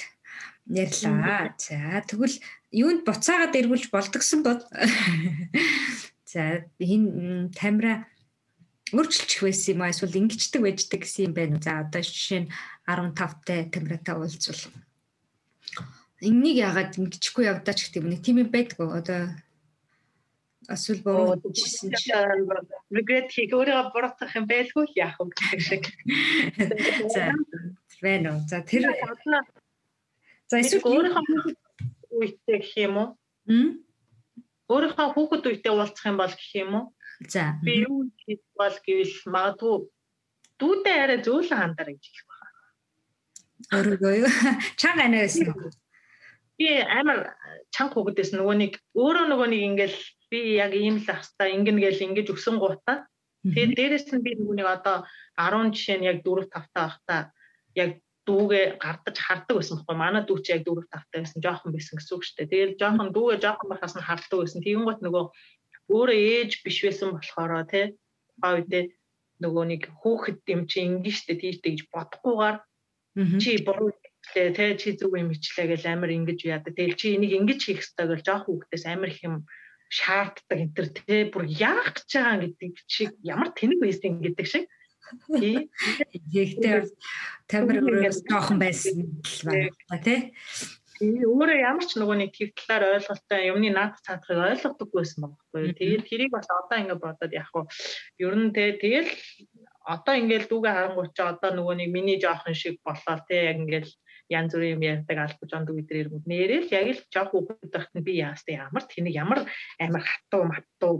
[0.67, 1.55] ярьлаа.
[1.55, 2.35] За тэгвэл
[2.75, 4.67] юунд буцаагаад эргүүлж болдгсон бод.
[6.31, 8.07] За энэ тамира
[8.95, 11.57] өөрчлөлчих байсан юм аа эсвэл ингэждэг байждаг гэсэн юм байна.
[11.61, 12.51] За одоо жишээ нь
[12.89, 14.63] 15-тай камератай уулзвал
[16.21, 18.17] энэнийг яагаад ингэчихгүй явдаач гэдэг юм.
[18.19, 18.87] Тийм юм байдгүй.
[18.89, 19.21] Одоо
[20.67, 22.11] эсвэл буруу хийсэн чи
[22.91, 25.83] regret хийх өөрөө буруутгах юм байлгүй яах вэ гэх шиг.
[27.13, 27.33] За
[28.01, 28.43] байна уу.
[28.49, 28.91] За тэр
[30.49, 31.55] За эсвэл өөрийнхөө
[32.09, 33.09] үедээ гэх юм уу?
[34.67, 36.85] Өөрийнхөө хүүхэд үедээ уулзах юм бол гэх юм уу?
[37.27, 37.59] За.
[37.65, 39.75] Би юу хийх бол гэвэл магадгүй
[40.59, 42.29] дүүтэй арай зөөлөн хандаар гэж хэлэх
[43.67, 44.31] Өөрийгөө юу?
[44.79, 45.71] Чанга анаа байсан уу?
[46.55, 47.35] Би амар
[47.75, 49.99] чанга хөгдөөс нөгөө нэг өөрөө нөгөө нэг ингээл
[50.31, 53.05] би яг ийм л ах та ингэн гээл ингэж өсөн гутаа.
[53.43, 54.97] Тэгээд дээрэс нь би нөгөө нэг одоо
[55.35, 57.15] 10 жишээ нь яг 4 5 таа ахта
[57.75, 61.71] яг дүүгээ гардаж хардаг байсан байхгүй манай дүү чи яг 4 5 таа байсан жоохон
[61.75, 62.51] байсан гэсэн үг шүү дээ.
[62.51, 64.63] Тэгэл жоохон дүүгээ жоохон бахаас нь хардаг байсан.
[64.63, 65.23] Тэгэн гот нөгөө
[65.89, 67.85] өөрөө ээж биш байсан болохоор тий
[68.41, 68.83] гоо үедээ
[69.43, 72.57] нөгөө нэг хүүхэд юм чи ингэ штэ тийштэй гэж бодохгүйгээр
[73.41, 73.91] чи буруу
[74.31, 76.75] хэлээ те чи зүг юм ичлээ гэж амар ингэж яадаг.
[76.75, 79.35] Тэгэл чи энийг ингэж хийх хэрэгтэй гэж жоох хүүхдээс амар их юм
[79.89, 84.65] шаарддаг энэ төр те бүр яах гэж байгаа гэдэг чи ямар тэнэг байсан гэдэг шиг.
[85.39, 85.71] Тий.
[86.29, 86.85] Гэхдээ
[87.49, 87.81] тамир
[88.29, 90.19] жоохон байсан л байна тий.
[90.99, 95.71] Өөрөө ямар ч нөгөө нэг тэр талаар ойлголттой юмны наад цаатахыг ойлгодоггүй байсан байхгүй.
[95.79, 97.65] Тэгээд тэрийг бас одоо ингэ бодоод яг хуу
[98.19, 99.11] ер нь те тэгэл
[99.87, 103.91] одоо ингээл дүүгээ харангуй чи одоо нөгөө нэг миний жоохон шиг болоо те яг ингээл
[104.29, 108.05] янз бүрийн юм ярьдаг албаж онд үдэр ирмүүд нэрэл яг л жоох хүүхэд байхад нь
[108.05, 109.39] би яастай ямар тэнийг ямар
[109.81, 110.95] амар хатуу маттуу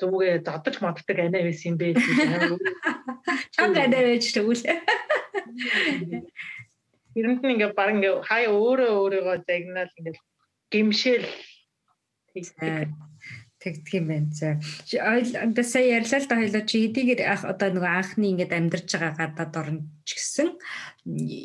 [0.00, 1.92] зүгээ зодож моддаг анаа байсан юм бэ?
[3.54, 4.64] Чанга анаа байж тэгвэл
[7.18, 10.16] Эрэнд нь ингээ баг ингээ хаяа өөрөө өөрийгөө загнаал ингээ
[10.72, 11.28] гимшээл
[13.62, 14.30] тэгдэг юм байна.
[14.34, 14.58] За.
[15.46, 19.54] Одоо сая ярьлаа л да хоёлоо чи хэдийгээр одоо нөгөө анхны ингээд амьдарч байгаа гадаад
[19.54, 20.48] орн ч гэсэн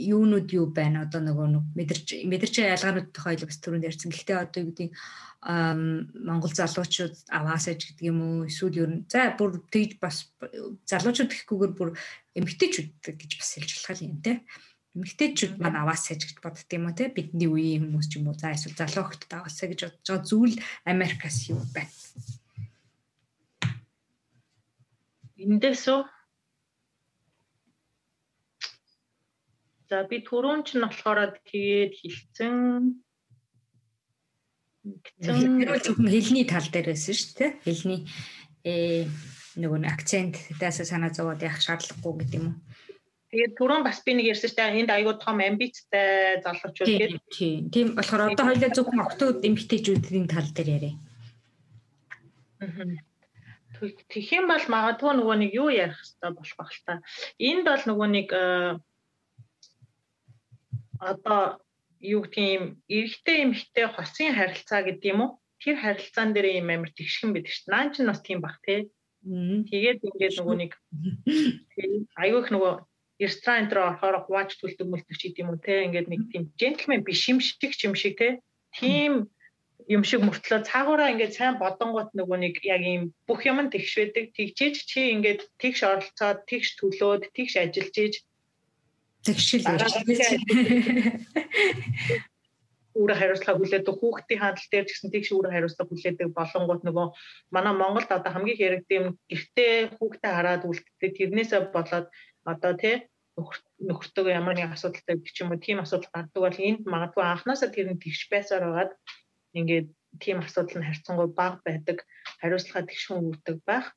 [0.09, 4.09] юунууд юу байна одоо нөгөө мэдэрч мэдэрч ялгаануудтай хоёул бас түрүүнд ярьсан.
[4.09, 4.89] Гэхдээ одоо юу гэдэг
[6.25, 10.33] Монгол залуучууд аваасаж гэдэг юм уу эсвэл ер нь за бүр тэгж бас
[10.89, 11.89] залуучууд гэхгүйгээр бүр
[12.33, 14.41] эмгтээчүүд гэж бас хэлж болох юм те
[14.97, 17.13] эмгтээчүүд маань аваасаж гэж бодд юм уу те?
[17.13, 20.55] Бидний үеийн хүмүүс ч юм уу за эсвэл залуу хөлтөд аваасаа гэж бодож байгаа зүйл
[20.89, 21.93] Америкас юу байна?
[25.37, 26.01] Эндээс үү?
[29.87, 32.57] За би түрүүн ч нь болохоор тэгээд хилцэн
[35.21, 37.51] Тэрүүл зөвхөн хэлний тал дээр байсан шүү дээ.
[37.63, 38.01] Хэлний
[38.63, 39.05] э
[39.59, 42.55] нөгөө акцент дэсээ санаа зовоод явах шаардлагагүй гэдэг юм уу?
[43.37, 44.81] Тэгээд түрүүн бас би нэг ярьсан дээ.
[44.81, 47.21] Энд айгүй том амбицтай залуучууд гэдэг.
[47.29, 47.69] Тийм.
[47.69, 50.97] Тийм болохоор одоо хоёлаа зөвхөн октод эмгтээчүүдийн тал дээр яриа.
[53.77, 56.93] Тэгэх юм бол магадгүй нөгөө нэг юу ярих хэрэгтэй болох байх л та.
[57.37, 58.73] Энд бол нөгөө нэг э,
[60.97, 61.61] одоо
[62.01, 65.31] юу гэдгийг юм эрэгтэй эмэгтэй хосын харилцаа гэдэг юм уу?
[65.61, 67.73] Тэр харилцаан дээр юм амар тэгшхэн байдаг шүү дээ.
[67.77, 68.89] Нaan ч бас тийм бах тий.
[69.21, 70.71] Тэгээд ингээд нөгөө нэг
[72.25, 72.73] аюух нөгөө
[73.19, 77.21] ресторан дээр орохоор хувааж түлдэг мөлтөч гэдэг юм уу те ингээд нэг тийм джентльмен биш
[77.31, 78.39] юм шиг ч юм шиг те.
[78.77, 79.13] Тийм
[79.89, 84.25] юм шиг мөртлөө цаагаараа ингээд сайн бодонгууд нөгөө нэг яг ийм бүх юм тэгш байдаг.
[84.37, 88.15] Тэгжээж чи ингээд тэгш оролцоод тэгш төлөөд тэгш ажиллаж ийж
[89.25, 89.63] тэгшил
[92.97, 97.07] үүрэг хариуцлага хүлээдэг хүүхдийн хандлт дээр ч гэсэн тэгш үүрэг хариуцлага хүлээдэг болонгууд нөгөө
[97.53, 102.07] манай Монголд одоо хамгийн хэрэгтэй юм гэртээ хүүхдээ хараад үлддэг тэрнээсээ болоод
[102.51, 102.95] одоо тий
[103.37, 107.87] нөхөртөө ямар нэг асуудалтай гэх юм уу тийм асуудал гардаг бол энд магадгүй анханасаа тэр
[107.93, 108.91] нь тэгш байсаар байгаад
[109.59, 109.87] ингээд
[110.23, 111.97] тийм асуудал нь харьцангуй бага байдаг
[112.41, 113.87] хариуцлага тэгшүүн үүрдэг байх.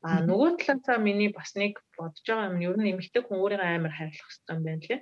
[0.00, 3.68] А нөгөө талаасаа миний бас нэг бодож байгаа юм нь ер нь эмэгтэй хүн өөрийгөө
[3.76, 5.00] амар хайрлах хэрэгтэй юм байна лээ.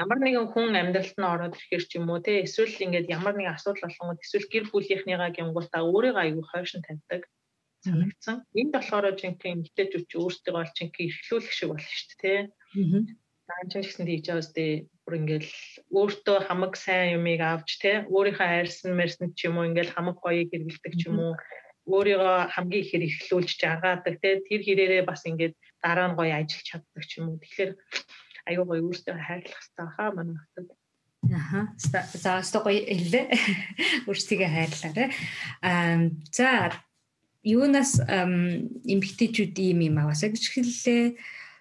[0.00, 3.56] Ямар нэгэн хүн амьдралд нь ороод ирэхэр ч юм уу те эсвэл ингээд ямар нэгэн
[3.58, 7.22] асуудал болгоод эсвэл гэр бүлийнхнийгаа гингуултаа өөрийгөө аягүй хойшин тавьдаг
[7.86, 8.36] санагдсан.
[8.60, 12.34] Энд болохоор жинхэнэ эмэгтэйчүүд ч өөрсдөө бол жинхэнэ эрхлүүлэх шиг болно шүү дээ те.
[13.46, 14.70] Аа чинь гэсэн тийж байгаа үстэй
[15.06, 15.50] бүр ингээл
[15.94, 20.50] өөртөө хамаг сайн юмыг авч те өөрийнхөө хайрсан мэрсэн ч юм уу ингээл хамаг гоёыг
[20.50, 21.32] хэрэгэлдэг ч юм уу
[21.86, 27.04] өөрийгөө хамгийн ихээр эрхлүүлж жагаадаг те тэр хэрээрээ бас ингээд дараа нь гоё ажиллаж чаддаг
[27.06, 27.38] ч юм уу.
[27.38, 27.70] Тэгэхээр
[28.50, 30.68] аюу гоё өөртөө хайрлах хэрэгтэй хаа манай хотод.
[31.30, 31.60] Аха.
[31.78, 33.26] За өстө гоё хэллээ.
[34.10, 35.08] Өөрсдийгөө хайрлаарай.
[35.62, 36.74] Аа за
[37.46, 41.14] юунаас эмгтээчүүд ийм юм аваасаа гэж хэллээ.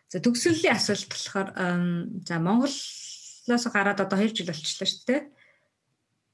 [0.09, 1.49] За төгсгөлийн асуулт болохоор
[2.25, 5.21] за Монголоос гараад одоо 2 жил болчихлоо шүү дээ.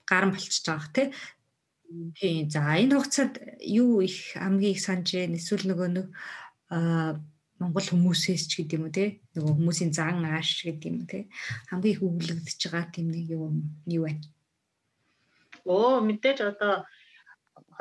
[0.07, 1.07] Гаран болчихж байгаа тий.
[2.15, 2.47] Тийм.
[2.47, 5.35] За энэ хугацаанд юу их хамгийн их санаж байна?
[5.35, 6.07] Эсвэл нөгөө нэг
[7.61, 11.29] Монгол хүмүүсээс ч гэдэг юм уу те нөгөө хүмүүсийн зан ааш гэдэг юм те
[11.69, 13.53] хамгийн их өглөгдөж байгаа тийм нэг юу
[13.85, 14.23] юу байна.
[15.67, 16.87] Оо мэдээж одоо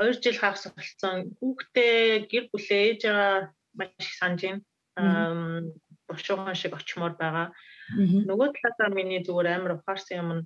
[0.01, 5.68] 2 жил хагас болсон хүүхдээ гэр бүлээ ээж байгаа маш их санаж байна.
[6.09, 7.53] Бошуухан шиг очимоор байгаа.
[8.28, 10.44] Нөгөө талаасаа миний зүгээр амар ухаарсан юм нь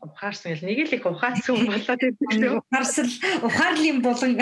[0.00, 2.50] ухаарсан гэл нэг л их ухаасан хүн болоод байдаг.
[2.60, 3.10] Ухаарсал
[3.46, 4.32] ухаарлын булан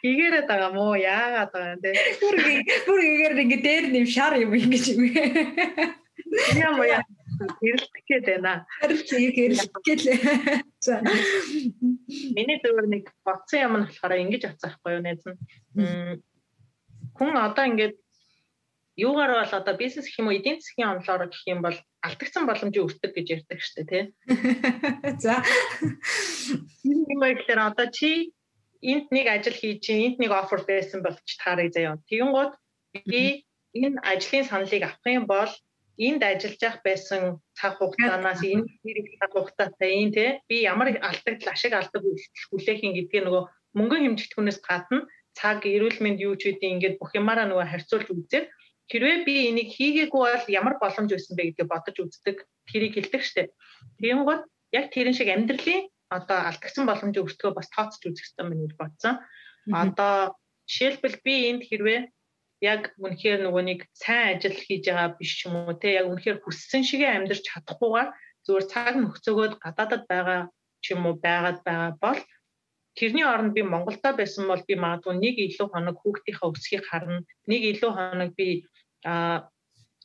[0.00, 1.90] хийгээрээ байгаа мó яагаад байгаа юм те.
[2.20, 2.36] Бүр
[2.86, 5.02] бүр игээр ингэ дээр нэм шар юм ингэж юм.
[6.56, 7.02] Яа яа
[7.38, 8.66] хэрэлдэх гээд байна.
[8.82, 10.10] Хэрэлдэх гээд л.
[10.80, 11.02] За.
[12.34, 15.38] Миний зөвөр нэг бодсон юм нь болохоор ингэж ацаахгүй юу найз нь.
[17.18, 17.94] Хүн одоо ингэж
[18.98, 22.86] юугаар бол одоо бизнес гэх юм уу эдийн засгийн онолоор гэх юм бол алдагдсан боломжийг
[22.86, 24.04] өртөг гэж ярьдаг шүү дээ тий.
[25.22, 25.42] За.
[26.82, 28.34] Юм ихлээр одоо чи
[28.82, 32.02] энд нэг ажил хийж энд нэг офер байсан бол ч таарыг заяа.
[32.10, 32.58] Тэгэн гот
[33.06, 35.50] би энэ ажлын саналыг авах юм бол
[36.06, 37.20] энд ажиллаж явах байсан
[37.58, 42.02] цаг хугацаанаас энэ хэрэг цаг хугацаатай энэ тий би ямар алдагдал ашиг алдаг
[42.50, 43.42] хүлээх юм гэдгээ нөгөө
[43.78, 44.98] мөнгөн хэмжигдэхүүнээс гадна
[45.38, 48.46] цаг эрүүл мэнд юу ч үгүй ингээд бүх юмараа нөгөө харьцуулж үзээд
[48.88, 52.36] Хэрвээ би энийг хийгээгүй бол ямар боломж байсан бэ гэдгийг бодож үздэг,
[52.72, 53.52] тэрийг хэлдэг штеп.
[54.00, 54.42] Тэгэнгүүт
[54.72, 59.14] яг тэрэн шиг амьдралын одоо алдагдсан боломжийг өртгөө бас тооцож үзэх хэрэгтэй байна гэж бодсон.
[59.68, 62.00] Одоо жишээлбэл би энд хэрвээ
[62.60, 66.82] яг үнэхээр нөгөө нэг сайн ажил хийж байгаа биш юм уу те яг үнэхээр хүссэн
[66.82, 68.10] шигээ амьдрч чадахгүйгээр
[68.44, 70.40] зүгээр цаг нөхцөгөөд гадаадад байгаа
[70.82, 72.20] ч юм уу байгаад байгаа бол
[72.98, 77.62] тэрний оронд би Монголда байсан бол би магадгүй нэг илүү хоног хүүхдийнхээ өсгийг харна нэг
[77.72, 78.66] илүү хоног би
[79.06, 79.46] а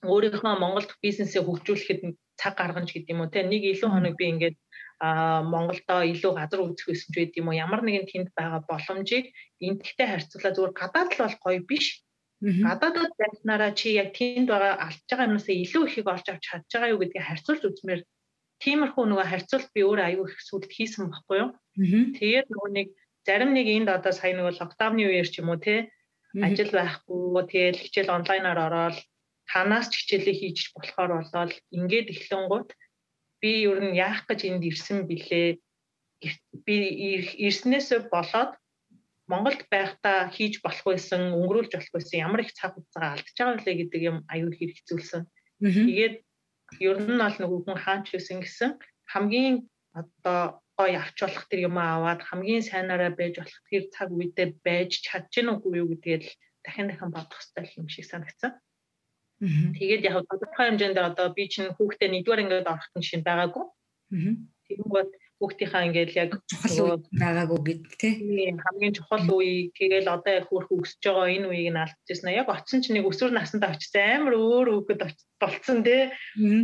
[0.05, 2.01] өөрийнхөө Монголд бизнесээ хөгжүүлэхэд
[2.37, 4.57] цаг гаргана гэдэг юм уу те нэг илүү хоног би ингээд
[5.01, 9.25] а Монголдо илүү газар үзэх байсан ч юм уу ямар нэгэн тэнд байгаа боломжийг
[9.57, 11.85] энтгтэй харьцуулаад зүгээр гадаад л бол гоё биш
[12.43, 16.91] гадаадд байснараа чи яг тэнд байгаа алж байгаа юмнасаа илүү ихийг олж авч чадж байгаа
[16.93, 18.01] юу гэдгийг харьцуулж үзмээр
[18.63, 21.49] тиймэрхүү нөгөө харьцуулт би өөрөө аюу их сүлд хийсэн баггүй юу?
[22.19, 22.87] Тэгээд нөгөө нэг
[23.23, 25.87] зарим нэг энд одоо сая нөгөө локдауны үеэр ч юм уу те
[26.35, 28.97] ажил байхгүй тэгээд хичээл онлайнаар ороод
[29.47, 32.69] танаас ч хичээлээ хийж болохоор болоод ингээд эхлэнгуут
[33.39, 35.59] би ер нь яах гэж энд ирсэн бilé
[36.65, 36.75] би
[37.47, 38.51] ирснээсээ болоод
[39.31, 43.73] Монголд байхдаа хийж болох байсан, өнгөрүүлж болох байсан ямар их цаг хугацаа алдчихж байгаа вэ
[43.79, 45.21] гэдэг юм аюул хэрэгцүүлсэн.
[45.63, 46.15] Тэгээд
[46.83, 48.71] ер нь бол нөгөө хүн хаач байсан гэсэн
[49.13, 49.55] хамгийн
[49.95, 54.91] одоо гоё авч болох тэр юм аваад хамгийн сайнаараа байж болох тэр цаг үедээ байж
[55.05, 56.27] чадж гэнэ үгүй юу гэдгээл
[56.65, 58.51] дахин дахин бодох хэрэгтэй юм шиг санагцсан.
[59.77, 63.65] Тэгээд яг тодорхой хэмжээнд одоо би чинь хүүхдээ нэгдүгээр ингээд орох нь шин байгаагүй.
[64.65, 65.11] Тэгэнгүүт
[65.43, 68.13] хүүхдийнхаа ингээд яг чухал байгаагүй гэд тий.
[68.55, 72.31] Хамгийн чухал үе тэгэл одоо яг хүүрх өсөж байгаа энэ үеийг нь алдчихсан.
[72.31, 75.01] Яг очсон чинь нэг өсвөр наснд очсон амар өөр хүүхэд
[75.43, 76.15] болцсон тий.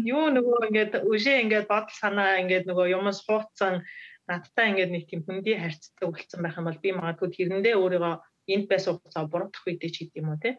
[0.07, 3.83] Юу нөгөө ингээд өшөө ингээд бодол санаа ингээд нөгөө юм сууцсан
[4.31, 8.15] надтай ингээд нэг тийм хүндий харьцдаг болцсон байх юм бол би магадгүй тэрэндээ өөрийгөө
[8.53, 10.57] энд байсан хугацаа буруудах үедээ ч юм уу те.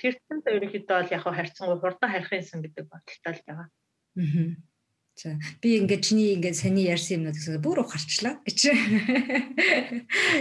[0.00, 3.68] Тэр чинь ерөнхийдөө бол яг харьцангуй хурдан харихынсан гэдэг бодолтой л байгаа.
[3.68, 4.73] Аа.
[5.14, 8.74] За би ингээд чиний ингээд саний ярьсан юмнууд гэсэн бүр ухарчлаа гэж.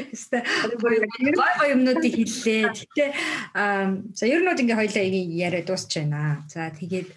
[0.09, 0.41] Яста
[0.81, 2.73] гой гой юмнуудыг хэллээ.
[2.73, 3.05] Гэтэ
[3.53, 6.41] аа за ер нь ингээд хоёлаа яриа дуусч байна.
[6.49, 7.13] За тэгээд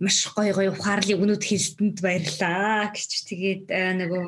[0.00, 3.10] маш гой гой ухаарлын өгнүүд хэлсэнд баярлаа гэж.
[3.28, 4.24] Тэгээд нөгөө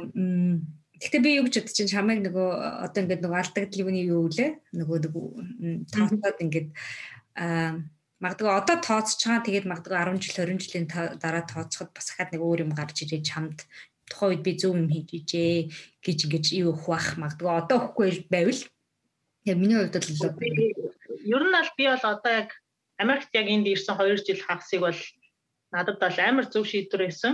[0.98, 2.48] Гэхдээ би юу гэж бодож чинь чамайг нөгөө
[2.90, 4.50] одоо ингээд нөгөө алдагдал юуны юу гэлээ
[4.82, 5.26] нөгөө нөгөө
[5.94, 6.68] тооцоод ингээд
[7.38, 7.78] аа
[8.22, 10.86] магадгүй одоо тооцож байгаа тэгээд магадгүй 10 жил 20 жилийн
[11.22, 13.22] дараа тооцоход бас хаад нэг өөр юм гарч ирээ.
[13.22, 13.62] Чамд
[14.10, 15.70] тухайн үед би зөв юм хийж ижээ
[16.02, 18.62] гэж ингэж юу өгөх бах магадгүй одоо өгөхгүй байвал.
[19.46, 20.10] Яг миний хувьд бол
[21.22, 22.50] ер нь бол би бол одоо яг
[22.98, 25.00] Америкт яг энд ирсэн 2 жил хагасыг бол
[25.70, 27.32] надад бол амар зөв шийдвэр байсан.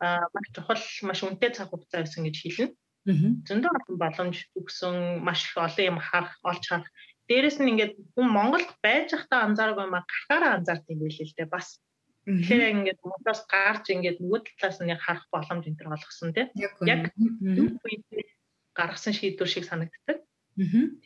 [0.00, 2.72] Аа маш чухал маш үнэтэй цаг хугацаа байсан гэж хэлнэ.
[3.48, 6.90] Зөндөө олон боломж өгсөн маш их олон юм харах, олж харах.
[7.30, 11.36] Дээрэс нь ингээд хүн Монголд байж байхдаа анзаараагүй юм а гарахаараа анзаардаг юм байл л
[11.38, 11.78] дээ бас.
[12.26, 16.48] Тэгэхээр ингээд модоос гарч ингээд нөгөө талаас нь харах боломж энэ төр олгосон тийм.
[16.90, 17.14] Яг
[18.74, 20.18] гаргасан шийдвэр шиг санагддаг.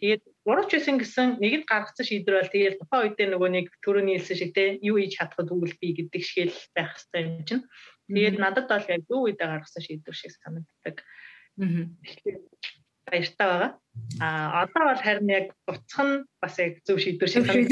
[0.01, 4.37] Тэгээд урууч байсан гэсэн нэгэд гаргасан шийдвэр бол тэгээд тухайн үедээ нөгөө нэг төрөний хэлсэн
[4.41, 7.65] шиг те юу хийж чадхад үгүй би гэдэг шиг л байх хэрэгтэй юм чинь.
[8.09, 10.97] Тэгээд надад бол яг юу үедээ гаргасан шийдвэр шиг санагддаг.
[11.61, 11.87] Аа.
[13.15, 13.71] Баяртай байгаа.
[14.19, 17.63] А одоо бол харин яг буцах нь бас яг зөв шийдвэр байна.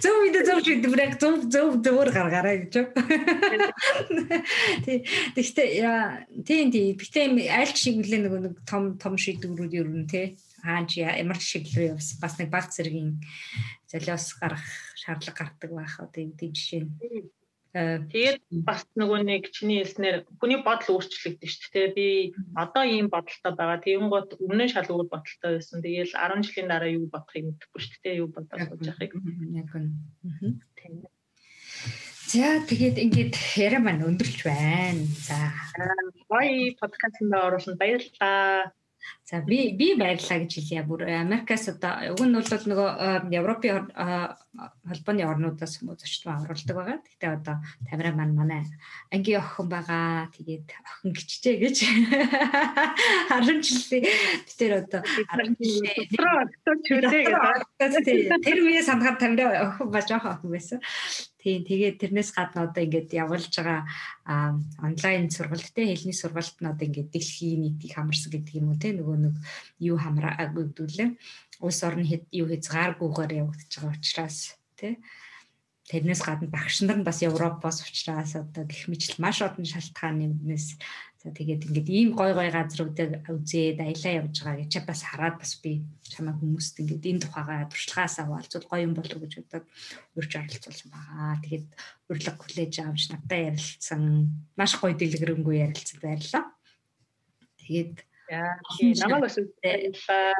[0.00, 2.74] Зөв үедээ зөв шийдвэр яг зөв зөв зөвөр гаргаарай гэж.
[4.84, 5.04] Тий.
[5.36, 5.68] Тэгэхдээ
[6.48, 6.96] тийм тийм.
[6.96, 11.92] Гэтэ аль шиг үлээ нөгөө нэг том том шийдвэрүүд ер нь тий хаач ямар шиглэр
[11.92, 13.20] явс бас нэг баг зэргийн
[13.90, 14.64] золиос гарах
[14.96, 16.92] шаардлага гардаг байх одоо энэ жишээ нь
[17.72, 21.88] Тэгээд бас нөгөө нэг чиний хэлснээр хүний бодол өөрчлөгдөн шүү дээ.
[21.96, 22.06] Би
[22.52, 23.80] одоо ийм бодолтой байгаа.
[23.80, 25.80] Тэгэнгუთ өмнө нь шал өөр бодолтой байсан.
[25.80, 28.20] Тэгээл 10 жилийн дараа юу бодох юм мэдэхгүй шүү дээ.
[28.20, 29.16] Юу бодож сууж яхахыг.
[29.56, 29.88] Яг нь.
[32.28, 35.08] За тэгээд ингээд яриа маань өндөрлж байна.
[35.24, 35.56] За.
[36.28, 38.68] Гоё подкастт оруулсан баярлалаа.
[39.24, 40.84] За би би баярлаа гэж хэлье.
[40.84, 42.88] Бүр Америкаас одоо уг нь бол нөгөө
[43.32, 43.88] Европын
[44.52, 46.98] холбооны орнуудаас хүмүүс зочдоо оруулдаг байгаа.
[47.00, 47.56] Гэхдээ одоо
[47.88, 48.68] тамира маань манай
[49.08, 50.28] ангийн охин байгаа.
[50.36, 51.76] Тэгээд охин гिचжээ гэж
[53.32, 54.00] харамчлаа.
[54.04, 55.00] Би тэр одоо
[58.44, 60.80] тэр үе санахад тамира охин ба жоох охин байсан.
[61.42, 63.82] Тийм тэгээд тэрнээс гадна одоо ингээд явуулж байгаа
[64.78, 68.94] онлайн сургалт те хэлний сургалт нь одоо ингээд дэлхийн нийтийг хамарсан гэдэг юм уу те
[68.94, 69.34] нөгөө нэг
[69.82, 71.10] юу хамраагүй гэдүүлээ.
[71.62, 74.38] Улс хэд юу хязгааргүйгээр явагдаж байгаа учраас
[74.74, 74.98] те
[75.90, 80.66] тэрнээс гадна багш нар нь бас Европоос учраас одоо гих мэтлэл маш олон шалтгааны өмнөөс
[81.22, 85.54] За тэгээд ингээд ийм гой гой газруудыг үзээд аялаа явж байгаа гэж бас хараад бас
[85.62, 89.66] би чамаа хүмүүст ингээд энэ тухайгаа туршлагаасаа олцвол гоё юм болов гэж бодоод
[90.18, 91.38] урьж оролцуулсан байгаа.
[91.46, 91.68] Тэгээд
[92.10, 94.02] урилга коллеж авч надтай ярилцсан
[94.58, 96.44] маш гоё дэлгэрэнгүй ярилцсан байлаа.
[97.62, 97.94] Тэгээд
[98.98, 100.34] намайг бас баярлалаа.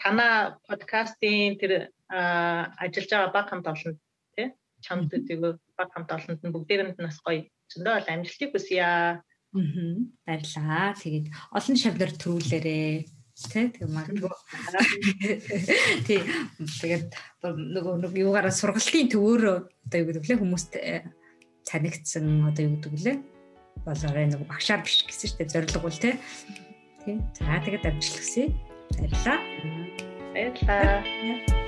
[0.00, 3.98] Танаа подкастын тэр ажиллаж байгаа баг хамт олонд
[4.34, 4.48] тий
[4.80, 8.80] чамд тэгээ баг хамт олонд нь бүгдээрэнд нас гоё зөндөө бол амжилтыг хүсье.
[8.80, 9.22] Аа.
[10.26, 10.94] Баярлаа.
[10.96, 13.04] Тэгээд олон шавнар төрүүлээрээ
[13.40, 14.32] тий тэг магадгүй
[16.06, 17.08] тий тэгээд
[17.48, 21.08] нөгөө нэг юугаараа сургалтын төвөөр одоо юу гэдэг лээ хүмүүст э,
[21.64, 23.16] цанигдсан одоо юу гэдэг лээ
[23.84, 26.20] болоорой нэг багшаар биш гэсэн дээ зориг бол тий.
[27.04, 27.16] Тий.
[27.32, 28.52] За тэгээд амжилт хүсье.
[28.96, 29.40] Баярлалаа.
[30.32, 31.59] Баярлалаа.